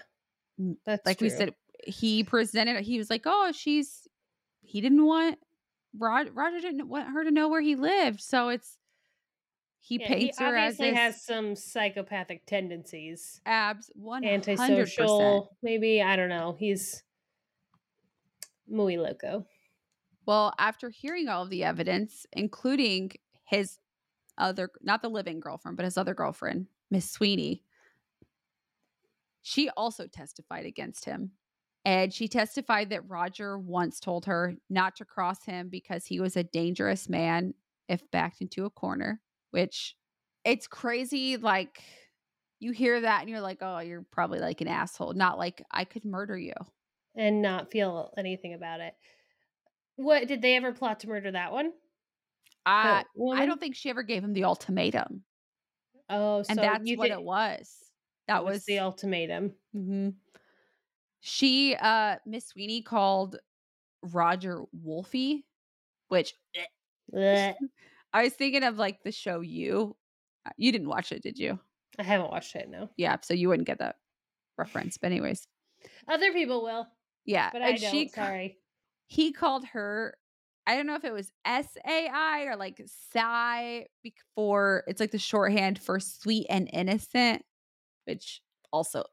That's 0.86 1.04
like 1.04 1.18
true. 1.18 1.26
we 1.26 1.30
said, 1.30 1.54
he 1.84 2.24
presented 2.24 2.82
he 2.82 2.98
was 2.98 3.10
like, 3.10 3.22
Oh, 3.26 3.52
she's 3.54 4.08
he 4.62 4.80
didn't 4.80 5.04
want 5.04 5.38
Roger, 5.98 6.30
Roger 6.32 6.60
didn't 6.60 6.88
want 6.88 7.08
her 7.08 7.24
to 7.24 7.30
know 7.30 7.48
where 7.48 7.60
he 7.60 7.76
lived, 7.76 8.20
so 8.20 8.48
it's 8.48 8.78
he 9.80 9.98
yeah, 10.00 10.08
paints 10.08 10.38
he 10.38 10.44
her 10.44 10.56
as 10.56 10.76
this, 10.78 10.96
has 10.96 11.22
some 11.22 11.54
psychopathic 11.54 12.44
tendencies. 12.46 13.40
Abs 13.46 13.90
one 13.94 14.24
antisocial, 14.24 15.56
maybe 15.62 16.02
I 16.02 16.16
don't 16.16 16.28
know. 16.28 16.56
He's 16.58 17.02
muy 18.68 18.96
loco. 18.96 19.46
Well, 20.26 20.52
after 20.58 20.90
hearing 20.90 21.28
all 21.28 21.44
of 21.44 21.50
the 21.50 21.62
evidence, 21.62 22.26
including 22.32 23.12
his 23.44 23.78
other, 24.36 24.70
not 24.82 25.02
the 25.02 25.08
living 25.08 25.38
girlfriend, 25.38 25.76
but 25.76 25.84
his 25.84 25.96
other 25.96 26.14
girlfriend, 26.14 26.66
Miss 26.90 27.08
Sweeney, 27.08 27.62
she 29.42 29.70
also 29.70 30.08
testified 30.08 30.66
against 30.66 31.04
him. 31.04 31.30
And 31.86 32.12
she 32.12 32.26
testified 32.26 32.90
that 32.90 33.08
Roger 33.08 33.56
once 33.56 34.00
told 34.00 34.26
her 34.26 34.56
not 34.68 34.96
to 34.96 35.04
cross 35.04 35.44
him 35.44 35.68
because 35.68 36.04
he 36.04 36.18
was 36.18 36.36
a 36.36 36.42
dangerous 36.42 37.08
man 37.08 37.54
if 37.88 38.02
backed 38.10 38.40
into 38.40 38.64
a 38.64 38.70
corner, 38.70 39.20
which 39.52 39.94
it's 40.44 40.66
crazy. 40.66 41.36
Like, 41.36 41.80
you 42.58 42.72
hear 42.72 43.00
that 43.00 43.20
and 43.20 43.30
you're 43.30 43.40
like, 43.40 43.58
oh, 43.60 43.78
you're 43.78 44.04
probably 44.10 44.40
like 44.40 44.60
an 44.60 44.66
asshole. 44.66 45.12
Not 45.12 45.38
like 45.38 45.62
I 45.70 45.84
could 45.84 46.04
murder 46.04 46.36
you 46.36 46.54
and 47.14 47.40
not 47.40 47.70
feel 47.70 48.12
anything 48.18 48.54
about 48.54 48.80
it. 48.80 48.94
What 49.94 50.26
did 50.26 50.42
they 50.42 50.56
ever 50.56 50.72
plot 50.72 50.98
to 51.00 51.08
murder 51.08 51.30
that 51.30 51.52
one? 51.52 51.70
I 52.66 53.04
I 53.32 53.46
don't 53.46 53.60
think 53.60 53.76
she 53.76 53.90
ever 53.90 54.02
gave 54.02 54.24
him 54.24 54.32
the 54.32 54.42
ultimatum. 54.42 55.22
Oh, 56.10 56.42
so 56.42 56.50
and 56.50 56.58
that's 56.58 56.90
what 56.96 57.10
it 57.10 57.22
was. 57.22 57.72
That 58.26 58.44
was, 58.44 58.54
was, 58.54 58.64
the 58.64 58.80
ultimatum. 58.80 59.52
Mm-hmm. 59.72 60.08
She, 61.20 61.74
uh, 61.74 62.16
Miss 62.24 62.48
Sweeney 62.48 62.82
called 62.82 63.36
Roger 64.02 64.62
Wolfie, 64.72 65.44
which 66.08 66.34
I 67.14 67.54
was 68.14 68.32
thinking 68.34 68.62
of 68.62 68.78
like 68.78 69.02
the 69.02 69.12
show 69.12 69.40
You. 69.40 69.96
Uh, 70.46 70.50
you 70.56 70.70
didn't 70.72 70.88
watch 70.88 71.12
it, 71.12 71.22
did 71.22 71.38
you? 71.38 71.58
I 71.98 72.02
haven't 72.02 72.30
watched 72.30 72.54
it, 72.54 72.68
no. 72.68 72.88
Yeah, 72.96 73.16
so 73.22 73.34
you 73.34 73.48
wouldn't 73.48 73.66
get 73.66 73.78
that 73.78 73.96
reference. 74.58 74.98
But 74.98 75.12
anyways. 75.12 75.48
Other 76.08 76.32
people 76.32 76.62
will. 76.62 76.86
Yeah. 77.24 77.50
But 77.52 77.62
I 77.62 77.70
and 77.70 77.80
don't, 77.80 77.90
she, 77.90 78.08
sorry. 78.08 78.58
He 79.08 79.32
called 79.32 79.64
her 79.66 80.16
I 80.66 80.74
don't 80.74 80.86
know 80.86 80.96
if 80.96 81.04
it 81.04 81.12
was 81.12 81.30
S 81.44 81.76
A 81.86 82.08
I 82.12 82.42
or 82.46 82.56
like 82.56 82.80
Psy 83.12 83.84
before 84.02 84.82
it's 84.88 84.98
like 84.98 85.12
the 85.12 85.18
shorthand 85.18 85.78
for 85.78 86.00
sweet 86.00 86.46
and 86.50 86.68
innocent, 86.72 87.44
which 88.04 88.42
also 88.72 89.04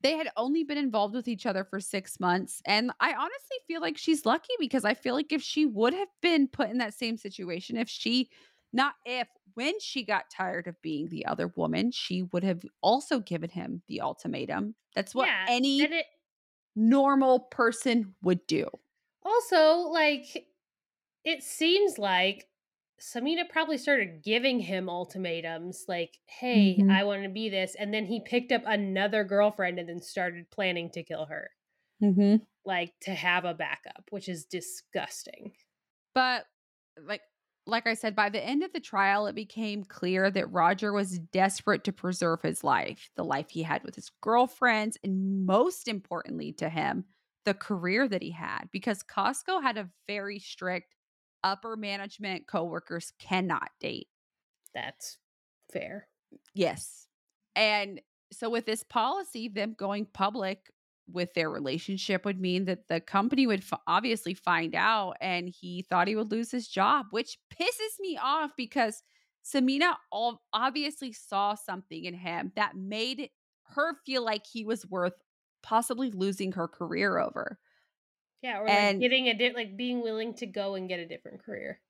They 0.00 0.16
had 0.16 0.28
only 0.36 0.62
been 0.64 0.78
involved 0.78 1.14
with 1.14 1.26
each 1.28 1.44
other 1.46 1.64
for 1.64 1.80
6 1.80 2.20
months, 2.20 2.62
and 2.64 2.92
I 3.00 3.12
honestly 3.14 3.56
feel 3.66 3.80
like 3.80 3.98
she's 3.98 4.24
lucky 4.24 4.52
because 4.58 4.84
I 4.84 4.94
feel 4.94 5.14
like 5.14 5.32
if 5.32 5.42
she 5.42 5.66
would 5.66 5.92
have 5.92 6.08
been 6.22 6.48
put 6.48 6.70
in 6.70 6.78
that 6.78 6.94
same 6.94 7.16
situation, 7.16 7.76
if 7.76 7.88
she 7.88 8.30
not 8.72 8.94
if, 9.04 9.28
when 9.54 9.78
she 9.80 10.04
got 10.04 10.30
tired 10.30 10.66
of 10.68 10.80
being 10.82 11.08
the 11.08 11.26
other 11.26 11.48
woman, 11.56 11.90
she 11.90 12.22
would 12.22 12.44
have 12.44 12.62
also 12.82 13.18
given 13.20 13.50
him 13.50 13.82
the 13.88 14.00
ultimatum. 14.00 14.76
That's 14.94 15.14
what 15.14 15.30
Yeah, 15.30 15.48
any 15.48 15.90
it 15.90 16.06
normal 16.76 17.40
person 17.40 18.14
would 18.22 18.46
do. 18.46 18.68
also, 19.22 19.78
like, 19.90 20.48
it 21.24 21.42
seems 21.42 21.98
like 21.98 22.48
Samina 23.00 23.48
probably 23.48 23.78
started 23.78 24.22
giving 24.22 24.60
him 24.60 24.88
ultimatums 24.88 25.84
like, 25.88 26.18
"Hey, 26.26 26.80
Mhm. 26.80 26.88
I 26.88 27.04
wanna 27.04 27.28
be 27.28 27.48
this," 27.48 27.74
and 27.76 27.94
then 27.94 28.06
he 28.06 28.20
picked 28.20 28.52
up 28.52 28.62
another 28.66 29.24
girlfriend 29.24 29.78
and 29.78 29.88
then 29.88 30.00
started 30.00 30.50
planning 30.50 30.90
to 30.90 31.02
kill 31.04 31.26
her, 31.26 31.52
Mhm. 32.00 32.48
like, 32.64 32.98
to 33.00 33.14
have 33.14 33.44
a 33.44 33.54
backup, 33.54 34.04
which 34.10 34.28
is 34.28 34.44
disgusting. 34.44 35.54
But, 36.14 36.46
like 37.00 37.22
like 37.66 37.86
I 37.86 37.92
said, 37.92 38.16
by 38.16 38.30
the 38.30 38.42
end 38.42 38.62
of 38.62 38.72
the 38.72 38.80
trial, 38.80 39.26
it 39.26 39.34
became 39.34 39.84
clear 39.84 40.30
that 40.30 40.50
Roger 40.50 40.90
was 40.90 41.18
desperate 41.18 41.84
to 41.84 41.92
preserve 41.92 42.40
his 42.40 42.64
life, 42.64 43.10
the 43.14 43.24
life 43.24 43.50
he 43.50 43.62
had 43.62 43.84
with 43.84 43.94
his 43.94 44.08
girlfriends, 44.22 44.96
and 45.04 45.44
most 45.44 45.86
importantly 45.86 46.50
to 46.54 46.70
him, 46.70 47.04
the 47.44 47.52
career 47.52 48.08
that 48.08 48.22
he 48.22 48.30
had, 48.30 48.70
because 48.72 49.02
Costco 49.02 49.62
had 49.62 49.76
a 49.76 49.90
very 50.06 50.38
strict 50.38 50.94
upper 51.44 51.76
management 51.76 52.46
coworkers 52.46 53.12
cannot 53.18 53.70
date. 53.80 54.08
That's 54.74 55.18
fair. 55.72 56.08
Yes. 56.54 57.06
And 57.56 58.00
so 58.32 58.50
with 58.50 58.66
this 58.66 58.82
policy, 58.82 59.48
them 59.48 59.74
going 59.76 60.06
public 60.12 60.70
with 61.10 61.32
their 61.34 61.50
relationship 61.50 62.24
would 62.24 62.40
mean 62.40 62.66
that 62.66 62.88
the 62.88 63.00
company 63.00 63.46
would 63.46 63.60
f- 63.60 63.80
obviously 63.86 64.34
find 64.34 64.74
out 64.74 65.16
and 65.20 65.48
he 65.48 65.82
thought 65.82 66.08
he 66.08 66.16
would 66.16 66.30
lose 66.30 66.50
his 66.50 66.68
job, 66.68 67.06
which 67.10 67.38
pisses 67.50 67.98
me 67.98 68.18
off 68.22 68.50
because 68.56 69.02
Samina 69.44 69.94
all 70.12 70.42
obviously 70.52 71.12
saw 71.12 71.54
something 71.54 72.04
in 72.04 72.14
him 72.14 72.52
that 72.56 72.76
made 72.76 73.30
her 73.74 73.94
feel 74.04 74.22
like 74.24 74.46
he 74.46 74.64
was 74.64 74.86
worth 74.86 75.14
possibly 75.62 76.10
losing 76.10 76.52
her 76.52 76.68
career 76.68 77.18
over. 77.18 77.58
Yeah, 78.42 78.58
or, 78.60 78.72
like, 78.72 78.98
getting 78.98 79.28
a 79.28 79.34
di 79.34 79.50
like, 79.52 79.76
being 79.76 80.00
willing 80.02 80.34
to 80.34 80.46
go 80.46 80.74
and 80.74 80.88
get 80.88 80.98
a 81.00 81.06
different 81.06 81.42
career. 81.44 81.80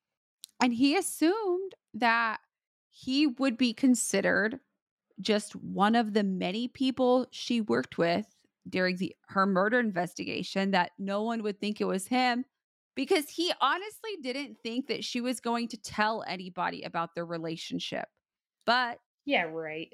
and 0.61 0.75
he 0.75 0.97
assumed 0.97 1.75
that 1.95 2.41
he 2.89 3.27
would 3.27 3.57
be 3.57 3.73
considered 3.73 4.61
just 5.21 5.57
one 5.57 5.95
of 5.97 6.15
the 6.15 6.25
many 6.25 6.69
people 6.69 7.27
she 7.33 7.61
worked 7.61 7.99
with 7.99 8.27
during 8.69 8.97
the 8.97 9.17
her 9.29 9.47
murder 9.47 9.79
investigation 9.81 10.73
that 10.73 10.93
no 10.99 11.23
one 11.23 11.43
would 11.43 11.61
think 11.61 11.81
it 11.81 11.87
was 11.87 12.09
him 12.09 12.45
because 12.97 13.29
he 13.31 13.53
honestly 13.61 14.17
didn't 14.23 14.59
think 14.63 14.89
that 14.89 15.05
she 15.05 15.21
was 15.21 15.41
going 15.41 15.69
to 15.69 15.77
tell 15.79 16.25
anybody 16.27 16.83
about 16.83 17.15
their 17.15 17.27
relationship. 17.27 18.09
But 18.67 19.01
Yeah, 19.25 19.45
right. 19.45 19.93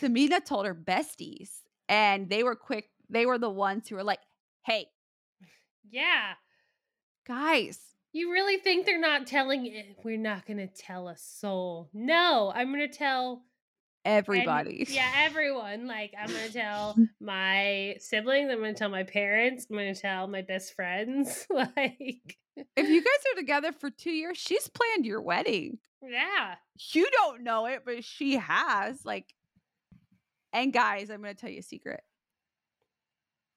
Samina 0.00 0.44
told 0.44 0.66
her 0.66 0.74
besties 0.74 1.60
and 1.88 2.28
they 2.28 2.42
were 2.42 2.56
quick 2.56 2.90
they 3.08 3.26
were 3.26 3.38
the 3.38 3.50
ones 3.50 3.88
who 3.88 3.96
were 3.96 4.04
like, 4.04 4.20
"Hey, 4.64 4.86
Yeah. 5.88 6.34
guys, 7.26 7.78
You 8.12 8.32
really 8.32 8.56
think 8.58 8.86
they're 8.86 9.00
not 9.00 9.26
telling 9.26 9.60
i 9.66 9.94
we're 10.02 10.16
not 10.18 10.46
gonna 10.46 10.66
tell 10.66 11.08
a 11.08 11.16
soul. 11.16 11.88
No, 11.92 12.52
I'm 12.54 12.70
gonna 12.72 12.88
tell 12.88 13.44
any 14.04 14.16
everybody." 14.16 14.86
yeah, 14.88 15.12
everyone. 15.18 15.86
Like, 15.86 16.12
I'm 16.18 16.26
gonna 16.28 16.48
tell 16.48 16.96
my 17.20 17.96
siblings, 17.98 18.50
I'm 18.50 18.58
gonna 18.58 18.74
tell 18.74 18.88
my 18.88 19.04
parents, 19.04 19.66
I'm 19.70 19.76
gonna 19.76 19.94
tell 19.94 20.26
my 20.26 20.42
best 20.42 20.74
friends, 20.74 21.46
like 21.50 22.38
if 22.56 22.88
you 22.88 23.00
guys 23.04 23.24
are 23.32 23.40
together 23.40 23.72
for 23.72 23.90
2 23.90 24.10
years, 24.10 24.36
she's 24.38 24.68
planned 24.68 25.06
your 25.06 25.22
wedding. 25.22 25.78
Yeah. 26.02 26.54
You 26.92 27.08
don't 27.12 27.42
know 27.44 27.66
it, 27.66 27.82
but 27.84 28.04
she 28.04 28.36
has, 28.36 29.04
like 29.04 29.34
and 30.52 30.72
guys, 30.72 31.10
I'm 31.10 31.20
gonna 31.22 31.34
tell 31.34 31.50
you 31.50 31.60
a 31.60 31.62
secret. 31.62 32.00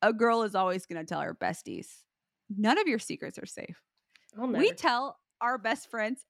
A 0.01 0.11
girl 0.13 0.43
is 0.43 0.53
always 0.53 0.85
gonna 0.85 1.05
tell 1.05 1.21
her 1.21 1.33
besties. 1.33 1.87
None 2.49 2.77
of 2.77 2.87
your 2.87 2.99
secrets 2.99 3.37
are 3.37 3.45
safe. 3.45 3.81
We 4.37 4.71
tell 4.71 5.17
our 5.41 5.57
best 5.57 5.89
friends 5.89 6.25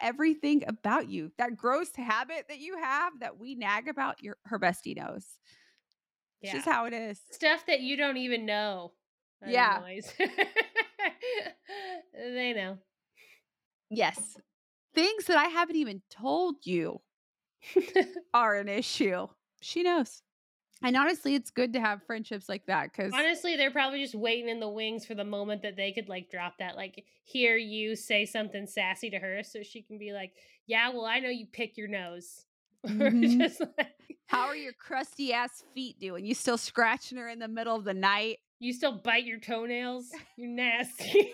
everything 0.00 0.64
about 0.66 1.08
you. 1.08 1.32
That 1.38 1.56
gross 1.56 1.94
habit 1.94 2.46
that 2.48 2.58
you 2.58 2.76
have 2.78 3.12
that 3.20 3.38
we 3.38 3.54
nag 3.54 3.88
about, 3.88 4.22
your 4.22 4.36
her 4.44 4.58
bestie 4.58 4.96
knows. 4.96 5.24
It's 6.42 6.52
yeah. 6.52 6.52
just 6.52 6.66
how 6.66 6.84
it 6.86 6.92
is. 6.92 7.20
Stuff 7.30 7.64
that 7.66 7.80
you 7.80 7.96
don't 7.96 8.18
even 8.18 8.44
know 8.46 8.92
Yeah. 9.46 9.82
They 12.14 12.54
know. 12.54 12.78
Yes. 13.90 14.38
Things 14.94 15.26
that 15.26 15.36
I 15.36 15.44
haven't 15.44 15.76
even 15.76 16.02
told 16.10 16.56
you 16.64 17.00
are 18.34 18.56
an 18.56 18.68
issue. 18.68 19.26
She 19.60 19.82
knows. 19.82 20.22
And 20.82 20.96
honestly, 20.96 21.34
it's 21.34 21.50
good 21.50 21.72
to 21.72 21.80
have 21.80 22.02
friendships 22.02 22.48
like 22.48 22.66
that 22.66 22.92
because 22.92 23.12
Honestly, 23.14 23.56
they're 23.56 23.70
probably 23.70 24.02
just 24.02 24.14
waiting 24.14 24.48
in 24.48 24.60
the 24.60 24.68
wings 24.68 25.06
for 25.06 25.14
the 25.14 25.24
moment 25.24 25.62
that 25.62 25.76
they 25.76 25.90
could 25.92 26.08
like 26.08 26.30
drop 26.30 26.58
that, 26.58 26.76
like 26.76 27.04
hear 27.24 27.56
you 27.56 27.96
say 27.96 28.26
something 28.26 28.66
sassy 28.66 29.08
to 29.10 29.18
her, 29.18 29.42
so 29.42 29.62
she 29.62 29.80
can 29.82 29.98
be 29.98 30.12
like, 30.12 30.32
"Yeah, 30.66 30.90
well, 30.90 31.06
I 31.06 31.18
know 31.20 31.30
you 31.30 31.46
pick 31.50 31.76
your 31.76 31.88
nose." 31.88 32.44
Mhm. 32.86 33.38
just 33.38 33.60
like, 33.78 34.18
how 34.26 34.46
are 34.46 34.54
your 34.56 34.72
crusty 34.74 35.32
ass 35.32 35.64
feet 35.74 35.98
doing? 35.98 36.24
You 36.24 36.34
still 36.34 36.58
scratching 36.58 37.18
her 37.18 37.28
in 37.28 37.38
the 37.38 37.48
middle 37.48 37.74
of 37.74 37.84
the 37.84 37.94
night? 37.94 38.38
you 38.58 38.72
still 38.72 38.92
bite 38.92 39.24
your 39.24 39.38
toenails. 39.40 40.06
You 40.36 40.48
nasty. 40.48 41.32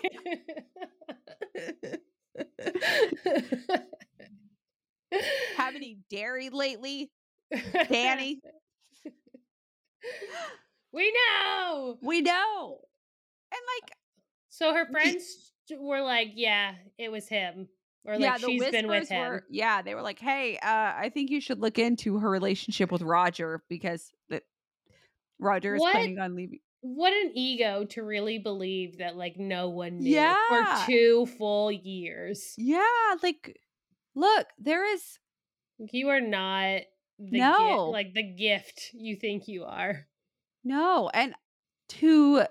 Have 5.57 5.75
any 5.75 5.99
dairy 6.09 6.49
lately, 6.49 7.11
Danny? 7.89 8.41
we 10.93 11.11
know. 11.13 11.97
We 12.01 12.21
know. 12.21 12.77
And 13.51 13.61
like, 13.81 13.91
So 14.49 14.73
her 14.73 14.85
friends 14.85 15.53
were 15.77 16.01
like, 16.01 16.31
"Yeah, 16.35 16.73
it 16.97 17.11
was 17.11 17.27
him," 17.27 17.67
or 18.05 18.13
like 18.13 18.21
yeah, 18.21 18.37
the 18.37 18.47
she's 18.47 18.65
been 18.71 18.87
with 18.87 19.09
him. 19.09 19.19
were, 19.29 19.43
yeah, 19.49 19.81
they 19.81 19.95
were 19.95 20.01
like, 20.01 20.19
hey, 20.19 20.57
uh, 20.57 20.93
I 20.95 21.09
think 21.13 21.29
you 21.29 21.39
should 21.41 21.59
look 21.59 21.79
into 21.79 22.19
her 22.19 22.29
relationship 22.29 22.91
with 22.91 23.01
Roger 23.01 23.63
because 23.69 24.11
that 24.29 24.43
Roger 25.39 25.75
is 25.75 25.81
What? 25.81 25.91
planning 25.93 26.19
on 26.19 26.35
leaving. 26.35 26.59
What 26.81 27.13
an 27.13 27.31
ego 27.33 27.85
to 27.91 28.03
really 28.03 28.39
believe 28.39 28.97
that 28.97 29.15
like 29.15 29.37
no 29.37 29.69
one 29.69 29.99
knew 29.99 30.11
Yeah. 30.15 30.35
for 30.49 30.85
two 30.91 31.25
full 31.37 31.71
years. 31.71 32.53
Yeah, 32.57 32.83
like, 33.23 33.57
look, 34.15 34.47
there 34.59 34.85
is 34.93 35.17
You 35.91 36.09
are 36.09 36.19
not 36.21 36.81
the 37.29 37.39
No. 37.39 37.57
gift, 37.85 37.91
like 37.93 38.13
the 38.13 38.23
gift 38.23 38.91
you 38.93 39.15
think 39.15 39.47
you 39.47 39.63
are. 39.65 40.07
no, 40.63 41.09
and 41.13 41.35
to 41.89 42.43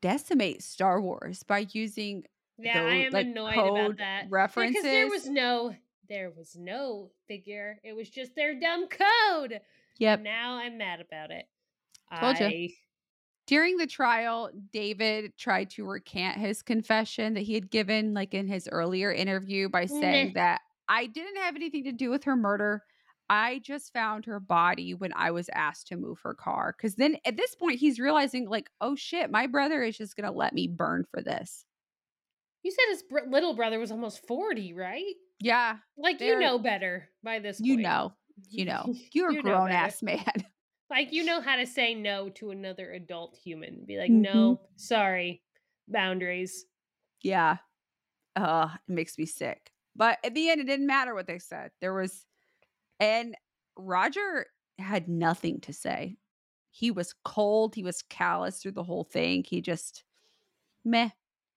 decimate 0.00 0.62
Star 0.62 1.00
Wars 1.00 1.42
by 1.42 1.66
using 1.72 2.24
Yeah, 2.58 2.82
I 2.84 2.94
am 2.96 3.12
like, 3.12 3.26
annoyed 3.26 3.54
about 3.54 3.96
that. 3.98 4.26
references 4.30 4.74
because 4.76 4.84
there 4.84 5.08
was 5.08 5.28
no, 5.28 5.74
there 6.08 6.30
was 6.30 6.56
no 6.56 7.10
figure. 7.26 7.80
It 7.82 7.94
was 7.94 8.08
just 8.08 8.34
their 8.34 8.58
dumb 8.58 8.88
code. 8.88 9.60
Yep. 9.98 10.20
Now 10.20 10.54
I'm 10.56 10.78
mad 10.78 11.00
about 11.00 11.30
it. 11.30 11.46
Told. 12.20 12.36
I, 12.36 12.68
During 13.46 13.76
the 13.76 13.86
trial, 13.86 14.50
David 14.72 15.36
tried 15.36 15.70
to 15.70 15.84
recant 15.84 16.38
his 16.38 16.62
confession 16.62 17.34
that 17.34 17.40
he 17.42 17.54
had 17.54 17.70
given, 17.70 18.14
like 18.14 18.34
in 18.34 18.46
his 18.46 18.68
earlier 18.70 19.12
interview, 19.12 19.68
by 19.68 19.86
saying 19.86 20.32
that 20.34 20.60
I 20.88 21.06
didn't 21.06 21.36
have 21.36 21.56
anything 21.56 21.84
to 21.84 21.92
do 21.92 22.10
with 22.10 22.24
her 22.24 22.36
murder. 22.36 22.82
I 23.30 23.60
just 23.60 23.92
found 23.92 24.26
her 24.26 24.40
body 24.40 24.94
when 24.94 25.12
I 25.14 25.30
was 25.30 25.48
asked 25.54 25.88
to 25.88 25.96
move 25.96 26.20
her 26.22 26.34
car. 26.34 26.72
Cause 26.74 26.96
then 26.96 27.16
at 27.24 27.36
this 27.36 27.54
point, 27.54 27.78
he's 27.80 27.98
realizing, 28.00 28.48
like, 28.48 28.70
oh 28.80 28.96
shit, 28.96 29.30
my 29.30 29.46
brother 29.46 29.82
is 29.82 29.96
just 29.96 30.16
gonna 30.16 30.32
let 30.32 30.52
me 30.54 30.68
burn 30.68 31.04
for 31.10 31.22
this. 31.22 31.64
You 32.62 32.70
said 32.70 32.84
his 32.88 33.02
br- 33.02 33.28
little 33.28 33.54
brother 33.54 33.78
was 33.78 33.90
almost 33.90 34.26
40, 34.26 34.72
right? 34.72 35.14
Yeah, 35.40 35.78
Like 35.96 36.20
you 36.20 36.38
know 36.38 36.58
better 36.58 37.10
by 37.22 37.38
this 37.38 37.60
you 37.60 37.74
point. 37.74 37.82
know, 37.82 38.14
you 38.50 38.64
know, 38.64 38.94
you're 39.12 39.30
a 39.30 39.34
You 39.34 39.42
know 39.42 39.42
grown 39.42 39.70
ass 39.70 40.02
man. 40.02 40.24
Like 40.90 41.12
you 41.12 41.24
know 41.24 41.40
how 41.40 41.56
to 41.56 41.66
say 41.66 41.94
no 41.94 42.28
to 42.30 42.50
another 42.50 42.92
adult 42.92 43.36
human. 43.36 43.84
Be 43.84 43.98
like, 43.98 44.10
Mhm. 44.10 44.22
"No, 44.22 44.60
sorry. 44.76 45.42
Boundaries." 45.88 46.66
Yeah. 47.22 47.58
Uh, 48.36 48.70
it 48.88 48.92
makes 48.92 49.18
me 49.18 49.26
sick. 49.26 49.72
But 49.96 50.18
at 50.24 50.34
the 50.34 50.50
end, 50.50 50.60
it 50.60 50.64
didn't 50.66 50.86
matter 50.86 51.14
what 51.14 51.26
they 51.26 51.38
said. 51.38 51.72
There 51.80 51.94
was, 51.94 52.26
and 53.00 53.36
Roger 53.76 54.46
had 54.78 55.08
nothing 55.08 55.60
to 55.60 55.72
say. 55.72 56.16
He 56.70 56.90
was 56.90 57.14
cold. 57.24 57.74
He 57.74 57.82
was 57.82 58.02
callous 58.02 58.60
through 58.60 58.72
the 58.72 58.82
whole 58.82 59.04
thing. 59.04 59.44
He 59.44 59.60
just, 59.60 60.04
meh. 60.84 61.10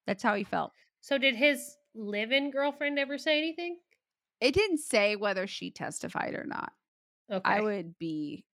That's 0.06 0.24
how 0.24 0.36
he 0.36 0.44
felt. 0.44 0.72
So 1.02 1.18
did 1.18 1.36
his 1.36 1.76
live-in 1.96 2.52
girlfriend 2.52 3.00
ever 3.00 3.18
say 3.18 3.38
anything? 3.38 3.78
It 4.40 4.54
didn't 4.54 4.80
say 4.80 5.16
whether 5.16 5.48
she 5.48 5.72
testified 5.72 6.36
or 6.36 6.46
not. 6.46 6.72
Okay. 7.32 7.42
I 7.44 7.62
would 7.62 7.98
be, 7.98 8.46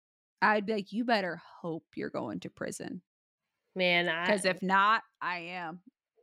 I'd 0.42 0.66
be 0.66 0.74
like, 0.74 0.92
"You 0.94 1.04
better 1.04 1.42
hope 1.62 1.84
you're 1.96 2.10
going 2.10 2.40
to 2.42 2.50
prison." 2.50 3.02
Man, 3.76 4.08
I 4.08 4.26
Because 4.26 4.46
if 4.46 4.62
not, 4.64 5.04
I 5.22 5.40
am. 5.40 5.82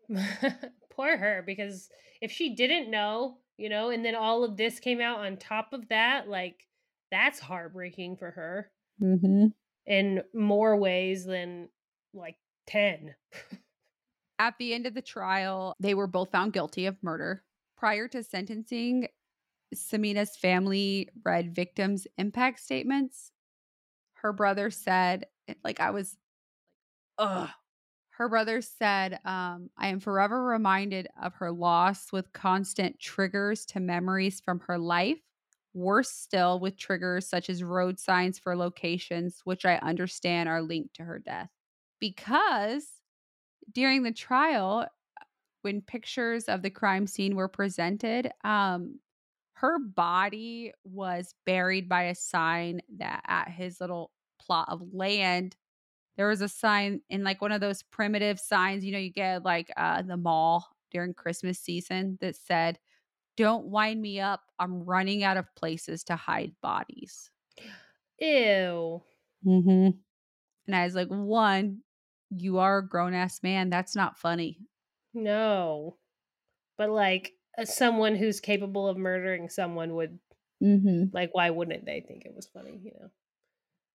poor 0.90 1.16
her 1.16 1.42
because 1.46 1.88
if 2.20 2.30
she 2.30 2.54
didn't 2.54 2.90
know, 2.90 3.38
you 3.60 3.68
know, 3.68 3.90
and 3.90 4.04
then 4.04 4.14
all 4.14 4.44
of 4.44 4.56
this 4.56 4.80
came 4.80 5.00
out 5.00 5.20
on 5.20 5.36
top 5.36 5.72
of 5.72 5.88
that, 5.88 6.28
like 6.28 6.66
that's 7.10 7.40
heartbreaking 7.40 8.16
for 8.16 8.30
her 8.32 8.72
Mhm. 8.98 9.52
in 9.86 10.22
more 10.34 10.76
ways 10.76 11.24
than 11.24 11.68
like 12.12 12.36
10. 12.66 13.14
At 14.38 14.56
the 14.58 14.72
end 14.74 14.86
of 14.86 14.94
the 14.94 15.02
trial, 15.02 15.74
they 15.78 15.94
were 15.94 16.06
both 16.06 16.30
found 16.30 16.52
guilty 16.52 16.86
of 16.86 17.02
murder. 17.02 17.44
Prior 17.76 18.08
to 18.08 18.22
sentencing, 18.22 19.08
Samina's 19.74 20.36
family 20.36 21.08
read 21.24 21.54
victims' 21.54 22.06
impact 22.18 22.60
statements. 22.60 23.32
Her 24.14 24.32
brother 24.32 24.70
said, 24.70 25.26
like, 25.64 25.80
I 25.80 25.90
was, 25.90 26.18
ugh. 27.18 27.50
Her 28.20 28.28
brother 28.28 28.60
said, 28.60 29.18
um, 29.24 29.70
I 29.78 29.88
am 29.88 29.98
forever 29.98 30.44
reminded 30.44 31.08
of 31.22 31.32
her 31.36 31.50
loss 31.50 32.12
with 32.12 32.34
constant 32.34 33.00
triggers 33.00 33.64
to 33.68 33.80
memories 33.80 34.42
from 34.44 34.60
her 34.66 34.76
life. 34.76 35.16
Worse 35.72 36.10
still, 36.10 36.60
with 36.60 36.76
triggers 36.76 37.26
such 37.26 37.48
as 37.48 37.64
road 37.64 37.98
signs 37.98 38.38
for 38.38 38.54
locations, 38.54 39.40
which 39.44 39.64
I 39.64 39.76
understand 39.76 40.50
are 40.50 40.60
linked 40.60 40.96
to 40.96 41.04
her 41.04 41.18
death. 41.18 41.48
Because 41.98 42.86
during 43.72 44.02
the 44.02 44.12
trial, 44.12 44.86
when 45.62 45.80
pictures 45.80 46.44
of 46.44 46.60
the 46.60 46.68
crime 46.68 47.06
scene 47.06 47.36
were 47.36 47.48
presented, 47.48 48.30
um, 48.44 48.98
her 49.54 49.78
body 49.78 50.74
was 50.84 51.34
buried 51.46 51.88
by 51.88 52.02
a 52.02 52.14
sign 52.14 52.82
that 52.98 53.22
at 53.26 53.48
his 53.48 53.80
little 53.80 54.10
plot 54.38 54.68
of 54.68 54.82
land, 54.92 55.56
there 56.20 56.28
was 56.28 56.42
a 56.42 56.48
sign 56.50 57.00
in 57.08 57.24
like 57.24 57.40
one 57.40 57.50
of 57.50 57.62
those 57.62 57.82
primitive 57.82 58.38
signs, 58.38 58.84
you 58.84 58.92
know, 58.92 58.98
you 58.98 59.10
get 59.10 59.42
like 59.42 59.70
uh 59.78 60.02
the 60.02 60.18
mall 60.18 60.68
during 60.90 61.14
Christmas 61.14 61.58
season 61.58 62.18
that 62.20 62.36
said, 62.36 62.78
Don't 63.38 63.68
wind 63.68 64.02
me 64.02 64.20
up. 64.20 64.42
I'm 64.58 64.84
running 64.84 65.24
out 65.24 65.38
of 65.38 65.46
places 65.56 66.04
to 66.04 66.16
hide 66.16 66.52
bodies. 66.60 67.30
Ew. 68.18 69.02
Mm-hmm. 69.46 69.90
And 70.66 70.76
I 70.76 70.84
was 70.84 70.94
like, 70.94 71.08
one, 71.08 71.78
you 72.28 72.58
are 72.58 72.78
a 72.78 72.86
grown 72.86 73.14
ass 73.14 73.42
man. 73.42 73.70
That's 73.70 73.96
not 73.96 74.18
funny. 74.18 74.58
No. 75.14 75.96
But 76.76 76.90
like 76.90 77.32
uh, 77.56 77.64
someone 77.64 78.14
who's 78.14 78.40
capable 78.40 78.88
of 78.88 78.98
murdering 78.98 79.48
someone 79.48 79.94
would 79.94 80.18
Mm-hmm. 80.62 81.04
like 81.14 81.30
why 81.32 81.48
wouldn't 81.48 81.86
they 81.86 82.04
think 82.06 82.26
it 82.26 82.34
was 82.36 82.46
funny, 82.46 82.78
you 82.84 82.92
know? 83.00 83.08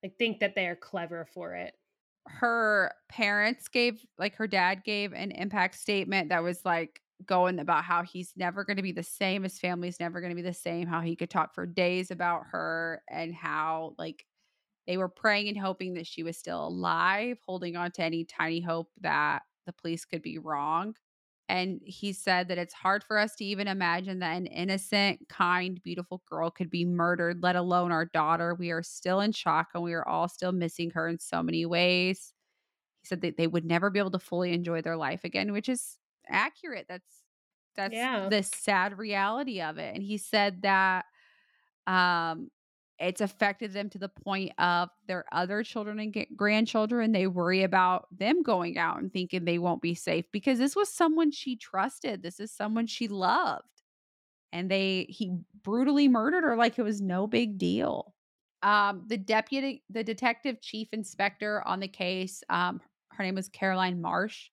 Like 0.01 0.17
think 0.17 0.39
that 0.39 0.55
they 0.55 0.65
are 0.65 0.76
clever 0.76 1.28
for 1.32 1.53
it. 1.53 1.76
Her 2.28 2.93
parents 3.09 3.67
gave 3.67 4.03
like 4.17 4.36
her 4.36 4.47
dad 4.47 4.84
gave 4.84 5.13
an 5.13 5.32
impact 5.32 5.76
statement 5.76 6.30
that 6.30 6.43
was 6.43 6.65
like 6.65 7.01
going 7.26 7.59
about 7.59 7.84
how 7.84 8.03
he's 8.03 8.34
never 8.36 8.65
going 8.65 8.78
to 8.78 8.84
be 8.84 8.91
the 8.91 9.03
same 9.03 9.43
his 9.43 9.59
family's 9.59 9.99
never 9.99 10.19
going 10.19 10.32
to 10.32 10.36
be 10.36 10.41
the 10.41 10.53
same 10.53 10.88
how 10.88 11.01
he 11.01 11.15
could 11.15 11.30
talk 11.30 11.53
for 11.53 11.65
days 11.65 12.11
about 12.11 12.43
her 12.51 13.01
and 13.09 13.34
how 13.34 13.93
like 13.97 14.26
they 14.88 14.97
were 14.97 15.09
praying 15.09 15.47
and 15.47 15.57
hoping 15.57 15.93
that 15.93 16.07
she 16.07 16.23
was 16.23 16.38
still 16.38 16.67
alive 16.67 17.38
holding 17.45 17.76
on 17.76 17.91
to 17.91 18.03
any 18.03 18.26
tiny 18.26 18.59
hope 18.59 18.89
that 19.01 19.43
the 19.65 19.73
police 19.73 20.03
could 20.03 20.21
be 20.21 20.38
wrong 20.38 20.93
and 21.47 21.81
he 21.85 22.13
said 22.13 22.47
that 22.47 22.57
it's 22.57 22.73
hard 22.73 23.03
for 23.03 23.17
us 23.19 23.35
to 23.35 23.45
even 23.45 23.67
imagine 23.67 24.19
that 24.19 24.35
an 24.35 24.47
innocent, 24.47 25.27
kind, 25.29 25.81
beautiful 25.83 26.23
girl 26.29 26.49
could 26.49 26.69
be 26.69 26.85
murdered, 26.85 27.43
let 27.43 27.55
alone 27.55 27.91
our 27.91 28.05
daughter. 28.05 28.55
We 28.55 28.71
are 28.71 28.83
still 28.83 29.21
in 29.21 29.31
shock 29.31 29.69
and 29.75 29.83
we 29.83 29.93
are 29.93 30.07
all 30.07 30.27
still 30.27 30.51
missing 30.51 30.91
her 30.91 31.07
in 31.07 31.19
so 31.19 31.43
many 31.43 31.65
ways. 31.65 32.33
He 33.01 33.07
said 33.07 33.21
that 33.21 33.37
they 33.37 33.47
would 33.47 33.65
never 33.65 33.89
be 33.89 33.99
able 33.99 34.11
to 34.11 34.19
fully 34.19 34.53
enjoy 34.53 34.81
their 34.81 34.97
life 34.97 35.23
again, 35.23 35.51
which 35.53 35.69
is 35.69 35.97
accurate. 36.27 36.87
That's 36.89 37.23
that's 37.75 38.09
Yeah. 38.09 38.29
the 38.29 38.43
sad 38.43 38.97
reality 38.97 39.61
of 39.61 39.77
it. 39.77 39.95
And 39.95 40.03
he 40.03 40.17
said 40.17 40.63
that 40.63 41.05
um 41.87 42.49
it's 42.99 43.21
affected 43.21 43.73
them 43.73 43.89
to 43.89 43.97
the 43.97 44.09
point 44.09 44.53
of 44.57 44.89
their 45.07 45.25
other 45.31 45.63
children 45.63 45.99
and 45.99 46.25
grandchildren. 46.35 47.11
They 47.11 47.27
worry 47.27 47.63
about 47.63 48.07
them 48.17 48.41
going 48.41 48.77
out 48.77 48.99
and 48.99 49.11
thinking 49.11 49.43
they 49.43 49.57
won't 49.57 49.81
be 49.81 49.95
safe 49.95 50.25
because 50.31 50.59
this 50.59 50.75
was 50.75 50.89
someone 50.89 51.31
she 51.31 51.57
trusted. 51.57 52.23
This 52.23 52.39
is 52.39 52.51
someone 52.51 52.87
she 52.87 53.07
loved. 53.07 53.63
And 54.53 54.71
they 54.71 55.07
he 55.09 55.37
brutally 55.63 56.07
murdered 56.07 56.45
her 56.45 56.55
like 56.55 56.79
it 56.79 56.83
was 56.83 57.01
no 57.01 57.27
big 57.27 57.57
deal. 57.57 58.13
Um, 58.63 59.03
the 59.07 59.17
deputy, 59.17 59.83
the 59.89 60.03
detective 60.03 60.61
chief 60.61 60.87
inspector 60.93 61.61
on 61.67 61.81
the 61.81 61.89
case, 61.89 62.41
um, 62.49 62.79
her 63.11 63.23
name 63.23 63.35
was 63.35 63.49
Caroline 63.49 64.01
Marsh. 64.01 64.49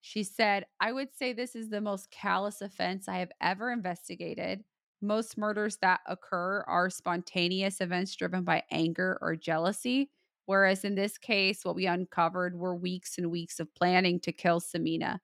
She 0.00 0.22
said, 0.22 0.66
I 0.80 0.92
would 0.92 1.14
say 1.14 1.32
this 1.32 1.54
is 1.54 1.68
the 1.68 1.80
most 1.80 2.10
callous 2.10 2.60
offense 2.60 3.08
I 3.08 3.18
have 3.18 3.32
ever 3.40 3.70
investigated. 3.70 4.64
Most 5.04 5.36
murders 5.36 5.76
that 5.78 6.00
occur 6.06 6.64
are 6.66 6.88
spontaneous 6.88 7.80
events 7.80 8.14
driven 8.14 8.42
by 8.42 8.62
anger 8.70 9.18
or 9.20 9.36
jealousy. 9.36 10.10
Whereas 10.46 10.84
in 10.84 10.94
this 10.94 11.18
case, 11.18 11.64
what 11.64 11.74
we 11.74 11.86
uncovered 11.86 12.58
were 12.58 12.74
weeks 12.74 13.18
and 13.18 13.30
weeks 13.30 13.60
of 13.60 13.74
planning 13.74 14.20
to 14.20 14.32
kill 14.32 14.60
Samina, 14.60 15.18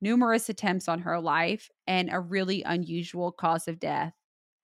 numerous 0.00 0.48
attempts 0.48 0.88
on 0.88 1.00
her 1.00 1.20
life, 1.20 1.70
and 1.86 2.10
a 2.12 2.20
really 2.20 2.62
unusual 2.62 3.32
cause 3.32 3.68
of 3.68 3.80
death. 3.80 4.14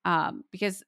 Um, 0.05 0.45
because 0.51 0.83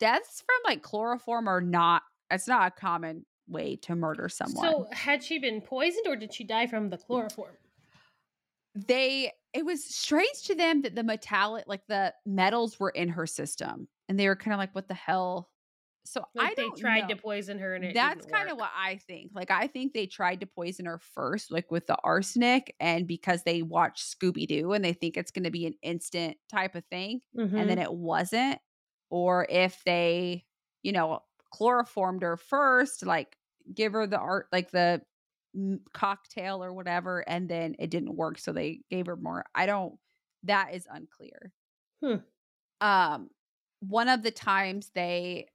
deaths 0.00 0.42
from 0.46 0.70
like 0.70 0.82
chloroform 0.82 1.48
are 1.48 1.60
not, 1.60 2.02
it's 2.30 2.48
not 2.48 2.68
a 2.68 2.80
common 2.80 3.26
way 3.48 3.76
to 3.76 3.94
murder 3.94 4.28
someone. 4.28 4.64
So 4.64 4.88
had 4.92 5.22
she 5.22 5.38
been 5.38 5.60
poisoned 5.60 6.06
or 6.06 6.16
did 6.16 6.32
she 6.32 6.44
die 6.44 6.66
from 6.66 6.90
the 6.90 6.98
chloroform? 6.98 7.56
they 8.74 9.30
it 9.54 9.64
was 9.64 9.84
strange 9.84 10.42
to 10.44 10.54
them 10.54 10.82
that 10.82 10.94
the 10.94 11.04
metallic 11.04 11.64
like 11.66 11.86
the 11.88 12.14
metals 12.26 12.78
were 12.80 12.90
in 12.90 13.08
her 13.08 13.26
system 13.26 13.88
and 14.08 14.18
they 14.18 14.28
were 14.28 14.36
kind 14.36 14.54
of 14.54 14.58
like 14.58 14.74
what 14.74 14.88
the 14.88 14.94
hell 14.94 15.50
so 16.04 16.24
Like 16.34 16.52
i 16.52 16.54
they 16.54 16.70
don't 16.70 16.80
tried 16.80 17.08
know. 17.08 17.08
to 17.08 17.16
poison 17.16 17.58
her 17.58 17.74
and 17.74 17.84
it 17.84 17.98
that's 17.98 18.26
kind 18.26 18.50
of 18.50 18.56
what 18.56 18.70
i 18.74 18.96
think 18.96 19.32
like 19.34 19.50
i 19.50 19.66
think 19.66 19.92
they 19.92 20.06
tried 20.06 20.40
to 20.40 20.46
poison 20.46 20.86
her 20.86 20.98
first 20.98 21.50
like 21.50 21.70
with 21.70 21.86
the 21.86 21.96
arsenic 22.04 22.74
and 22.80 23.06
because 23.06 23.42
they 23.42 23.62
watched 23.62 24.04
scooby-doo 24.04 24.72
and 24.72 24.84
they 24.84 24.92
think 24.92 25.16
it's 25.16 25.30
going 25.30 25.44
to 25.44 25.50
be 25.50 25.66
an 25.66 25.74
instant 25.82 26.36
type 26.48 26.74
of 26.74 26.84
thing 26.86 27.20
and 27.56 27.68
Mm-hmm. 27.68 27.70
then 27.70 27.78
it 27.78 27.92
wasn't 27.92 28.58
or 29.10 29.46
if 29.50 29.82
they 29.84 30.44
you 30.82 30.92
know 30.92 31.20
chloroformed 31.52 32.22
her 32.22 32.36
first 32.36 33.04
like 33.04 33.36
give 33.74 33.92
her 33.92 34.06
the 34.06 34.18
art 34.18 34.46
like 34.52 34.70
the 34.70 35.02
cocktail 35.92 36.62
or 36.62 36.72
whatever 36.72 37.20
and 37.28 37.48
then 37.48 37.76
it 37.78 37.90
didn't 37.90 38.16
work 38.16 38.38
so 38.38 38.52
they 38.52 38.80
gave 38.90 39.06
her 39.06 39.16
more 39.16 39.44
i 39.54 39.66
don't 39.66 39.98
that 40.42 40.74
is 40.74 40.86
unclear 40.90 41.52
Hmm. 42.02 42.16
um 42.80 43.30
one 43.80 44.08
of 44.08 44.22
the 44.22 44.30
times 44.30 44.90
they 44.94 45.46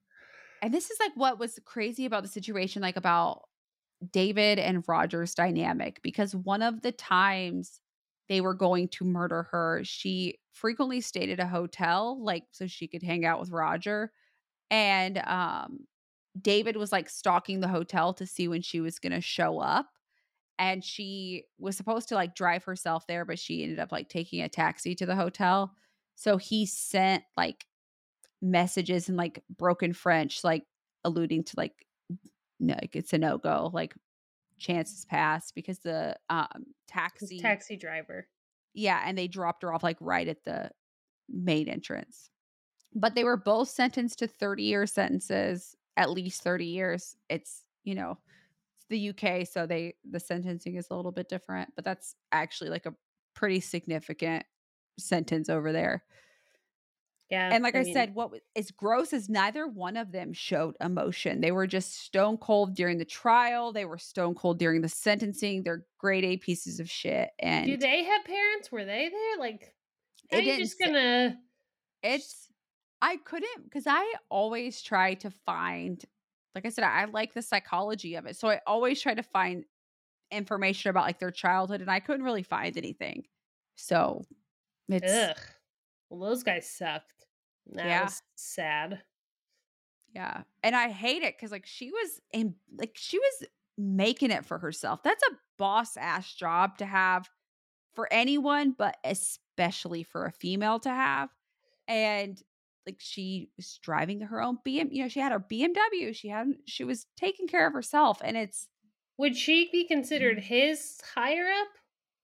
and 0.61 0.73
this 0.73 0.91
is 0.91 0.99
like 0.99 1.13
what 1.15 1.39
was 1.39 1.59
crazy 1.65 2.05
about 2.05 2.23
the 2.23 2.29
situation 2.29 2.81
like 2.81 2.97
about 2.97 3.43
david 4.11 4.59
and 4.59 4.85
roger's 4.87 5.35
dynamic 5.35 6.01
because 6.03 6.35
one 6.35 6.63
of 6.63 6.81
the 6.81 6.91
times 6.93 7.81
they 8.29 8.41
were 8.41 8.55
going 8.55 8.87
to 8.89 9.05
murder 9.05 9.43
her 9.51 9.81
she 9.83 10.39
frequently 10.53 11.01
stayed 11.01 11.29
at 11.29 11.39
a 11.39 11.47
hotel 11.47 12.23
like 12.23 12.45
so 12.51 12.67
she 12.67 12.87
could 12.87 13.03
hang 13.03 13.25
out 13.25 13.39
with 13.39 13.51
roger 13.51 14.11
and 14.71 15.19
um 15.19 15.79
david 16.39 16.75
was 16.75 16.91
like 16.91 17.09
stalking 17.09 17.59
the 17.59 17.67
hotel 17.67 18.13
to 18.13 18.25
see 18.25 18.47
when 18.47 18.61
she 18.61 18.79
was 18.79 18.99
going 18.99 19.11
to 19.11 19.21
show 19.21 19.59
up 19.59 19.87
and 20.57 20.83
she 20.83 21.45
was 21.57 21.77
supposed 21.77 22.09
to 22.09 22.15
like 22.15 22.35
drive 22.35 22.63
herself 22.63 23.05
there 23.07 23.25
but 23.25 23.39
she 23.39 23.63
ended 23.63 23.79
up 23.79 23.91
like 23.91 24.09
taking 24.09 24.41
a 24.41 24.49
taxi 24.49 24.95
to 24.95 25.05
the 25.05 25.15
hotel 25.15 25.73
so 26.15 26.37
he 26.37 26.65
sent 26.65 27.23
like 27.37 27.65
messages 28.41 29.09
in 29.09 29.15
like 29.15 29.43
broken 29.49 29.93
french 29.93 30.43
like 30.43 30.63
alluding 31.03 31.43
to 31.43 31.53
like 31.57 31.85
no 32.59 32.75
like, 32.81 32.95
it's 32.95 33.13
a 33.13 33.17
no-go 33.17 33.69
like 33.73 33.95
chances 34.59 35.05
passed 35.05 35.55
because 35.55 35.79
the 35.79 36.15
um 36.29 36.65
taxi 36.87 37.39
taxi 37.39 37.75
driver. 37.75 38.27
yeah, 38.73 39.01
and 39.05 39.17
they 39.17 39.27
dropped 39.27 39.63
her 39.63 39.73
off 39.73 39.83
like 39.83 39.97
right 39.99 40.27
at 40.27 40.43
the 40.45 40.69
main 41.29 41.67
entrance. 41.67 42.29
But 42.93 43.15
they 43.15 43.23
were 43.23 43.37
both 43.37 43.69
sentenced 43.69 44.19
to 44.19 44.27
30 44.27 44.63
year 44.63 44.85
sentences, 44.85 45.75
at 45.97 46.09
least 46.09 46.43
30 46.43 46.65
years. 46.65 47.15
It's, 47.29 47.63
you 47.83 47.95
know, 47.95 48.17
it's 48.77 48.85
the 48.89 49.09
UK, 49.09 49.47
so 49.47 49.65
they 49.65 49.95
the 50.09 50.19
sentencing 50.19 50.75
is 50.75 50.87
a 50.89 50.95
little 50.95 51.11
bit 51.11 51.29
different, 51.29 51.69
but 51.75 51.85
that's 51.85 52.15
actually 52.31 52.69
like 52.69 52.85
a 52.85 52.93
pretty 53.33 53.59
significant 53.59 54.45
sentence 54.97 55.49
over 55.49 55.71
there. 55.71 56.03
Yeah. 57.29 57.51
And 57.53 57.63
like 57.63 57.75
I, 57.75 57.83
mean, 57.83 57.93
said, 57.93 58.15
what 58.15 58.31
as 58.55 58.71
gross 58.71 59.13
as 59.13 59.29
neither 59.29 59.67
one 59.67 59.97
of 59.97 60.11
them 60.11 60.33
showed 60.33 60.75
emotion. 60.81 61.41
They 61.41 61.51
were 61.51 61.67
just 61.67 61.99
stone 61.99 62.37
cold 62.37 62.75
during 62.75 62.97
the 62.97 63.05
trial. 63.05 63.71
They 63.71 63.85
were 63.85 63.99
stone 63.99 64.33
cold 64.33 64.57
during 64.57 64.81
the 64.81 64.89
sentencing. 64.89 65.61
They're 65.61 65.85
grade 65.99 66.25
A 66.25 66.37
pieces 66.37 66.79
of 66.79 66.89
shit. 66.89 67.29
And 67.39 67.67
do 67.67 67.77
they 67.77 68.03
have 68.03 68.25
parents? 68.25 68.71
Were 68.71 68.83
they 68.83 69.09
there? 69.09 69.39
Like, 69.39 69.75
how 70.31 70.39
are 70.39 70.41
you 70.41 70.57
just 70.57 70.79
gonna? 70.79 71.37
It's 72.01 72.48
I 73.01 73.17
couldn't 73.17 73.63
because 73.63 73.85
I 73.87 74.13
always 74.29 74.81
try 74.81 75.13
to 75.15 75.29
find 75.31 76.03
like 76.55 76.65
I 76.65 76.69
said, 76.69 76.83
I 76.83 77.05
like 77.05 77.33
the 77.33 77.43
psychology 77.43 78.15
of 78.15 78.25
it. 78.25 78.35
So 78.35 78.49
I 78.49 78.59
always 78.65 79.01
try 79.01 79.13
to 79.13 79.23
find 79.23 79.65
information 80.31 80.89
about 80.89 81.05
like 81.05 81.19
their 81.19 81.31
childhood 81.31 81.81
and 81.81 81.91
I 81.91 81.99
couldn't 82.01 82.25
really 82.25 82.43
find 82.43 82.77
anything. 82.77 83.25
So 83.75 84.23
it's 84.89 85.29
Ugh. 85.31 85.37
Well, 86.09 86.19
those 86.21 86.43
guys 86.43 86.69
sucked. 86.69 87.27
That 87.67 87.85
Yeah. 87.85 88.01
was 88.01 88.21
sad. 88.35 89.03
yeah. 90.13 90.43
And 90.63 90.75
I 90.75 90.89
hate 90.89 91.23
it 91.23 91.37
cuz 91.37 91.51
like 91.51 91.65
she 91.65 91.91
was 91.91 92.19
in 92.33 92.55
like 92.77 92.93
she 92.97 93.19
was 93.19 93.45
making 93.77 94.31
it 94.31 94.45
for 94.45 94.57
herself. 94.57 95.03
That's 95.03 95.23
a 95.23 95.37
boss 95.57 95.97
ass 95.97 96.33
job 96.33 96.77
to 96.79 96.85
have 96.85 97.29
for 97.93 98.11
anyone, 98.11 98.73
but 98.73 98.97
especially 99.03 100.03
for 100.03 100.25
a 100.25 100.31
female 100.31 100.79
to 100.81 100.89
have. 100.89 101.29
And 101.87 102.41
like 102.85 102.97
she 102.99 103.49
was 103.57 103.79
driving 103.83 104.21
her 104.21 104.41
own 104.41 104.57
BM, 104.65 104.89
you 104.91 105.03
know, 105.03 105.09
she 105.09 105.19
had 105.19 105.31
her 105.31 105.39
BMW. 105.39 106.15
She 106.15 106.27
had 106.29 106.47
she 106.65 106.83
was 106.83 107.05
taking 107.17 107.47
care 107.47 107.67
of 107.67 107.73
herself 107.73 108.19
and 108.23 108.35
it's 108.37 108.67
Would 109.17 109.35
she 109.35 109.69
be 109.71 109.85
considered 109.85 110.37
mm-hmm. 110.37 110.53
his 110.53 110.99
higher 111.15 111.47
up, 111.49 111.67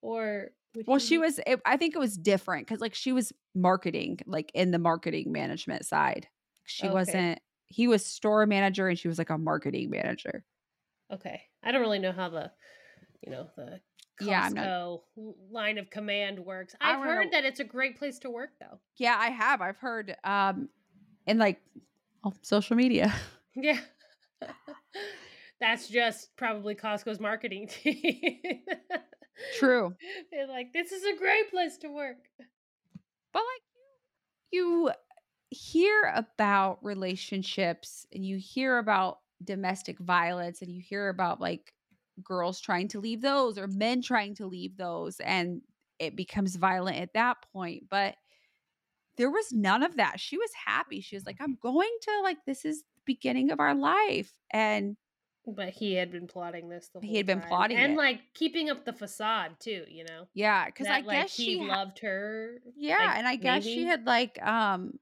or 0.02 0.52
would. 0.76 0.88
Well, 0.88 1.00
she 1.00 1.16
be- 1.16 1.22
was 1.22 1.40
it, 1.46 1.62
I 1.66 1.78
think 1.78 1.96
it 1.96 2.00
was 2.00 2.18
different 2.18 2.68
cuz 2.68 2.80
like 2.82 2.96
she 2.96 3.12
was 3.14 3.32
marketing, 3.54 4.20
like 4.26 4.52
in 4.54 4.72
the 4.72 4.80
marketing 4.80 5.32
management 5.32 5.86
side. 5.86 6.28
She 6.66 6.88
Okay. 6.88 6.94
wasn't 6.94 7.40
he 7.68 7.88
was 7.88 8.06
store 8.06 8.46
manager 8.46 8.88
and 8.88 8.98
she 9.00 9.08
was 9.08 9.18
like 9.18 9.30
a 9.32 9.38
marketing 9.38 9.90
manager. 9.90 10.46
okay? 11.12 11.42
I 11.64 11.72
don't 11.72 11.82
really 11.82 12.00
know 12.00 12.12
how 12.12 12.30
the, 12.30 12.52
you 13.22 13.32
know, 13.32 13.50
the 13.56 13.80
Costco 14.20 14.28
Yeah, 14.28 14.50
not- 14.50 15.02
line 15.52 15.78
of 15.78 15.90
command 15.90 16.40
works. 16.40 16.76
I've 16.82 17.04
heard 17.04 17.26
know- 17.26 17.32
that 17.32 17.46
it's 17.46 17.60
a 17.60 17.64
great 17.64 17.98
place 17.98 18.20
to 18.20 18.30
work, 18.30 18.52
though. 18.60 18.80
Yeah, 18.98 19.16
I 19.20 19.30
have. 19.30 19.62
I've 19.62 19.78
heard 19.78 20.16
um 20.24 20.70
in 21.28 21.38
like 21.38 21.62
oh, 22.24 22.34
social 22.42 22.76
media. 22.76 23.14
Yeah. 23.58 23.80
That's 25.62 25.88
just 25.88 26.36
probably 26.36 26.76
Costco's 26.76 27.22
marketing 27.22 27.68
team. 27.70 28.42
True. 29.58 29.96
They're 30.30 30.48
like, 30.48 30.74
this 30.74 30.92
is 30.92 31.04
a 31.06 31.18
great 31.18 31.50
place 31.52 31.78
to 31.78 31.88
work. 31.90 32.18
But 33.32 33.40
like 33.40 33.62
you 34.52 34.90
you 34.90 34.92
hear 35.52 36.12
about 36.14 36.84
relationships 36.84 38.06
and 38.14 38.26
you 38.26 38.38
hear 38.38 38.78
about 38.78 39.20
domestic 39.44 40.00
violence 40.00 40.62
and 40.62 40.70
you 40.70 40.82
hear 40.82 41.08
about 41.10 41.40
like 41.40 41.74
girls 42.24 42.60
trying 42.62 42.88
to 42.90 43.00
leave 43.00 43.22
those 43.22 43.58
or 43.58 43.68
men 43.68 44.02
trying 44.02 44.36
to 44.36 44.46
leave 44.48 44.78
those 44.78 45.20
and 45.20 45.62
it 46.00 46.16
becomes 46.16 46.56
violent 46.56 46.98
at 46.98 47.14
that 47.14 47.38
point. 47.54 47.84
But 47.90 48.16
there 49.18 49.30
was 49.32 49.52
none 49.54 49.82
of 49.84 49.98
that. 49.98 50.20
She 50.20 50.38
was 50.38 50.52
happy. 50.66 51.00
She 51.02 51.16
was 51.16 51.26
like, 51.26 51.38
I'm 51.40 51.58
going 51.62 51.96
to 52.02 52.22
like 52.22 52.38
this 52.46 52.66
is 52.66 52.80
the 52.82 53.02
beginning 53.06 53.52
of 53.52 53.60
our 53.60 53.74
life. 53.74 54.32
And 54.52 54.98
But 55.48 55.70
he 55.70 55.94
had 55.94 56.12
been 56.12 56.28
plotting 56.28 56.68
this 56.70 56.90
the 56.90 57.00
whole 57.00 57.08
He 57.10 57.16
had 57.18 57.26
been 57.26 57.40
time. 57.40 57.48
plotting 57.48 57.78
and 57.78 57.94
it. 57.94 57.98
like 57.98 58.20
keeping 58.34 58.70
up 58.70 58.84
the 58.84 58.92
facade 58.94 59.52
too. 59.60 59.86
You 59.88 60.04
know, 60.06 60.28
yeah, 60.34 60.66
because 60.66 60.88
I 60.88 61.00
like, 61.02 61.22
guess 61.22 61.36
he 61.38 61.46
she 61.46 61.60
ha- 61.60 61.66
loved 61.66 62.00
her. 62.00 62.56
Yeah, 62.76 62.98
like, 62.98 63.18
and 63.18 63.28
I 63.28 63.36
guess 63.38 63.64
she 63.64 63.86
had 63.86 64.06
like 64.06 64.42
um 64.46 65.00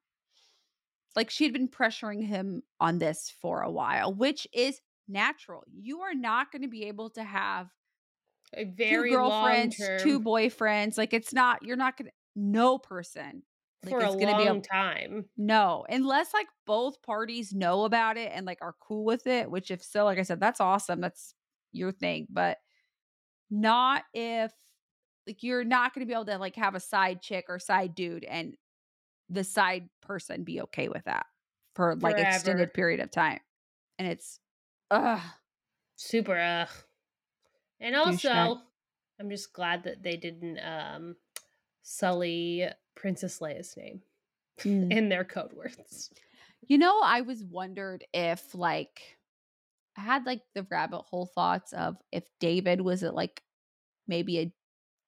like 1.15 1.29
she'd 1.29 1.53
been 1.53 1.67
pressuring 1.69 2.23
him 2.25 2.63
on 2.79 2.97
this 2.99 3.33
for 3.41 3.61
a 3.61 3.71
while, 3.71 4.13
which 4.13 4.47
is 4.53 4.79
natural. 5.07 5.63
You 5.71 6.01
are 6.01 6.13
not 6.13 6.51
going 6.51 6.61
to 6.61 6.67
be 6.67 6.85
able 6.85 7.09
to 7.11 7.23
have 7.23 7.69
a 8.55 8.65
two 8.65 8.71
very 8.75 9.15
long 9.15 9.29
girlfriends, 9.29 9.77
two 10.01 10.19
boyfriends. 10.19 10.97
Like 10.97 11.13
it's 11.13 11.33
not 11.33 11.63
you're 11.63 11.77
not 11.77 11.97
going 11.97 12.07
to 12.07 12.13
no 12.35 12.77
person 12.77 13.43
like, 13.83 13.91
for 13.91 13.99
a 13.99 14.07
gonna 14.07 14.31
long 14.31 14.37
be 14.37 14.47
able 14.47 14.61
time. 14.61 15.25
no, 15.37 15.85
unless 15.89 16.33
like 16.33 16.47
both 16.65 17.01
parties 17.01 17.53
know 17.53 17.85
about 17.85 18.17
it 18.17 18.31
and 18.33 18.45
like 18.45 18.59
are 18.61 18.75
cool 18.79 19.05
with 19.05 19.27
it, 19.27 19.49
which 19.49 19.71
if 19.71 19.83
so, 19.83 20.05
like 20.05 20.19
I 20.19 20.23
said, 20.23 20.39
that's 20.39 20.61
awesome. 20.61 21.01
That's 21.01 21.33
your 21.71 21.91
thing, 21.91 22.27
but 22.29 22.57
not 23.49 24.03
if 24.13 24.51
like 25.27 25.43
you're 25.43 25.63
not 25.63 25.93
going 25.93 26.05
to 26.05 26.07
be 26.07 26.13
able 26.13 26.25
to 26.25 26.37
like 26.37 26.55
have 26.55 26.75
a 26.75 26.79
side 26.79 27.21
chick 27.21 27.45
or 27.49 27.59
side 27.59 27.95
dude 27.95 28.23
and 28.23 28.55
the 29.29 29.43
side 29.43 29.89
person 30.01 30.43
be 30.43 30.61
okay 30.61 30.89
with 30.89 31.03
that 31.05 31.25
for 31.75 31.95
like 31.95 32.17
Forever. 32.17 32.35
extended 32.35 32.73
period 32.73 32.99
of 32.99 33.11
time. 33.11 33.39
And 33.97 34.07
it's 34.07 34.39
ugh. 34.93 35.21
Super. 35.95 36.37
Ugh. 36.37 36.69
And 37.79 37.95
Douchebag. 37.95 38.35
also, 38.45 38.61
I'm 39.19 39.29
just 39.29 39.53
glad 39.53 39.83
that 39.83 40.03
they 40.03 40.17
didn't 40.17 40.59
um 40.59 41.15
sully 41.81 42.67
Princess 42.95 43.39
Leia's 43.39 43.75
name 43.77 44.01
Mm. 44.59 44.91
in 44.95 45.09
their 45.09 45.23
code 45.23 45.51
words. 45.53 46.11
You 46.67 46.77
know, 46.77 47.01
I 47.03 47.21
was 47.21 47.43
wondered 47.43 48.05
if 48.13 48.53
like 48.53 49.17
I 49.97 50.01
had 50.01 50.25
like 50.25 50.41
the 50.53 50.65
rabbit 50.69 51.01
hole 51.01 51.25
thoughts 51.25 51.73
of 51.73 51.97
if 52.11 52.23
David 52.39 52.81
was 52.81 53.01
it 53.03 53.13
like 53.13 53.41
maybe 54.07 54.39
a 54.39 54.53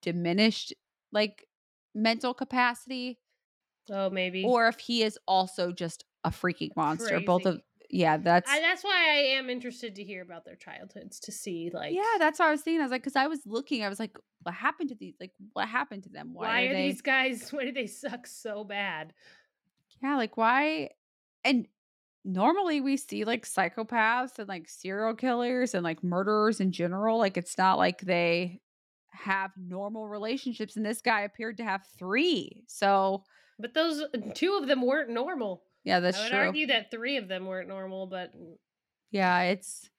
diminished 0.01 0.73
like 1.11 1.47
mental 1.93 2.33
capacity 2.33 3.19
Oh, 3.89 4.09
maybe. 4.09 4.43
or 4.43 4.67
if 4.67 4.79
he 4.79 5.03
is 5.03 5.17
also 5.27 5.71
just 5.71 6.03
a 6.23 6.29
freaking 6.31 6.75
monster. 6.75 7.19
Both 7.19 7.45
of 7.45 7.53
Crazy. 7.55 7.63
Yeah, 7.89 8.17
that's 8.17 8.49
I, 8.49 8.59
that's 8.59 8.83
why 8.83 9.09
I 9.09 9.37
am 9.37 9.49
interested 9.49 9.95
to 9.95 10.03
hear 10.03 10.21
about 10.21 10.45
their 10.45 10.55
childhoods 10.55 11.19
to 11.21 11.31
see 11.31 11.69
like 11.73 11.93
yeah, 11.93 12.03
that's 12.19 12.39
what 12.39 12.47
I 12.47 12.51
was 12.51 12.61
thinking. 12.61 12.81
I 12.81 12.83
was 12.83 12.91
like, 12.91 13.01
because 13.01 13.15
I 13.15 13.27
was 13.27 13.39
looking, 13.45 13.83
I 13.83 13.89
was 13.89 13.99
like, 13.99 14.17
what 14.43 14.55
happened 14.55 14.89
to 14.89 14.95
these? 14.95 15.15
Like, 15.19 15.31
what 15.53 15.67
happened 15.67 16.03
to 16.03 16.09
them? 16.09 16.31
why, 16.33 16.63
are, 16.63 16.73
they? 16.73 16.91
these 16.91 17.01
guys 17.01 17.49
why 17.51 17.65
do 17.65 17.71
they 17.71 17.87
suck 17.87 18.27
so 18.27 18.63
bad? 18.63 19.13
Yeah, 20.01 20.15
like 20.17 20.37
why? 20.37 20.89
And 21.43 21.67
normally 22.23 22.81
we 22.81 22.97
see 22.97 23.23
like 23.23 23.45
psychopaths 23.45 24.39
and 24.39 24.49
like 24.49 24.67
serial 24.67 25.13
killers 25.13 25.73
and 25.73 25.83
like 25.83 26.03
murderers 26.03 26.59
in 26.59 26.71
general. 26.71 27.17
Like 27.17 27.37
it's 27.37 27.57
not 27.57 27.77
like 27.77 28.01
they 28.01 28.61
have 29.11 29.51
normal 29.57 30.07
relationships, 30.07 30.75
and 30.75 30.85
this 30.85 31.01
guy 31.01 31.21
appeared 31.21 31.57
to 31.57 31.63
have 31.63 31.85
three. 31.97 32.63
So 32.67 33.23
But 33.59 33.73
those 33.73 34.03
two 34.33 34.57
of 34.61 34.67
them 34.67 34.85
weren't 34.85 35.09
normal. 35.09 35.63
Yeah, 35.85 35.99
that's 35.99 36.17
true. 36.17 36.25
I 36.25 36.27
would 36.27 36.31
true. 36.31 36.47
argue 36.47 36.67
that 36.67 36.91
three 36.91 37.17
of 37.17 37.27
them 37.27 37.45
weren't 37.45 37.69
normal, 37.69 38.07
but 38.07 38.33
Yeah, 39.11 39.41
it's 39.43 39.89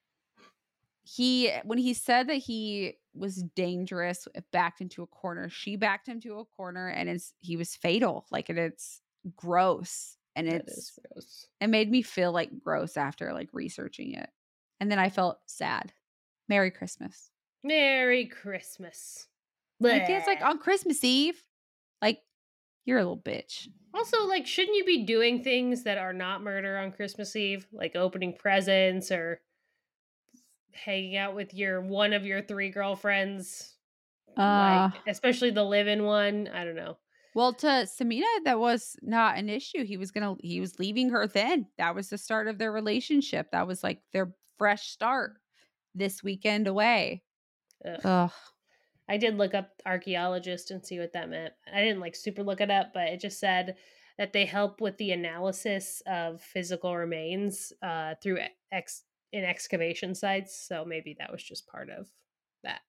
he 1.05 1.49
eh, 1.49 1.62
when 1.64 1.78
he 1.78 1.95
said 1.95 2.28
that 2.28 2.34
he 2.34 2.95
was 3.14 3.43
dangerous, 3.55 4.26
if 4.34 4.45
backed 4.51 4.80
into 4.80 5.03
a 5.03 5.07
corner. 5.07 5.49
She 5.49 5.76
backed 5.76 6.09
him 6.09 6.20
to 6.22 6.41
a 6.41 6.45
corner, 6.45 6.89
and 6.89 7.09
it's 7.09 7.32
he 7.39 7.57
was 7.57 7.74
fatal. 7.76 8.26
Like 8.30 8.49
and 8.49 8.59
it's 8.59 9.01
gross, 9.37 10.16
and 10.34 10.49
it's 10.49 10.99
gross. 11.12 11.47
it 11.61 11.68
made 11.68 11.91
me 11.91 12.03
feel 12.03 12.32
like 12.32 12.51
gross 12.59 12.97
after 12.97 13.32
like 13.32 13.49
researching 13.53 14.14
it, 14.14 14.28
and 14.80 14.91
then 14.91 14.99
I 14.99 15.09
felt 15.09 15.39
sad. 15.47 15.93
Merry 16.49 16.72
Christmas. 16.72 17.30
Merry 17.62 18.26
Christmas. 18.26 19.28
Like 19.78 20.09
it's 20.09 20.26
like 20.26 20.43
on 20.43 20.59
Christmas 20.59 21.05
Eve, 21.05 21.41
like 22.03 22.20
you're 22.87 22.99
a 22.99 23.03
little 23.03 23.18
bitch. 23.18 23.68
Also, 23.93 24.26
like, 24.26 24.47
shouldn't 24.47 24.76
you 24.76 24.84
be 24.84 25.05
doing 25.05 25.43
things 25.43 25.82
that 25.82 25.99
are 25.99 26.12
not 26.12 26.43
murder 26.43 26.78
on 26.78 26.93
Christmas 26.93 27.37
Eve, 27.37 27.66
like 27.72 27.97
opening 27.97 28.32
presents 28.32 29.11
or 29.11 29.41
hanging 30.72 31.16
out 31.16 31.34
with 31.34 31.53
your 31.53 31.80
one 31.80 32.12
of 32.12 32.24
your 32.24 32.41
three 32.41 32.70
girlfriends? 32.70 33.74
Uh, 34.39 34.91
like, 34.93 35.01
especially 35.09 35.51
the 35.51 35.64
live-in 35.64 36.05
one. 36.05 36.49
I 36.53 36.64
don't 36.64 36.76
know. 36.76 36.97
Well, 37.34 37.53
to 37.55 37.66
Samina, 37.66 38.24
that 38.45 38.59
was 38.59 38.97
not 39.03 39.37
an 39.37 39.51
issue. 39.51 39.84
He 39.84 39.97
was 39.99 40.11
gonna 40.11 40.37
he 40.41 40.61
was 40.61 40.78
leaving 40.78 41.11
her 41.11 41.26
then. 41.26 41.66
That 41.76 41.95
was 41.95 42.09
the 42.09 42.16
start 42.16 42.49
of 42.49 42.57
their 42.57 42.72
relationship. 42.72 43.51
That 43.53 43.66
was 43.66 43.82
like 43.82 44.01
their 44.12 44.34
fresh 44.59 44.89
start 44.89 45.32
this 45.95 46.22
weekend 46.22 46.66
away. 46.66 47.22
Ugh. 47.84 48.01
Ugh. 48.05 48.30
I 49.09 49.16
did 49.16 49.38
look 49.38 49.54
up 49.54 49.70
archaeologist 49.84 50.70
and 50.70 50.84
see 50.84 50.98
what 50.98 51.12
that 51.12 51.28
meant. 51.28 51.54
I 51.72 51.80
didn't 51.80 52.00
like 52.00 52.16
super 52.16 52.42
look 52.42 52.61
it 52.61 52.70
up, 52.70 52.92
but 52.92 53.09
it 53.09 53.20
just 53.20 53.38
said 53.38 53.76
that 54.18 54.32
they 54.32 54.44
help 54.44 54.80
with 54.80 54.96
the 54.96 55.12
analysis 55.12 56.02
of 56.07 56.40
physical 56.40 56.96
remains 56.96 57.72
uh, 57.82 58.14
through 58.22 58.38
ex 58.72 59.02
in 59.32 59.44
excavation 59.44 60.14
sites. 60.14 60.66
So 60.66 60.84
maybe 60.84 61.16
that 61.18 61.30
was 61.30 61.42
just 61.42 61.66
part 61.66 61.90
of 61.90 62.09
that. 62.62 62.80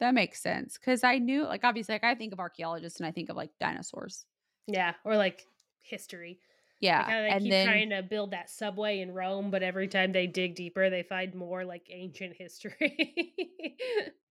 That 0.00 0.14
makes 0.14 0.40
sense. 0.42 0.76
Cause 0.78 1.02
I 1.02 1.18
knew 1.18 1.44
like 1.44 1.64
obviously 1.64 1.94
like 1.94 2.04
I 2.04 2.14
think 2.14 2.32
of 2.32 2.40
archaeologists 2.40 3.00
and 3.00 3.06
I 3.06 3.12
think 3.12 3.30
of 3.30 3.36
like 3.36 3.50
dinosaurs. 3.58 4.26
Yeah, 4.66 4.94
or 5.04 5.16
like 5.16 5.42
history. 5.80 6.38
Yeah. 6.80 6.98
Like 6.98 7.08
they 7.08 7.28
and 7.30 7.42
keep 7.42 7.50
then 7.50 7.66
trying 7.66 7.90
to 7.90 8.02
build 8.02 8.32
that 8.32 8.50
subway 8.50 9.00
in 9.00 9.12
Rome, 9.12 9.50
but 9.50 9.62
every 9.62 9.88
time 9.88 10.12
they 10.12 10.26
dig 10.26 10.54
deeper, 10.54 10.90
they 10.90 11.02
find 11.02 11.34
more 11.34 11.64
like 11.64 11.86
ancient 11.90 12.34
history. 12.36 13.34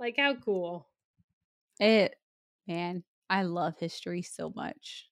like 0.00 0.16
how 0.18 0.34
cool. 0.34 0.86
it 1.80 2.14
man, 2.68 3.02
I 3.30 3.42
love 3.42 3.74
history 3.78 4.22
so 4.22 4.52
much. 4.54 5.08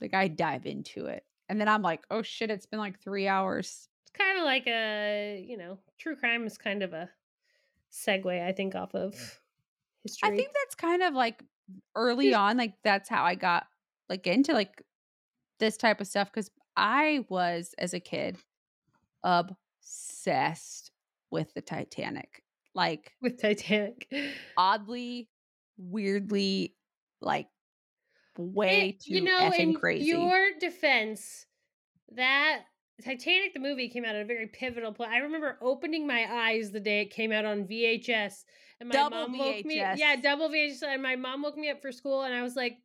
Like 0.00 0.14
I 0.14 0.28
dive 0.28 0.66
into 0.66 1.06
it. 1.06 1.24
And 1.48 1.60
then 1.60 1.68
I'm 1.68 1.82
like, 1.82 2.02
oh 2.10 2.22
shit, 2.22 2.50
it's 2.50 2.66
been 2.66 2.78
like 2.78 3.00
three 3.00 3.26
hours. 3.26 3.88
It's 4.02 4.12
kind 4.12 4.38
of 4.38 4.44
like 4.44 4.66
a, 4.66 5.44
you 5.46 5.56
know, 5.56 5.78
true 5.98 6.14
crime 6.14 6.46
is 6.46 6.58
kind 6.58 6.82
of 6.82 6.92
a 6.92 7.08
segue, 7.90 8.46
I 8.46 8.52
think, 8.52 8.74
off 8.74 8.94
of 8.94 9.14
history. 10.02 10.28
I 10.28 10.36
think 10.36 10.50
that's 10.52 10.74
kind 10.74 11.02
of 11.02 11.14
like 11.14 11.42
early 11.96 12.34
on, 12.34 12.58
like 12.58 12.74
that's 12.84 13.08
how 13.08 13.24
I 13.24 13.34
got 13.34 13.66
like 14.08 14.26
into 14.26 14.52
like 14.52 14.82
this 15.58 15.76
type 15.76 16.00
of 16.00 16.06
stuff 16.06 16.30
because 16.32 16.50
I 16.76 17.24
was 17.28 17.74
as 17.78 17.94
a 17.94 18.00
kid 18.00 18.36
obsessed 19.24 20.92
with 21.30 21.52
the 21.54 21.62
Titanic. 21.62 22.42
Like 22.78 23.10
With 23.20 23.42
Titanic. 23.42 24.06
oddly, 24.56 25.28
weirdly, 25.76 26.76
like 27.20 27.48
way 28.38 28.90
It- 28.90 29.00
too 29.00 29.14
you 29.14 29.20
know, 29.22 29.50
effing 29.50 29.58
in 29.58 29.74
crazy. 29.74 30.06
your 30.06 30.52
defense, 30.60 31.46
that 32.12 32.62
Titanic 33.02 33.52
the 33.54 33.58
movie 33.58 33.88
came 33.88 34.04
out 34.04 34.14
at 34.14 34.22
a 34.22 34.24
very 34.24 34.46
pivotal 34.46 34.92
point. 34.92 35.10
I 35.10 35.18
remember 35.18 35.58
opening 35.60 36.06
my 36.06 36.24
eyes 36.32 36.70
the 36.70 36.78
day 36.78 37.00
it 37.00 37.10
came 37.10 37.32
out 37.32 37.44
on 37.44 37.66
VHS, 37.66 38.44
and 38.78 38.88
my 38.90 38.92
Double 38.92 39.28
mom 39.28 39.38
woke 39.38 39.64
me. 39.64 39.74
Yeah, 39.76 40.14
double 40.14 40.48
VHS, 40.48 40.82
and 40.84 41.02
my 41.02 41.16
mom 41.16 41.42
woke 41.42 41.56
me 41.56 41.70
up 41.70 41.82
for 41.82 41.90
school, 41.90 42.22
and 42.22 42.32
I 42.32 42.42
was 42.42 42.54
like, 42.54 42.78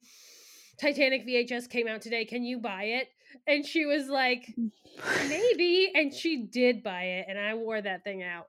"Titanic 0.79 1.23
VHS 1.23 1.67
came 1.69 1.87
out 1.87 2.01
today. 2.01 2.25
Can 2.25 2.43
you 2.43 2.57
buy 2.57 2.83
it?" 2.85 3.09
And 3.45 3.63
she 3.63 3.85
was 3.85 4.07
like, 4.07 4.51
"Maybe," 5.27 5.91
and 5.93 6.11
she 6.11 6.37
did 6.47 6.81
buy 6.81 7.03
it, 7.03 7.25
and 7.29 7.37
I 7.37 7.53
wore 7.53 7.79
that 7.79 8.03
thing 8.03 8.23
out. 8.23 8.47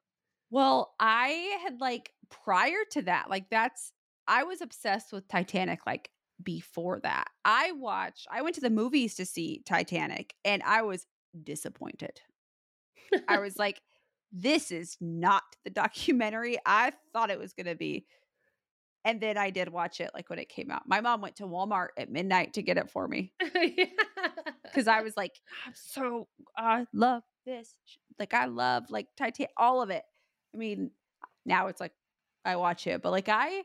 Well, 0.54 0.94
I 1.00 1.58
had 1.64 1.80
like 1.80 2.12
prior 2.30 2.78
to 2.92 3.02
that, 3.02 3.28
like 3.28 3.50
that's 3.50 3.90
I 4.28 4.44
was 4.44 4.60
obsessed 4.60 5.12
with 5.12 5.26
Titanic 5.26 5.80
like 5.84 6.10
before 6.40 7.00
that. 7.00 7.24
I 7.44 7.72
watched 7.72 8.28
I 8.30 8.42
went 8.42 8.54
to 8.54 8.60
the 8.60 8.70
movies 8.70 9.16
to 9.16 9.26
see 9.26 9.62
Titanic 9.66 10.32
and 10.44 10.62
I 10.62 10.82
was 10.82 11.06
disappointed. 11.42 12.20
I 13.26 13.40
was 13.40 13.56
like 13.58 13.80
this 14.30 14.70
is 14.70 14.96
not 15.00 15.42
the 15.64 15.70
documentary 15.70 16.56
I 16.64 16.92
thought 17.12 17.30
it 17.30 17.40
was 17.40 17.52
going 17.52 17.66
to 17.66 17.74
be. 17.74 18.06
And 19.04 19.20
then 19.20 19.36
I 19.36 19.50
did 19.50 19.70
watch 19.70 19.98
it 19.98 20.12
like 20.14 20.30
when 20.30 20.38
it 20.38 20.48
came 20.48 20.70
out. 20.70 20.82
My 20.86 21.00
mom 21.00 21.20
went 21.20 21.34
to 21.36 21.48
Walmart 21.48 21.88
at 21.98 22.12
midnight 22.12 22.54
to 22.54 22.62
get 22.62 22.78
it 22.78 22.92
for 22.92 23.08
me 23.08 23.32
because 24.62 24.86
I 24.86 25.00
was 25.00 25.16
like, 25.16 25.32
I'm 25.66 25.72
so 25.74 26.28
I 26.56 26.86
love 26.92 27.24
this. 27.44 27.74
Like 28.20 28.34
I 28.34 28.44
love 28.44 28.84
like 28.88 29.08
Titanic 29.16 29.50
all 29.56 29.82
of 29.82 29.90
it. 29.90 30.04
I 30.54 30.56
mean, 30.56 30.90
now 31.44 31.66
it's 31.66 31.80
like 31.80 31.92
I 32.44 32.56
watch 32.56 32.86
it, 32.86 33.02
but 33.02 33.10
like 33.10 33.28
I, 33.28 33.64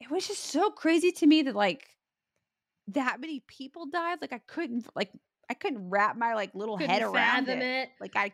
it 0.00 0.10
was 0.10 0.26
just 0.26 0.44
so 0.44 0.70
crazy 0.70 1.12
to 1.12 1.26
me 1.26 1.42
that 1.42 1.54
like 1.56 1.88
that 2.88 3.20
many 3.20 3.40
people 3.40 3.86
died. 3.86 4.18
Like 4.20 4.32
I 4.32 4.40
couldn't 4.46 4.86
like 4.94 5.10
I 5.50 5.54
couldn't 5.54 5.90
wrap 5.90 6.16
my 6.16 6.34
like 6.34 6.54
little 6.54 6.76
head 6.76 6.88
Couldn't 7.02 7.14
around 7.14 7.48
it. 7.48 7.62
it. 7.62 7.90
Like 8.00 8.16
I. 8.16 8.32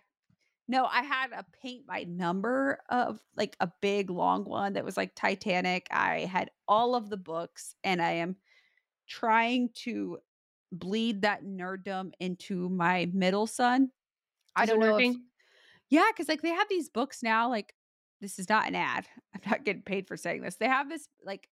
No, 0.69 0.85
I 0.85 1.03
had 1.03 1.31
a 1.31 1.45
paint 1.63 1.87
by 1.87 2.03
number 2.09 2.81
of 2.91 3.21
like 3.37 3.57
a 3.61 3.71
big 3.81 4.11
long 4.11 4.45
one 4.45 4.73
that 4.73 4.85
was 4.85 4.97
like 4.97 5.15
Titanic. 5.15 5.87
I 5.93 6.21
had 6.21 6.51
all 6.67 6.97
of 6.97 7.09
the 7.09 7.17
books 7.17 7.77
and 7.85 8.03
I 8.03 8.11
am 8.15 8.35
trying 9.07 9.71
to 9.85 10.19
bleed 10.73 11.23
that 11.23 11.45
nerddom 11.45 12.11
into 12.19 12.69
my 12.69 13.09
middle 13.15 13.47
son. 13.47 13.93
I 14.57 14.65
Is 14.65 14.71
it 14.71 14.73
don't 14.73 14.81
know 14.81 14.97
if? 14.97 15.17
Yeah, 15.91 16.07
because 16.13 16.29
like 16.29 16.43
they 16.43 16.51
have 16.51 16.69
these 16.69 16.89
books 16.89 17.23
now. 17.23 17.49
Like 17.49 17.75
this 18.21 18.39
is 18.39 18.49
not 18.49 18.67
an 18.67 18.75
ad. 18.75 19.07
I'm 19.35 19.51
not 19.51 19.65
getting 19.65 19.83
paid 19.83 20.07
for 20.07 20.17
saying 20.17 20.43
this. 20.43 20.57
They 20.57 20.69
have 20.69 20.89
this 20.89 21.09
like 21.25 21.49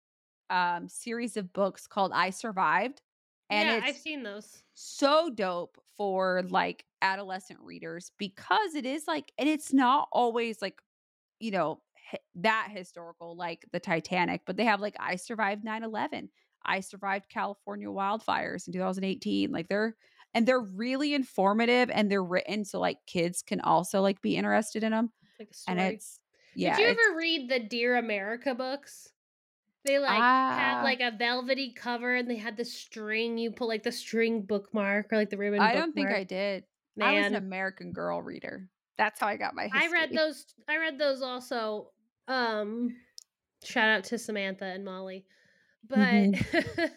um 0.50 0.88
series 0.90 1.38
of 1.38 1.54
books 1.54 1.88
called 1.88 2.12
I 2.14 2.30
Survived, 2.30 3.02
and 3.50 3.70
yeah, 3.70 3.82
I've 3.84 3.98
seen 3.98 4.24
those. 4.24 4.64
so 4.74 5.30
dope 5.30 5.78
for 5.98 6.44
like 6.50 6.86
adolescent 7.02 7.60
readers 7.62 8.12
because 8.18 8.76
it 8.76 8.86
is 8.86 9.04
like, 9.08 9.32
and 9.38 9.48
it's 9.48 9.74
not 9.74 10.08
always 10.12 10.62
like 10.62 10.80
you 11.40 11.52
know 11.52 11.82
hi- 12.12 12.20
that 12.36 12.70
historical 12.72 13.36
like 13.36 13.66
the 13.72 13.80
Titanic, 13.80 14.42
but 14.46 14.58
they 14.58 14.66
have 14.66 14.82
like 14.82 14.96
I 15.00 15.16
survived 15.16 15.64
9/11. 15.64 16.30
I 16.66 16.80
survived 16.80 17.30
California 17.30 17.88
wildfires 17.88 18.68
in 18.68 18.74
2018. 18.74 19.52
Like 19.52 19.68
they're 19.68 19.96
and 20.34 20.48
they're 20.48 20.60
really 20.60 21.14
informative 21.14 21.90
and 21.90 22.10
they're 22.12 22.24
written 22.24 22.66
so 22.66 22.80
like 22.80 22.98
kids 23.06 23.42
can 23.42 23.62
also 23.62 24.02
like 24.02 24.22
be 24.22 24.36
interested 24.36 24.84
in 24.84 24.92
them. 24.92 25.12
Like 25.40 25.50
a. 25.68 25.72
And 25.72 25.80
it's 25.80 26.20
yeah, 26.56 26.76
Did 26.78 26.84
you 26.84 26.88
ever 26.90 27.18
read 27.18 27.50
the 27.50 27.60
Dear 27.60 27.96
America 27.98 28.54
books? 28.56 29.10
They 29.86 30.00
like 30.00 30.20
have 30.20 30.80
Ah. 30.80 30.84
like 30.84 31.02
a 31.02 31.12
velvety 31.12 31.74
cover 31.74 32.16
and 32.16 32.30
they 32.30 32.38
had 32.38 32.56
the 32.56 32.64
string 32.66 33.38
you 33.38 33.52
put 33.52 33.68
like 33.68 33.84
the 33.84 33.92
string 33.92 34.42
bookmark 34.44 35.12
or 35.12 35.18
like 35.18 35.30
the 35.30 35.38
ribbon 35.38 35.60
I 35.60 35.74
don't 35.74 35.94
think. 35.94 36.10
I 36.10 36.24
did. 36.24 36.64
I 37.02 37.14
was 37.14 37.28
an 37.28 37.36
American 37.36 37.92
Girl 37.92 38.22
reader. 38.22 38.70
That's 38.98 39.20
how 39.20 39.28
I 39.28 39.36
got 39.38 39.56
my 39.56 39.70
I 39.74 39.88
read 39.90 40.14
those 40.14 40.46
I 40.70 40.78
read 40.78 40.98
those 41.00 41.22
also. 41.22 41.92
Um 42.28 42.96
shout 43.64 43.90
out 43.90 44.04
to 44.06 44.18
Samantha 44.18 44.66
and 44.66 44.86
Molly. 44.86 45.26
But 45.90 46.00
Mhm. 46.00 46.92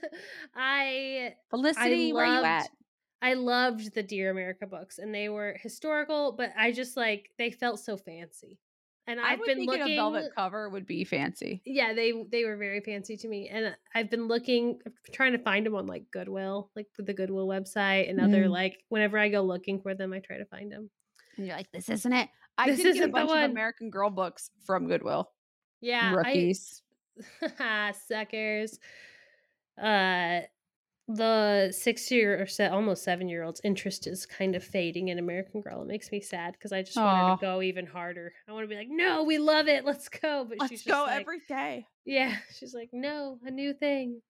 I 0.54 1.34
Felicity, 1.50 2.12
where 2.12 2.26
you 2.26 2.44
at? 2.44 2.70
I 3.22 3.34
loved 3.34 3.94
the 3.94 4.02
Dear 4.02 4.30
America 4.30 4.66
books 4.66 4.98
and 4.98 5.14
they 5.14 5.28
were 5.28 5.56
historical, 5.62 6.32
but 6.32 6.52
I 6.56 6.72
just 6.72 6.96
like 6.96 7.30
they 7.38 7.50
felt 7.50 7.80
so 7.80 7.96
fancy. 7.96 8.58
And 9.08 9.20
I 9.20 9.32
I've 9.32 9.38
would 9.38 9.46
been 9.46 9.58
think 9.58 9.70
looking 9.70 9.92
a 9.92 9.96
velvet 9.96 10.32
cover 10.36 10.68
would 10.68 10.84
be 10.86 11.04
fancy. 11.04 11.62
yeah 11.64 11.92
they 11.94 12.12
they 12.30 12.44
were 12.44 12.56
very 12.56 12.80
fancy 12.80 13.16
to 13.16 13.28
me 13.28 13.48
and 13.48 13.76
i've 13.94 14.10
been 14.10 14.26
looking 14.26 14.80
trying 15.12 15.30
to 15.30 15.38
find 15.38 15.64
them 15.64 15.76
on 15.76 15.86
like 15.86 16.10
goodwill 16.10 16.70
like 16.74 16.88
the 16.98 17.14
goodwill 17.14 17.46
website 17.46 18.10
and 18.10 18.20
other 18.20 18.46
Mm. 18.46 18.50
like 18.50 18.78
whenever 18.88 19.16
i 19.16 19.28
go 19.28 19.42
looking 19.42 19.80
for 19.80 19.94
them 19.94 20.12
i 20.12 20.18
try 20.18 20.38
to 20.38 20.44
find 20.46 20.72
them 20.72 20.90
And 21.36 21.46
you're 21.46 21.54
like, 21.56 21.70
this 21.70 21.88
isn't 21.88 22.12
it. 22.12 22.28
I 22.58 22.66
This 22.70 22.78
did 22.78 22.82
get 22.82 22.88
a 22.88 22.98
isn't 22.98 23.10
the 23.12 23.12
bunch 23.26 23.30
of 23.44 23.50
American 23.50 23.90
Girl 23.90 24.10
books 24.10 24.50
from 24.66 24.88
Goodwill. 24.88 25.30
yeah 25.80 26.12
Rookies. 26.12 26.82
i 27.60 27.92
suckers 28.08 28.76
uh 29.80 30.40
the 31.08 31.70
six 31.72 32.10
year 32.10 32.40
or 32.42 32.46
se- 32.46 32.66
almost 32.68 33.04
seven 33.04 33.28
year 33.28 33.44
old's 33.44 33.60
interest 33.62 34.06
is 34.08 34.26
kind 34.26 34.56
of 34.56 34.64
fading 34.64 35.08
in 35.08 35.18
american 35.18 35.60
girl. 35.60 35.82
It 35.82 35.86
makes 35.88 36.10
me 36.10 36.20
sad 36.20 36.52
because 36.54 36.72
i 36.72 36.82
just 36.82 36.96
want 36.96 37.28
her 37.28 37.36
to 37.36 37.40
go 37.40 37.62
even 37.62 37.86
harder. 37.86 38.32
I 38.48 38.52
want 38.52 38.64
to 38.64 38.68
be 38.68 38.74
like 38.76 38.88
no 38.90 39.22
we 39.22 39.38
love 39.38 39.68
it. 39.68 39.84
Let's 39.84 40.08
go. 40.08 40.44
But 40.48 40.58
Let's 40.58 40.70
she's 40.70 40.82
just 40.84 40.92
go 40.94 41.04
like, 41.04 41.20
every 41.20 41.40
day. 41.48 41.86
yeah. 42.04 42.34
She's 42.58 42.74
like 42.74 42.90
no 42.92 43.38
a 43.44 43.50
new 43.50 43.72
thing. 43.72 44.20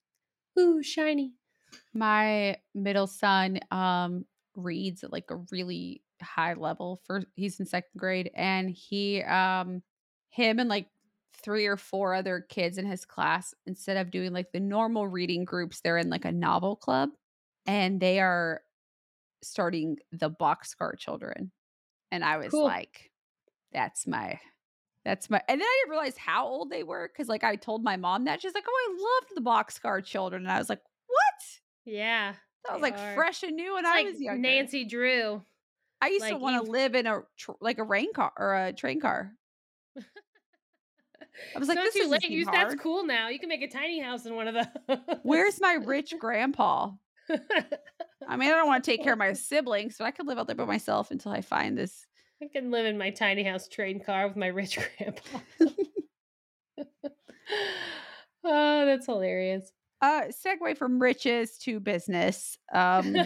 Ooh 0.58 0.82
shiny. 0.82 1.32
My 1.94 2.56
middle 2.74 3.06
son 3.06 3.60
um 3.70 4.26
reads 4.54 5.02
at 5.04 5.12
like 5.12 5.30
a 5.30 5.36
really 5.50 6.02
high 6.22 6.54
level 6.54 7.00
for 7.06 7.22
he's 7.34 7.58
in 7.60 7.66
second 7.66 7.90
grade 7.98 8.30
and 8.34 8.70
he 8.70 9.22
um 9.22 9.82
him 10.30 10.58
and 10.58 10.68
like 10.68 10.86
three 11.46 11.66
or 11.66 11.76
four 11.76 12.12
other 12.12 12.40
kids 12.40 12.76
in 12.76 12.84
his 12.84 13.04
class 13.04 13.54
instead 13.66 13.96
of 13.96 14.10
doing 14.10 14.32
like 14.32 14.50
the 14.50 14.58
normal 14.58 15.06
reading 15.06 15.44
groups 15.44 15.80
they're 15.80 15.96
in 15.96 16.10
like 16.10 16.24
a 16.24 16.32
novel 16.32 16.74
club 16.74 17.10
and 17.66 18.00
they 18.00 18.18
are 18.18 18.62
starting 19.44 19.96
the 20.10 20.28
boxcar 20.28 20.98
children 20.98 21.52
and 22.10 22.24
i 22.24 22.36
was 22.36 22.48
Cool. 22.50 22.64
like 22.64 23.12
that's 23.72 24.08
my 24.08 24.40
that's 25.04 25.30
my 25.30 25.40
and 25.48 25.60
then 25.60 25.66
i 25.66 25.80
didn't 25.84 25.90
realize 25.92 26.16
how 26.16 26.48
old 26.48 26.68
they 26.68 26.82
were 26.82 27.08
because 27.12 27.28
like 27.28 27.44
i 27.44 27.54
told 27.54 27.84
my 27.84 27.96
mom 27.96 28.24
that 28.24 28.42
she's 28.42 28.54
like 28.54 28.64
oh 28.68 28.90
i 28.90 29.02
loved 29.22 29.36
the 29.36 29.48
boxcar 29.48 30.04
children 30.04 30.42
and 30.42 30.50
i 30.50 30.58
was 30.58 30.68
like 30.68 30.82
what 31.06 31.44
yeah 31.84 32.32
that 32.64 32.72
was 32.72 32.82
like 32.82 32.98
are. 32.98 33.14
fresh 33.14 33.44
and 33.44 33.54
new 33.54 33.74
when 33.74 33.84
It's 33.84 33.92
I 33.92 33.96
like 34.02 34.06
was 34.08 34.20
younger. 34.20 34.40
Nancy 34.42 34.84
Drew. 34.84 35.40
I 36.02 36.08
used 36.08 36.26
to 36.26 36.36
want 36.36 36.64
to 36.66 36.68
live 36.72 36.96
in 36.96 37.06
a 37.06 37.20
tr- 37.38 37.52
like 37.60 37.78
a 37.78 37.84
rain 37.84 38.12
car 38.12 38.32
or 38.36 38.54
a 38.56 38.72
train 38.72 39.00
car. 39.00 39.32
I 41.54 41.58
was 41.58 41.68
like, 41.68 41.76
not 41.76 41.84
this 41.84 41.94
too 41.94 42.08
late. 42.08 42.28
You- 42.28 42.44
That's 42.46 42.74
cool 42.76 43.04
now. 43.04 43.28
You 43.28 43.38
can 43.38 43.48
make 43.48 43.62
a 43.62 43.68
tiny 43.68 44.00
house 44.00 44.26
in 44.26 44.34
one 44.34 44.48
of 44.48 44.54
those. 44.54 44.98
Where's 45.22 45.60
my 45.60 45.74
rich 45.84 46.14
grandpa? 46.18 46.90
I 47.28 48.36
mean, 48.36 48.48
I 48.50 48.54
don't 48.54 48.66
want 48.66 48.84
to 48.84 48.90
take 48.90 49.02
care 49.02 49.12
of 49.12 49.18
my 49.18 49.32
siblings, 49.34 49.96
but 49.98 50.04
I 50.04 50.10
could 50.10 50.26
live 50.26 50.38
out 50.38 50.46
there 50.46 50.56
by 50.56 50.64
myself 50.64 51.10
until 51.10 51.32
I 51.32 51.40
find 51.40 51.76
this. 51.76 52.06
I 52.42 52.46
can 52.52 52.70
live 52.70 52.86
in 52.86 52.98
my 52.98 53.10
tiny 53.10 53.42
house 53.42 53.66
train 53.68 54.00
car 54.00 54.28
with 54.28 54.36
my 54.36 54.48
rich 54.48 54.78
grandpa. 54.98 55.38
oh, 58.44 58.86
that's 58.86 59.06
hilarious. 59.06 59.70
Uh, 60.00 60.24
segue 60.30 60.76
from 60.76 61.00
riches 61.00 61.56
to 61.58 61.80
business. 61.80 62.58
Um, 62.72 63.16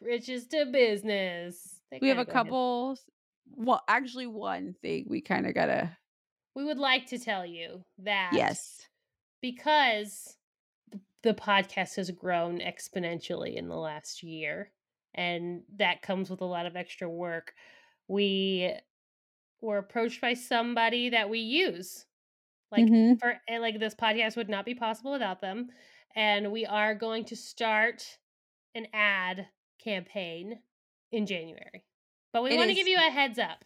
Riches 0.00 0.46
to 0.48 0.66
business. 0.66 1.80
They 1.90 1.98
we 2.02 2.08
have 2.08 2.18
a 2.18 2.24
couple. 2.24 2.98
Well, 3.54 3.82
actually, 3.88 4.26
one 4.26 4.74
thing 4.82 5.06
we 5.08 5.20
kind 5.20 5.46
of 5.46 5.54
gotta. 5.54 5.96
We 6.54 6.64
would 6.64 6.78
like 6.78 7.06
to 7.06 7.18
tell 7.18 7.46
you 7.46 7.84
that 7.98 8.32
Yes. 8.34 8.86
because 9.40 10.36
the 11.22 11.34
podcast 11.34 11.96
has 11.96 12.10
grown 12.10 12.58
exponentially 12.60 13.54
in 13.56 13.68
the 13.68 13.76
last 13.76 14.22
year 14.22 14.72
and 15.14 15.62
that 15.76 16.02
comes 16.02 16.30
with 16.30 16.40
a 16.40 16.46
lot 16.46 16.66
of 16.66 16.76
extra 16.76 17.08
work 17.08 17.54
we 18.08 18.72
were 19.60 19.78
approached 19.78 20.20
by 20.20 20.34
somebody 20.34 21.10
that 21.10 21.30
we 21.30 21.38
use 21.38 22.06
like 22.70 22.84
Mhm. 22.86 23.20
for 23.20 23.40
like 23.50 23.78
this 23.78 23.94
podcast 23.94 24.36
would 24.36 24.48
not 24.48 24.64
be 24.64 24.74
possible 24.74 25.12
without 25.12 25.40
them 25.40 25.70
and 26.14 26.50
we 26.50 26.66
are 26.66 26.94
going 26.94 27.24
to 27.26 27.36
start 27.36 28.18
an 28.74 28.86
ad 28.92 29.48
campaign 29.78 30.62
in 31.12 31.26
January 31.26 31.84
but 32.32 32.42
we 32.42 32.56
want 32.56 32.68
to 32.68 32.74
give 32.74 32.88
you 32.88 32.96
a 32.96 33.10
heads 33.10 33.38
up 33.38 33.64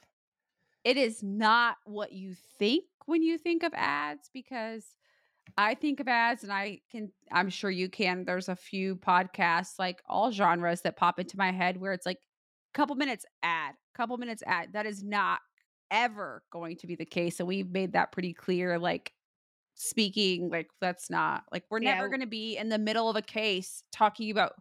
it 0.87 0.97
is 0.97 1.22
not 1.22 1.78
what 1.84 2.12
you 2.12 2.34
think 2.59 2.84
when 3.07 3.22
you 3.22 3.39
think 3.39 3.64
of 3.64 3.74
ads 3.74 4.30
because 4.32 4.97
I 5.57 5.74
think 5.74 6.01
of 6.01 6.09
ads 6.09 6.45
and 6.45 6.53
I 6.53 6.80
can 6.91 7.12
I'm 7.32 7.51
sure 7.51 7.70
you 7.70 7.89
can 7.89 8.24
there's 8.24 8.49
a 8.49 8.57
few 8.57 8.97
podcasts 8.97 9.78
like 9.78 10.03
all 10.09 10.32
genres 10.32 10.82
that 10.82 10.97
pop 10.97 11.18
into 11.20 11.39
my 11.39 11.53
head 11.53 11.78
where 11.78 11.93
it's 11.93 12.07
like 12.07 12.20
couple 12.74 12.97
minutes 12.97 13.26
ad 13.43 13.74
couple 13.95 14.18
minutes 14.18 14.43
ad. 14.47 14.72
That 14.74 14.87
is 14.87 15.03
not 15.05 15.41
ever 15.91 16.45
going 16.53 16.76
to 16.78 16.87
be 16.87 16.97
the 16.97 17.07
case. 17.07 17.41
And 17.41 17.49
we've 17.49 17.70
made 17.70 17.93
that 17.95 18.12
pretty 18.12 18.34
clear. 18.34 18.78
Like 18.78 19.12
speaking, 19.74 20.51
like 20.51 20.70
that's 20.80 21.11
not 21.11 21.45
like 21.53 21.64
we're 21.70 21.80
Yeah. 21.80 21.95
never 21.97 22.09
gonna 22.09 22.26
be 22.26 22.57
in 22.57 22.68
the 22.68 22.78
middle 22.78 23.09
of 23.11 23.16
a 23.16 23.22
case 23.22 23.82
talking 23.93 24.30
about 24.30 24.55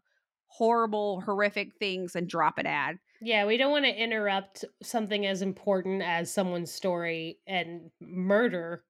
horrible, 0.48 1.22
horrific 1.22 1.76
things 1.78 2.16
and 2.16 2.30
drop 2.30 2.58
an 2.58 2.66
ad. 2.66 3.00
Yeah, 3.22 3.46
we 3.46 3.58
don't 3.58 3.72
want 3.72 3.86
to 3.86 3.92
interrupt 4.04 4.66
something 4.84 5.26
as 5.26 5.42
important 5.42 6.02
as 6.02 6.32
someone's 6.34 6.72
story 6.72 7.40
and 7.48 7.90
murder 8.02 8.84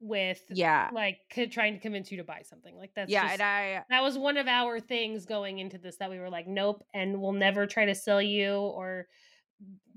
with 0.00 0.42
Yeah. 0.50 0.88
like 0.92 1.18
c- 1.32 1.46
trying 1.46 1.74
to 1.74 1.80
convince 1.80 2.10
you 2.10 2.18
to 2.18 2.24
buy 2.24 2.42
something. 2.42 2.76
Like 2.76 2.90
that's 2.96 3.10
yeah, 3.10 3.22
just 3.22 3.32
and 3.34 3.42
I 3.42 3.84
that 3.90 4.02
was 4.02 4.18
one 4.18 4.36
of 4.36 4.48
our 4.48 4.80
things 4.80 5.26
going 5.26 5.58
into 5.58 5.78
this 5.78 5.96
that 5.98 6.10
we 6.10 6.18
were 6.18 6.30
like, 6.30 6.48
nope, 6.48 6.84
and 6.92 7.20
we'll 7.20 7.32
never 7.32 7.66
try 7.66 7.84
to 7.84 7.94
sell 7.94 8.20
you 8.20 8.52
or 8.54 9.06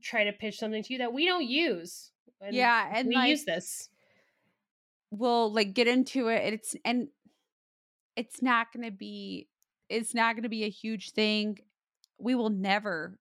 try 0.03 0.25
to 0.25 0.31
pitch 0.33 0.59
something 0.59 0.83
to 0.83 0.93
you 0.93 0.99
that 0.99 1.13
we 1.13 1.25
don't 1.25 1.45
use. 1.47 2.11
And 2.41 2.53
yeah, 2.55 2.91
and 2.93 3.07
we 3.07 3.15
like 3.15 3.29
use 3.29 3.45
this. 3.45 3.89
we'll 5.11 5.51
like 5.51 5.73
get 5.73 5.87
into 5.87 6.27
it. 6.27 6.53
It's 6.53 6.75
and 6.85 7.07
it's 8.15 8.41
not 8.41 8.67
gonna 8.73 8.91
be 8.91 9.47
it's 9.89 10.13
not 10.13 10.35
gonna 10.35 10.49
be 10.49 10.65
a 10.65 10.69
huge 10.69 11.11
thing. 11.11 11.57
We 12.19 12.35
will 12.35 12.49
never 12.51 13.17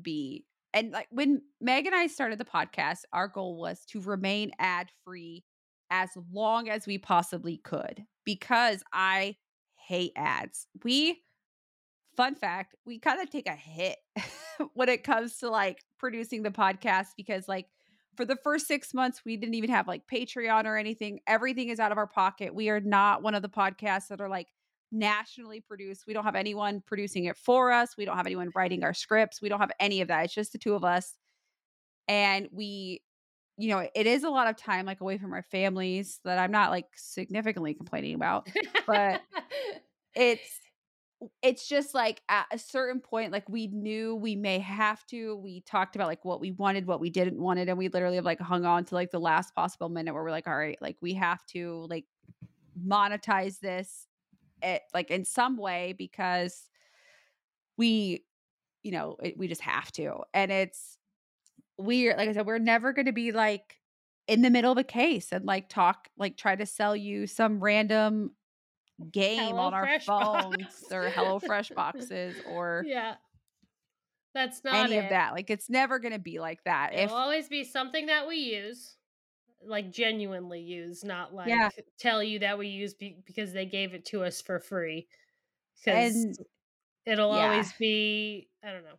be. 0.00 0.44
And 0.72 0.90
like 0.90 1.06
when 1.10 1.42
Meg 1.60 1.86
and 1.86 1.94
I 1.94 2.08
started 2.08 2.38
the 2.38 2.44
podcast, 2.44 3.00
our 3.12 3.28
goal 3.28 3.56
was 3.56 3.84
to 3.86 4.00
remain 4.00 4.50
ad 4.58 4.90
free 5.04 5.44
as 5.90 6.10
long 6.32 6.68
as 6.68 6.86
we 6.86 6.98
possibly 6.98 7.58
could 7.58 8.04
because 8.24 8.82
I 8.92 9.36
hate 9.76 10.12
ads. 10.16 10.66
We 10.82 11.22
fun 12.16 12.34
fact, 12.34 12.74
we 12.84 12.98
kind 12.98 13.20
of 13.20 13.30
take 13.30 13.48
a 13.48 13.52
hit 13.52 13.96
when 14.74 14.88
it 14.88 15.04
comes 15.04 15.38
to 15.38 15.50
like 15.50 15.82
producing 15.98 16.42
the 16.42 16.50
podcast 16.50 17.08
because 17.16 17.48
like 17.48 17.66
for 18.16 18.24
the 18.24 18.36
first 18.36 18.68
6 18.68 18.94
months 18.94 19.22
we 19.24 19.36
didn't 19.36 19.54
even 19.54 19.70
have 19.70 19.88
like 19.88 20.02
Patreon 20.12 20.64
or 20.64 20.76
anything. 20.76 21.20
Everything 21.26 21.68
is 21.68 21.80
out 21.80 21.92
of 21.92 21.98
our 21.98 22.06
pocket. 22.06 22.54
We 22.54 22.68
are 22.70 22.80
not 22.80 23.22
one 23.22 23.34
of 23.34 23.42
the 23.42 23.48
podcasts 23.48 24.08
that 24.08 24.20
are 24.20 24.28
like 24.28 24.48
nationally 24.94 25.60
produced. 25.60 26.04
We 26.06 26.14
don't 26.14 26.24
have 26.24 26.36
anyone 26.36 26.82
producing 26.86 27.24
it 27.24 27.36
for 27.36 27.72
us. 27.72 27.96
We 27.96 28.04
don't 28.04 28.16
have 28.16 28.26
anyone 28.26 28.50
writing 28.54 28.84
our 28.84 28.94
scripts. 28.94 29.42
We 29.42 29.48
don't 29.48 29.60
have 29.60 29.72
any 29.80 30.00
of 30.00 30.08
that. 30.08 30.24
It's 30.24 30.34
just 30.34 30.52
the 30.52 30.58
two 30.58 30.74
of 30.74 30.84
us. 30.84 31.14
And 32.08 32.48
we 32.52 33.02
you 33.56 33.68
know, 33.68 33.88
it 33.94 34.06
is 34.06 34.24
a 34.24 34.30
lot 34.30 34.48
of 34.48 34.56
time 34.56 34.84
like 34.84 35.00
away 35.00 35.16
from 35.16 35.32
our 35.32 35.44
families 35.44 36.18
that 36.24 36.38
I'm 36.38 36.50
not 36.50 36.70
like 36.70 36.86
significantly 36.96 37.72
complaining 37.72 38.14
about. 38.14 38.48
but 38.86 39.20
it's 40.14 40.60
it's 41.42 41.68
just 41.68 41.94
like 41.94 42.20
at 42.28 42.46
a 42.52 42.58
certain 42.58 43.00
point 43.00 43.32
like 43.32 43.48
we 43.48 43.68
knew 43.68 44.14
we 44.14 44.36
may 44.36 44.58
have 44.58 45.06
to 45.06 45.36
we 45.36 45.60
talked 45.62 45.96
about 45.96 46.08
like 46.08 46.24
what 46.24 46.40
we 46.40 46.50
wanted 46.50 46.86
what 46.86 47.00
we 47.00 47.08
didn't 47.08 47.40
want 47.40 47.58
it 47.58 47.68
and 47.68 47.78
we 47.78 47.88
literally 47.88 48.16
have 48.16 48.24
like 48.24 48.40
hung 48.40 48.66
on 48.66 48.84
to 48.84 48.94
like 48.94 49.10
the 49.10 49.18
last 49.18 49.54
possible 49.54 49.88
minute 49.88 50.12
where 50.12 50.22
we're 50.22 50.30
like 50.30 50.46
all 50.46 50.56
right 50.56 50.76
like 50.82 50.96
we 51.00 51.14
have 51.14 51.44
to 51.46 51.86
like 51.88 52.04
monetize 52.86 53.58
this 53.60 54.06
it 54.64 54.82
like 54.92 55.10
in 55.10 55.24
some 55.24 55.56
way 55.56 55.94
because 55.96 56.68
we 57.76 58.24
you 58.82 58.92
know 58.92 59.16
it, 59.22 59.36
we 59.38 59.48
just 59.48 59.60
have 59.60 59.90
to 59.92 60.18
and 60.32 60.50
it's 60.50 60.98
weird 61.78 62.16
like 62.16 62.28
i 62.28 62.32
said 62.32 62.46
we're 62.46 62.58
never 62.58 62.92
going 62.92 63.06
to 63.06 63.12
be 63.12 63.32
like 63.32 63.80
in 64.26 64.42
the 64.42 64.50
middle 64.50 64.72
of 64.72 64.78
a 64.78 64.84
case 64.84 65.32
and 65.32 65.44
like 65.44 65.68
talk 65.68 66.08
like 66.16 66.36
try 66.36 66.54
to 66.56 66.66
sell 66.66 66.96
you 66.96 67.26
some 67.26 67.62
random 67.62 68.30
game 69.10 69.54
on 69.54 69.74
our 69.74 70.00
phones 70.00 70.56
box. 70.56 70.84
or 70.92 71.08
Hello 71.10 71.38
Fresh 71.38 71.70
boxes 71.70 72.36
or 72.48 72.84
yeah. 72.86 73.14
That's 74.34 74.64
not 74.64 74.74
any 74.74 74.96
it. 74.96 75.04
of 75.04 75.10
that. 75.10 75.32
Like 75.32 75.48
it's 75.48 75.70
never 75.70 76.00
going 76.00 76.12
to 76.12 76.18
be 76.18 76.40
like 76.40 76.58
that. 76.64 76.92
It'll 76.92 77.14
always 77.16 77.48
be 77.48 77.62
something 77.62 78.06
that 78.06 78.26
we 78.26 78.36
use, 78.36 78.96
like 79.66 79.90
genuinely 79.92 80.60
use, 80.60 81.04
not 81.04 81.34
like 81.34 81.48
Yeah. 81.48 81.70
tell 81.98 82.22
you 82.22 82.38
that 82.40 82.58
we 82.58 82.68
use 82.68 82.94
be- 82.94 83.18
because 83.26 83.52
they 83.52 83.66
gave 83.66 83.94
it 83.94 84.04
to 84.06 84.22
us 84.24 84.40
for 84.40 84.58
free. 84.60 85.08
Because 85.84 86.38
it'll 87.06 87.34
yeah. 87.36 87.50
always 87.50 87.72
be, 87.74 88.48
I 88.62 88.70
don't 88.72 88.84
know. 88.84 88.98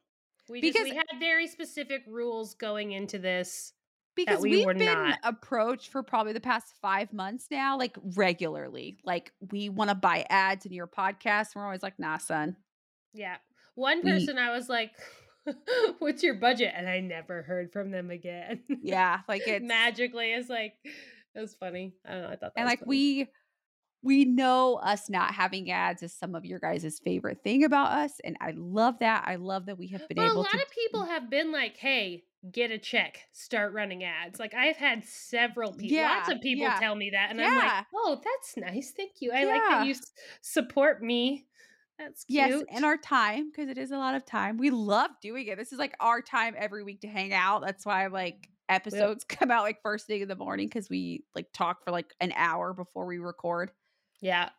We 0.49 0.61
just, 0.61 0.73
Because- 0.73 0.89
we 0.91 0.95
had 0.95 1.05
very 1.19 1.47
specific 1.47 2.03
rules 2.07 2.53
going 2.55 2.91
into 2.91 3.17
this. 3.19 3.73
because 4.15 4.41
we 4.41 4.65
we've 4.65 4.77
been 4.77 4.85
not. 4.85 5.19
approached 5.23 5.89
for 5.89 6.01
probably 6.01 6.31
the 6.31 6.39
past 6.39 6.73
5 6.81 7.11
months 7.11 7.47
now 7.51 7.77
like 7.77 7.97
regularly. 8.15 8.97
Like 9.03 9.33
we 9.51 9.67
want 9.69 9.89
to 9.89 9.95
buy 9.95 10.25
ads 10.29 10.65
in 10.65 10.71
your 10.71 10.87
podcast. 10.87 11.47
And 11.53 11.55
We're 11.55 11.65
always 11.65 11.83
like, 11.83 11.99
"Nah, 11.99 12.17
son." 12.19 12.55
Yeah. 13.13 13.37
One 13.73 14.01
We- 14.03 14.11
person 14.11 14.37
I 14.37 14.51
was 14.51 14.69
like, 14.69 14.91
"What's 15.99 16.23
your 16.23 16.35
budget?" 16.35 16.73
and 16.75 16.87
I 16.87 16.99
never 16.99 17.41
heard 17.43 17.71
from 17.71 17.91
them 17.91 18.11
again. 18.11 18.61
Yeah, 18.81 19.21
like 19.27 19.43
it's 19.47 19.65
magically. 19.65 20.31
It's 20.33 20.49
like 20.49 20.73
it 20.83 21.39
was 21.39 21.55
funny. 21.55 21.93
I 22.05 22.11
don't 22.11 22.21
know. 22.21 22.27
I 22.27 22.35
thought 22.35 22.53
that 22.55 22.57
and 22.57 22.65
was 22.65 22.71
like 22.71 22.79
funny. 22.79 22.89
we 22.89 23.27
we 24.03 24.23
know 24.23 24.75
us 24.75 25.09
not 25.09 25.33
having 25.33 25.71
ads 25.71 26.03
is 26.03 26.13
some 26.13 26.35
of 26.35 26.45
your 26.45 26.59
guys' 26.59 26.99
favorite 27.03 27.39
thing 27.43 27.63
about 27.63 27.91
us 27.91 28.13
and 28.23 28.37
I 28.39 28.53
love 28.55 28.99
that. 28.99 29.23
I 29.25 29.35
love 29.35 29.65
that 29.65 29.79
we 29.79 29.87
have 29.87 30.07
been 30.07 30.17
But 30.17 30.31
a 30.31 30.33
lot 30.33 30.51
to 30.51 30.57
of 30.57 30.69
people 30.69 31.05
have 31.05 31.29
been 31.29 31.51
like, 31.51 31.77
"Hey, 31.77 32.23
get 32.51 32.69
a 32.69 32.77
check, 32.77 33.21
start 33.31 33.73
running 33.73 34.03
ads." 34.03 34.39
Like 34.39 34.53
I've 34.53 34.77
had 34.77 35.03
several 35.03 35.73
people, 35.73 36.03
lots 36.03 36.29
of 36.29 36.39
people 36.41 36.65
yeah. 36.65 36.79
tell 36.79 36.95
me 36.95 37.09
that, 37.11 37.31
and 37.31 37.41
I'm 37.41 37.55
like, 37.55 37.85
"Oh, 37.93 38.21
that's 38.23 38.57
nice. 38.57 38.93
Thank 38.95 39.21
you. 39.21 39.31
I 39.31 39.45
like 39.45 39.61
that 39.61 39.85
you 39.85 39.93
s- 39.93 40.11
support 40.41 41.01
me. 41.01 41.47
That's 41.97 42.25
cute." 42.25 42.37
Yes, 42.37 42.63
and 42.69 42.85
our 42.85 42.97
time 42.97 43.49
because 43.51 43.69
it 43.69 43.77
is 43.77 43.91
a 43.91 43.97
lot 43.97 44.15
of 44.15 44.25
time. 44.25 44.57
We 44.57 44.69
love 44.69 45.11
doing 45.21 45.47
it. 45.47 45.57
This 45.57 45.71
is 45.71 45.79
like 45.79 45.95
our 45.99 46.21
time 46.21 46.55
every 46.57 46.83
week 46.83 47.01
to 47.01 47.07
hang 47.07 47.33
out. 47.33 47.61
That's 47.61 47.85
why 47.85 48.07
like 48.07 48.49
episodes 48.69 49.23
come 49.29 49.51
out 49.51 49.63
like 49.63 49.81
first 49.81 50.07
thing 50.07 50.21
in 50.21 50.27
the 50.27 50.35
morning 50.35 50.67
because 50.67 50.89
we 50.89 51.23
like 51.35 51.47
talk 51.53 51.83
for 51.83 51.91
like 51.91 52.13
an 52.19 52.33
hour 52.35 52.73
before 52.73 53.05
we 53.05 53.17
record. 53.19 53.71
yeah, 54.21 54.49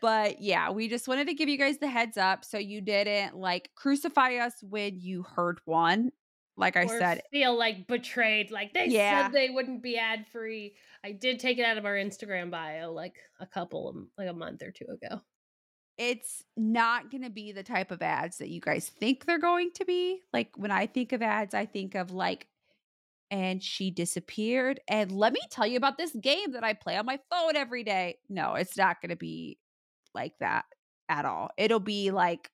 But 0.00 0.40
yeah, 0.40 0.70
we 0.70 0.88
just 0.88 1.08
wanted 1.08 1.28
to 1.28 1.34
give 1.34 1.48
you 1.48 1.56
guys 1.56 1.78
the 1.78 1.88
heads 1.88 2.18
up 2.18 2.44
so 2.44 2.58
you 2.58 2.80
didn't 2.80 3.36
like 3.36 3.70
crucify 3.74 4.34
us 4.36 4.62
when 4.62 5.00
you 5.00 5.22
heard 5.22 5.60
one. 5.64 6.12
Like 6.56 6.76
I 6.76 6.86
or 6.86 6.98
said, 6.98 7.22
feel 7.30 7.56
like 7.58 7.86
betrayed. 7.86 8.50
Like 8.50 8.74
they 8.74 8.88
Yeah. 8.88 9.22
said 9.24 9.32
they 9.32 9.50
wouldn't 9.50 9.82
be 9.82 9.96
ad 9.98 10.26
free. 10.28 10.76
I 11.02 11.12
did 11.12 11.40
take 11.40 11.58
it 11.58 11.64
out 11.64 11.78
of 11.78 11.84
our 11.86 11.94
Instagram 11.94 12.50
bio 12.50 12.92
like 12.92 13.16
a 13.40 13.46
couple 13.46 13.88
of 13.88 13.96
like 14.18 14.28
a 14.28 14.32
month 14.32 14.62
or 14.62 14.70
two 14.70 14.86
ago. 14.86 15.22
It's 15.96 16.42
not 16.56 17.10
going 17.10 17.22
to 17.22 17.30
be 17.30 17.52
the 17.52 17.62
type 17.62 17.90
of 17.90 18.02
ads 18.02 18.38
that 18.38 18.48
you 18.48 18.60
guys 18.60 18.88
think 18.88 19.24
they're 19.24 19.38
going 19.38 19.70
to 19.74 19.84
be. 19.84 20.20
Like 20.32 20.50
when 20.56 20.70
I 20.70 20.86
think 20.86 21.12
of 21.12 21.22
ads, 21.22 21.54
I 21.54 21.66
think 21.66 21.94
of 21.94 22.10
like, 22.10 22.48
and 23.30 23.62
she 23.62 23.90
disappeared. 23.90 24.80
And 24.88 25.12
let 25.12 25.32
me 25.32 25.40
tell 25.50 25.66
you 25.66 25.76
about 25.76 25.98
this 25.98 26.12
game 26.12 26.52
that 26.52 26.64
I 26.64 26.72
play 26.72 26.96
on 26.96 27.06
my 27.06 27.18
phone 27.30 27.56
every 27.56 27.84
day. 27.84 28.18
No, 28.28 28.54
it's 28.54 28.76
not 28.76 29.00
going 29.00 29.10
to 29.10 29.16
be 29.16 29.58
like 30.14 30.34
that 30.40 30.64
at 31.08 31.24
all. 31.24 31.50
It'll 31.56 31.80
be 31.80 32.10
like, 32.10 32.50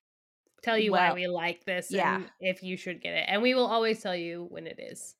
Tell 0.63 0.77
you 0.77 0.91
why 0.91 1.11
we 1.13 1.25
like 1.27 1.65
this 1.65 1.87
yeah. 1.89 2.17
and 2.17 2.29
if 2.39 2.61
you 2.61 2.77
should 2.77 3.01
get 3.01 3.15
it. 3.15 3.25
And 3.27 3.41
we 3.41 3.55
will 3.55 3.65
always 3.65 3.99
tell 3.99 4.15
you 4.15 4.45
when 4.49 4.67
it 4.67 4.79
is 4.79 5.15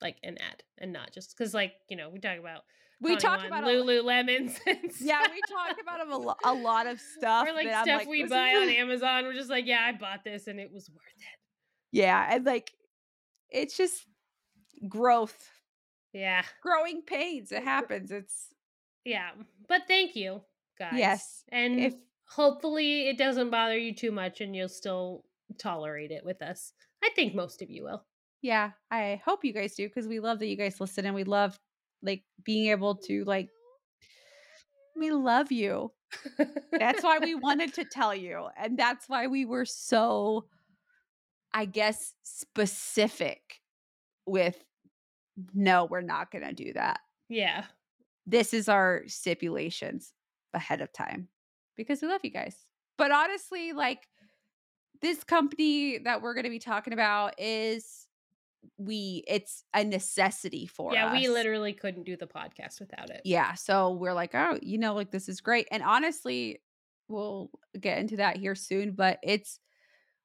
like 0.00 0.16
an 0.24 0.38
ad 0.38 0.64
and 0.78 0.92
not 0.92 1.12
just 1.12 1.36
because 1.36 1.54
like, 1.54 1.74
you 1.88 1.96
know, 1.96 2.10
we 2.10 2.18
talk 2.18 2.38
about 2.38 2.62
we 3.02 3.16
talk 3.16 3.44
about, 3.46 3.64
Lululemons 3.64 4.58
yeah, 5.00 5.22
we 5.30 5.40
talk 5.48 5.76
about 5.82 6.06
a, 6.08 6.16
lo- 6.16 6.34
a 6.44 6.52
lot 6.54 6.86
of 6.86 7.00
stuff. 7.00 7.46
or 7.48 7.52
like 7.52 7.66
that 7.66 7.78
I'm 7.80 7.84
stuff 7.84 7.98
like, 8.00 8.08
we 8.08 8.24
buy 8.24 8.54
on 8.54 8.68
Amazon. 8.82 9.24
We're 9.24 9.34
just 9.34 9.50
like, 9.50 9.66
yeah, 9.66 9.84
I 9.86 9.92
bought 9.92 10.24
this 10.24 10.46
and 10.46 10.58
it 10.60 10.72
was 10.72 10.88
worth 10.88 11.02
it. 11.18 11.38
Yeah. 11.98 12.26
And 12.30 12.44
like, 12.46 12.72
it's 13.50 13.76
just 13.76 14.06
growth, 14.88 15.48
Yeah. 16.12 16.42
growing 16.62 17.02
pains. 17.02 17.52
It 17.52 17.62
happens. 17.64 18.10
It's, 18.10 18.46
Yeah. 19.04 19.30
But 19.68 19.82
thank 19.88 20.16
you, 20.16 20.40
guys. 20.78 20.94
Yes, 20.96 21.44
And 21.50 21.78
if- 21.80 21.94
hopefully 22.28 23.08
it 23.08 23.18
doesn't 23.18 23.50
bother 23.50 23.76
you 23.76 23.94
too 23.94 24.10
much 24.12 24.40
and 24.40 24.56
you'll 24.56 24.68
still 24.68 25.24
tolerate 25.58 26.10
it 26.10 26.24
with 26.24 26.40
us. 26.40 26.72
I 27.04 27.10
think 27.14 27.34
most 27.34 27.60
of 27.62 27.68
you 27.70 27.82
will. 27.84 28.04
yeah, 28.42 28.70
I 28.90 29.20
hope 29.24 29.44
you 29.44 29.52
guys 29.52 29.74
do 29.74 29.86
because 29.86 30.06
we 30.08 30.18
love 30.20 30.38
that 30.38 30.46
you 30.46 30.56
guys 30.56 30.80
listen 30.80 31.04
and 31.04 31.14
we 31.14 31.24
love 31.24 31.58
like 32.02 32.22
being 32.44 32.70
able 32.70 32.96
to 32.96 33.24
like, 33.24 33.48
we 34.96 35.10
love 35.10 35.50
you. 35.52 35.92
That's 36.70 37.02
why 37.02 37.18
we 37.18 37.34
wanted 37.36 37.74
to 37.74 37.84
tell 37.84 38.14
you. 38.14 38.48
And 38.56 38.78
that's 38.78 39.08
why 39.08 39.26
we 39.26 39.44
were 39.44 39.64
so, 39.64 40.46
I 41.54 41.64
guess, 41.64 42.14
specific 42.22 43.60
with 44.26 44.62
no, 45.54 45.86
we're 45.86 46.02
not 46.02 46.30
going 46.30 46.44
to 46.44 46.52
do 46.52 46.72
that. 46.74 47.00
yeah. 47.28 47.64
This 48.24 48.54
is 48.54 48.68
our 48.68 49.02
stipulations 49.08 50.12
ahead 50.54 50.80
of 50.80 50.92
time 50.92 51.26
because 51.76 52.00
we 52.02 52.06
love 52.08 52.20
you 52.22 52.30
guys. 52.30 52.54
But 52.96 53.10
honestly, 53.10 53.72
like 53.72 54.06
this 55.00 55.24
company 55.24 55.98
that 55.98 56.22
we're 56.22 56.34
going 56.34 56.44
to 56.44 56.50
be 56.50 56.60
talking 56.60 56.92
about 56.92 57.34
is 57.40 58.06
we 58.78 59.24
it's 59.26 59.64
a 59.74 59.84
necessity 59.84 60.66
for 60.66 60.94
yeah, 60.94 61.06
us. 61.06 61.12
we 61.12 61.28
literally 61.28 61.72
couldn't 61.72 62.04
do 62.04 62.16
the 62.16 62.26
podcast 62.26 62.80
without 62.80 63.10
it. 63.10 63.22
Yeah. 63.24 63.54
So 63.54 63.92
we're 63.92 64.12
like, 64.12 64.34
oh, 64.34 64.58
you 64.62 64.78
know, 64.78 64.94
like 64.94 65.10
this 65.10 65.28
is 65.28 65.40
great. 65.40 65.66
And 65.70 65.82
honestly, 65.82 66.62
we'll 67.08 67.50
get 67.78 67.98
into 67.98 68.16
that 68.16 68.36
here 68.36 68.54
soon, 68.54 68.92
but 68.92 69.18
it's 69.22 69.58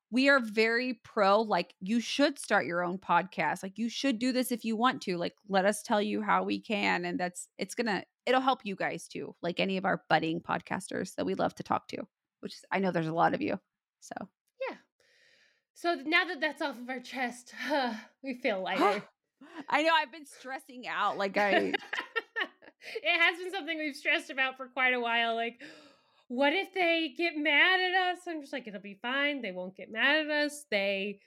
we 0.10 0.30
are 0.30 0.40
very 0.40 1.00
pro 1.04 1.42
like 1.42 1.74
you 1.82 2.00
should 2.00 2.40
start 2.40 2.66
your 2.66 2.84
own 2.84 2.98
podcast 2.98 3.62
like 3.62 3.78
you 3.78 3.90
should 3.90 4.20
do 4.20 4.32
this 4.32 4.52
if 4.52 4.64
you 4.64 4.76
want 4.76 5.02
to 5.02 5.18
like 5.18 5.36
let 5.50 5.66
us 5.66 5.84
tell 5.84 6.02
you 6.02 6.22
how 6.22 6.44
we 6.44 6.60
can 6.60 7.06
and 7.06 7.20
that's 7.20 7.50
it's 7.58 7.76
gonna 7.76 8.04
it'll 8.26 8.42
help 8.42 8.62
you 8.64 8.76
guys 8.76 9.08
too 9.08 9.36
like 9.42 9.60
any 9.60 9.78
of 9.78 9.86
our 9.86 10.04
budding 10.10 10.40
podcasters 10.40 11.14
that 11.16 11.26
we 11.26 11.36
love 11.36 11.54
to 11.54 11.64
talk 11.64 11.88
to 11.88 11.98
which 12.40 12.54
is, 12.54 12.64
i 12.72 12.80
know 12.80 12.92
there's 12.92 13.08
a 13.08 13.14
lot 13.14 13.34
of 13.34 13.42
you 13.42 13.60
so 14.00 14.16
so 15.78 15.96
now 16.06 16.26
that 16.26 16.42
that's 16.42 16.62
off 16.62 16.78
of 16.78 16.90
our 16.90 17.00
chest 17.00 17.54
we 18.24 18.34
feel 18.34 18.62
lighter 18.62 19.04
i 19.70 19.84
know 19.84 19.92
i've 19.96 20.12
been 20.12 20.26
stressing 20.26 20.88
out 20.88 21.18
like 21.18 21.38
i 21.38 21.52
it 21.54 23.22
has 23.22 23.38
been 23.38 23.52
something 23.52 23.78
we've 23.78 23.96
stressed 23.96 24.30
about 24.30 24.58
for 24.58 24.68
quite 24.68 24.94
a 24.94 25.00
while 25.00 25.36
like 25.36 25.62
what 26.28 26.54
if 26.54 26.74
they 26.74 27.14
get 27.18 27.38
mad 27.38 27.80
at 27.80 28.12
us? 28.12 28.20
I'm 28.28 28.42
just 28.42 28.54
like, 28.54 28.68
it'll 28.68 28.82
be 28.82 29.00
fine. 29.02 29.42
They 29.42 29.52
won't 29.52 29.76
get 29.76 29.92
mad 29.92 30.26
at 30.26 30.30
us. 30.30 30.66
They 30.70 31.20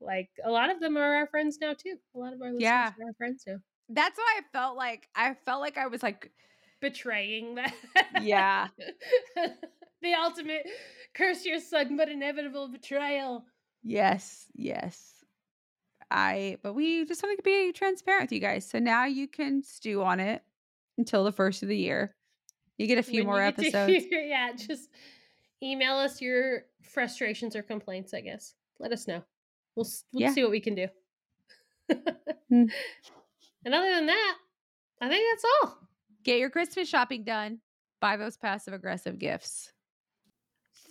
like 0.00 0.28
a 0.44 0.50
lot 0.50 0.70
of 0.70 0.80
them 0.80 0.96
are 0.96 1.14
our 1.16 1.26
friends 1.26 1.58
now 1.60 1.72
too. 1.72 1.96
A 2.14 2.18
lot 2.18 2.32
of 2.32 2.40
our 2.40 2.48
listeners 2.48 2.62
yeah. 2.62 2.92
are 3.00 3.06
our 3.06 3.14
friends 3.16 3.44
now. 3.46 3.56
That's 3.88 4.18
why 4.18 4.38
I 4.38 4.42
felt 4.52 4.76
like 4.76 5.08
I 5.14 5.34
felt 5.44 5.60
like 5.60 5.78
I 5.78 5.86
was 5.86 6.02
like 6.02 6.30
betraying 6.80 7.56
that. 7.56 7.74
Yeah. 8.22 8.68
the 10.02 10.14
ultimate 10.14 10.66
curse 11.14 11.44
your 11.44 11.60
son 11.60 11.96
but 11.96 12.08
inevitable 12.08 12.68
betrayal. 12.68 13.44
Yes, 13.82 14.46
yes. 14.54 15.14
I 16.10 16.56
but 16.62 16.72
we 16.72 17.04
just 17.04 17.22
want 17.22 17.38
to 17.38 17.42
be 17.42 17.72
transparent 17.72 18.24
with 18.24 18.32
you 18.32 18.40
guys. 18.40 18.68
So 18.68 18.78
now 18.78 19.04
you 19.04 19.28
can 19.28 19.62
stew 19.62 20.02
on 20.02 20.20
it 20.20 20.42
until 20.96 21.24
the 21.24 21.32
first 21.32 21.62
of 21.62 21.68
the 21.68 21.76
year. 21.76 22.14
You 22.78 22.86
get 22.86 22.98
a 22.98 23.02
few 23.02 23.20
when 23.20 23.26
more 23.26 23.42
episodes. 23.42 24.06
yeah, 24.10 24.52
just 24.52 24.88
email 25.62 25.94
us 25.94 26.20
your 26.20 26.62
frustrations 26.82 27.56
or 27.56 27.62
complaints, 27.62 28.14
I 28.14 28.20
guess. 28.20 28.54
Let 28.78 28.92
us 28.92 29.06
know. 29.06 29.22
We'll, 29.74 29.86
we'll 30.12 30.22
yeah. 30.22 30.32
see 30.32 30.42
what 30.42 30.50
we 30.50 30.60
can 30.60 30.74
do. 30.74 30.88
mm. 32.52 32.70
And 33.64 33.74
other 33.74 33.90
than 33.90 34.06
that, 34.06 34.36
I 35.00 35.08
think 35.08 35.26
that's 35.30 35.44
all. 35.62 35.78
Get 36.24 36.38
your 36.38 36.48
Christmas 36.48 36.88
shopping 36.88 37.24
done. 37.24 37.58
Buy 38.00 38.16
those 38.16 38.36
passive 38.36 38.72
aggressive 38.72 39.18
gifts. 39.18 39.72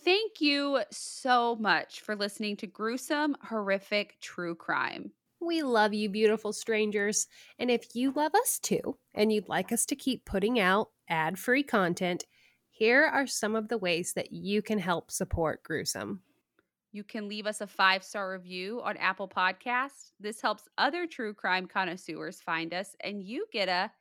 Thank 0.07 0.39
you 0.39 0.83
so 0.89 1.57
much 1.57 1.99
for 1.99 2.15
listening 2.15 2.55
to 2.57 2.65
Gruesome, 2.65 3.35
Horrific 3.43 4.15
True 4.21 4.55
Crime. 4.55 5.11
We 5.41 5.63
love 5.63 5.93
you, 5.93 6.07
beautiful 6.07 6.53
strangers. 6.53 7.27
And 7.59 7.69
if 7.69 7.93
you 7.93 8.13
love 8.13 8.33
us 8.33 8.57
too, 8.57 8.97
and 9.13 9.33
you'd 9.33 9.49
like 9.49 9.73
us 9.73 9.85
to 9.87 9.97
keep 9.97 10.23
putting 10.23 10.61
out 10.61 10.91
ad 11.09 11.37
free 11.37 11.61
content, 11.61 12.23
here 12.69 13.03
are 13.03 13.27
some 13.27 13.53
of 13.53 13.67
the 13.67 13.77
ways 13.77 14.13
that 14.13 14.31
you 14.31 14.61
can 14.61 14.79
help 14.79 15.11
support 15.11 15.61
Gruesome. 15.63 16.21
You 16.93 17.03
can 17.03 17.27
leave 17.27 17.45
us 17.45 17.59
a 17.59 17.67
five 17.67 18.01
star 18.01 18.31
review 18.31 18.79
on 18.85 18.95
Apple 18.95 19.27
Podcasts. 19.27 20.13
This 20.21 20.39
helps 20.39 20.69
other 20.77 21.05
true 21.05 21.33
crime 21.33 21.67
connoisseurs 21.67 22.39
find 22.39 22.73
us, 22.73 22.95
and 23.01 23.21
you 23.21 23.45
get 23.51 23.67
a 23.67 23.91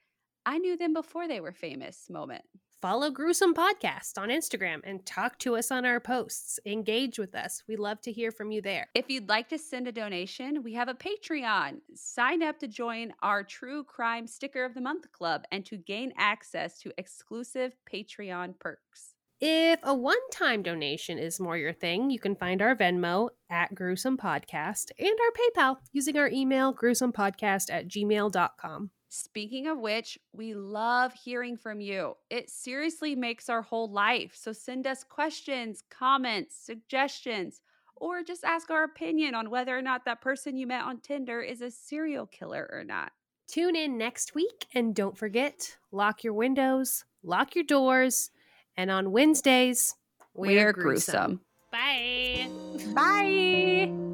I 0.48 0.58
knew 0.58 0.76
them 0.76 0.94
before 0.94 1.26
they 1.26 1.40
were 1.40 1.50
famous 1.50 2.08
moment 2.08 2.44
follow 2.80 3.10
Gruesome 3.10 3.54
Podcast 3.54 4.18
on 4.18 4.28
Instagram 4.28 4.80
and 4.84 5.04
talk 5.04 5.38
to 5.40 5.56
us 5.56 5.70
on 5.70 5.84
our 5.84 6.00
posts. 6.00 6.58
Engage 6.64 7.18
with 7.18 7.34
us. 7.34 7.62
We 7.68 7.76
love 7.76 8.00
to 8.02 8.12
hear 8.12 8.30
from 8.30 8.50
you 8.50 8.62
there. 8.62 8.88
If 8.94 9.08
you'd 9.08 9.28
like 9.28 9.48
to 9.50 9.58
send 9.58 9.88
a 9.88 9.92
donation, 9.92 10.62
we 10.62 10.74
have 10.74 10.88
a 10.88 10.94
Patreon. 10.94 11.80
Sign 11.94 12.42
up 12.42 12.58
to 12.60 12.68
join 12.68 13.12
our 13.22 13.42
True 13.42 13.84
Crime 13.84 14.26
Sticker 14.26 14.64
of 14.64 14.74
the 14.74 14.80
Month 14.80 15.10
Club 15.12 15.44
and 15.50 15.64
to 15.66 15.76
gain 15.76 16.12
access 16.16 16.78
to 16.80 16.92
exclusive 16.98 17.72
Patreon 17.92 18.58
perks. 18.58 19.14
If 19.38 19.80
a 19.82 19.94
one 19.94 20.16
time 20.30 20.62
donation 20.62 21.18
is 21.18 21.38
more 21.38 21.58
your 21.58 21.74
thing, 21.74 22.10
you 22.10 22.18
can 22.18 22.36
find 22.36 22.62
our 22.62 22.74
Venmo 22.74 23.28
at 23.50 23.74
Gruesome 23.74 24.16
Podcast 24.16 24.92
and 24.98 25.08
our 25.08 25.64
PayPal 25.64 25.76
using 25.92 26.16
our 26.16 26.28
email 26.28 26.74
gruesomepodcast 26.74 27.70
at 27.70 27.86
gmail.com. 27.86 28.90
Speaking 29.08 29.66
of 29.68 29.78
which, 29.78 30.18
we 30.32 30.54
love 30.54 31.12
hearing 31.12 31.56
from 31.56 31.80
you. 31.80 32.16
It 32.28 32.50
seriously 32.50 33.14
makes 33.14 33.48
our 33.48 33.62
whole 33.62 33.90
life. 33.90 34.32
So 34.34 34.52
send 34.52 34.86
us 34.86 35.04
questions, 35.04 35.82
comments, 35.90 36.56
suggestions, 36.56 37.60
or 37.96 38.22
just 38.22 38.44
ask 38.44 38.70
our 38.70 38.84
opinion 38.84 39.34
on 39.34 39.50
whether 39.50 39.76
or 39.76 39.82
not 39.82 40.04
that 40.04 40.20
person 40.20 40.56
you 40.56 40.66
met 40.66 40.82
on 40.82 41.00
Tinder 41.00 41.40
is 41.40 41.62
a 41.62 41.70
serial 41.70 42.26
killer 42.26 42.68
or 42.72 42.84
not. 42.84 43.12
Tune 43.48 43.76
in 43.76 43.96
next 43.96 44.34
week 44.34 44.66
and 44.74 44.94
don't 44.94 45.16
forget 45.16 45.76
lock 45.92 46.24
your 46.24 46.34
windows, 46.34 47.04
lock 47.22 47.54
your 47.54 47.64
doors, 47.64 48.30
and 48.76 48.90
on 48.90 49.12
Wednesdays, 49.12 49.94
we're, 50.34 50.66
we're 50.66 50.72
gruesome. 50.72 51.40
gruesome. 51.40 51.40
Bye. 51.72 52.48
Bye. 52.94 54.05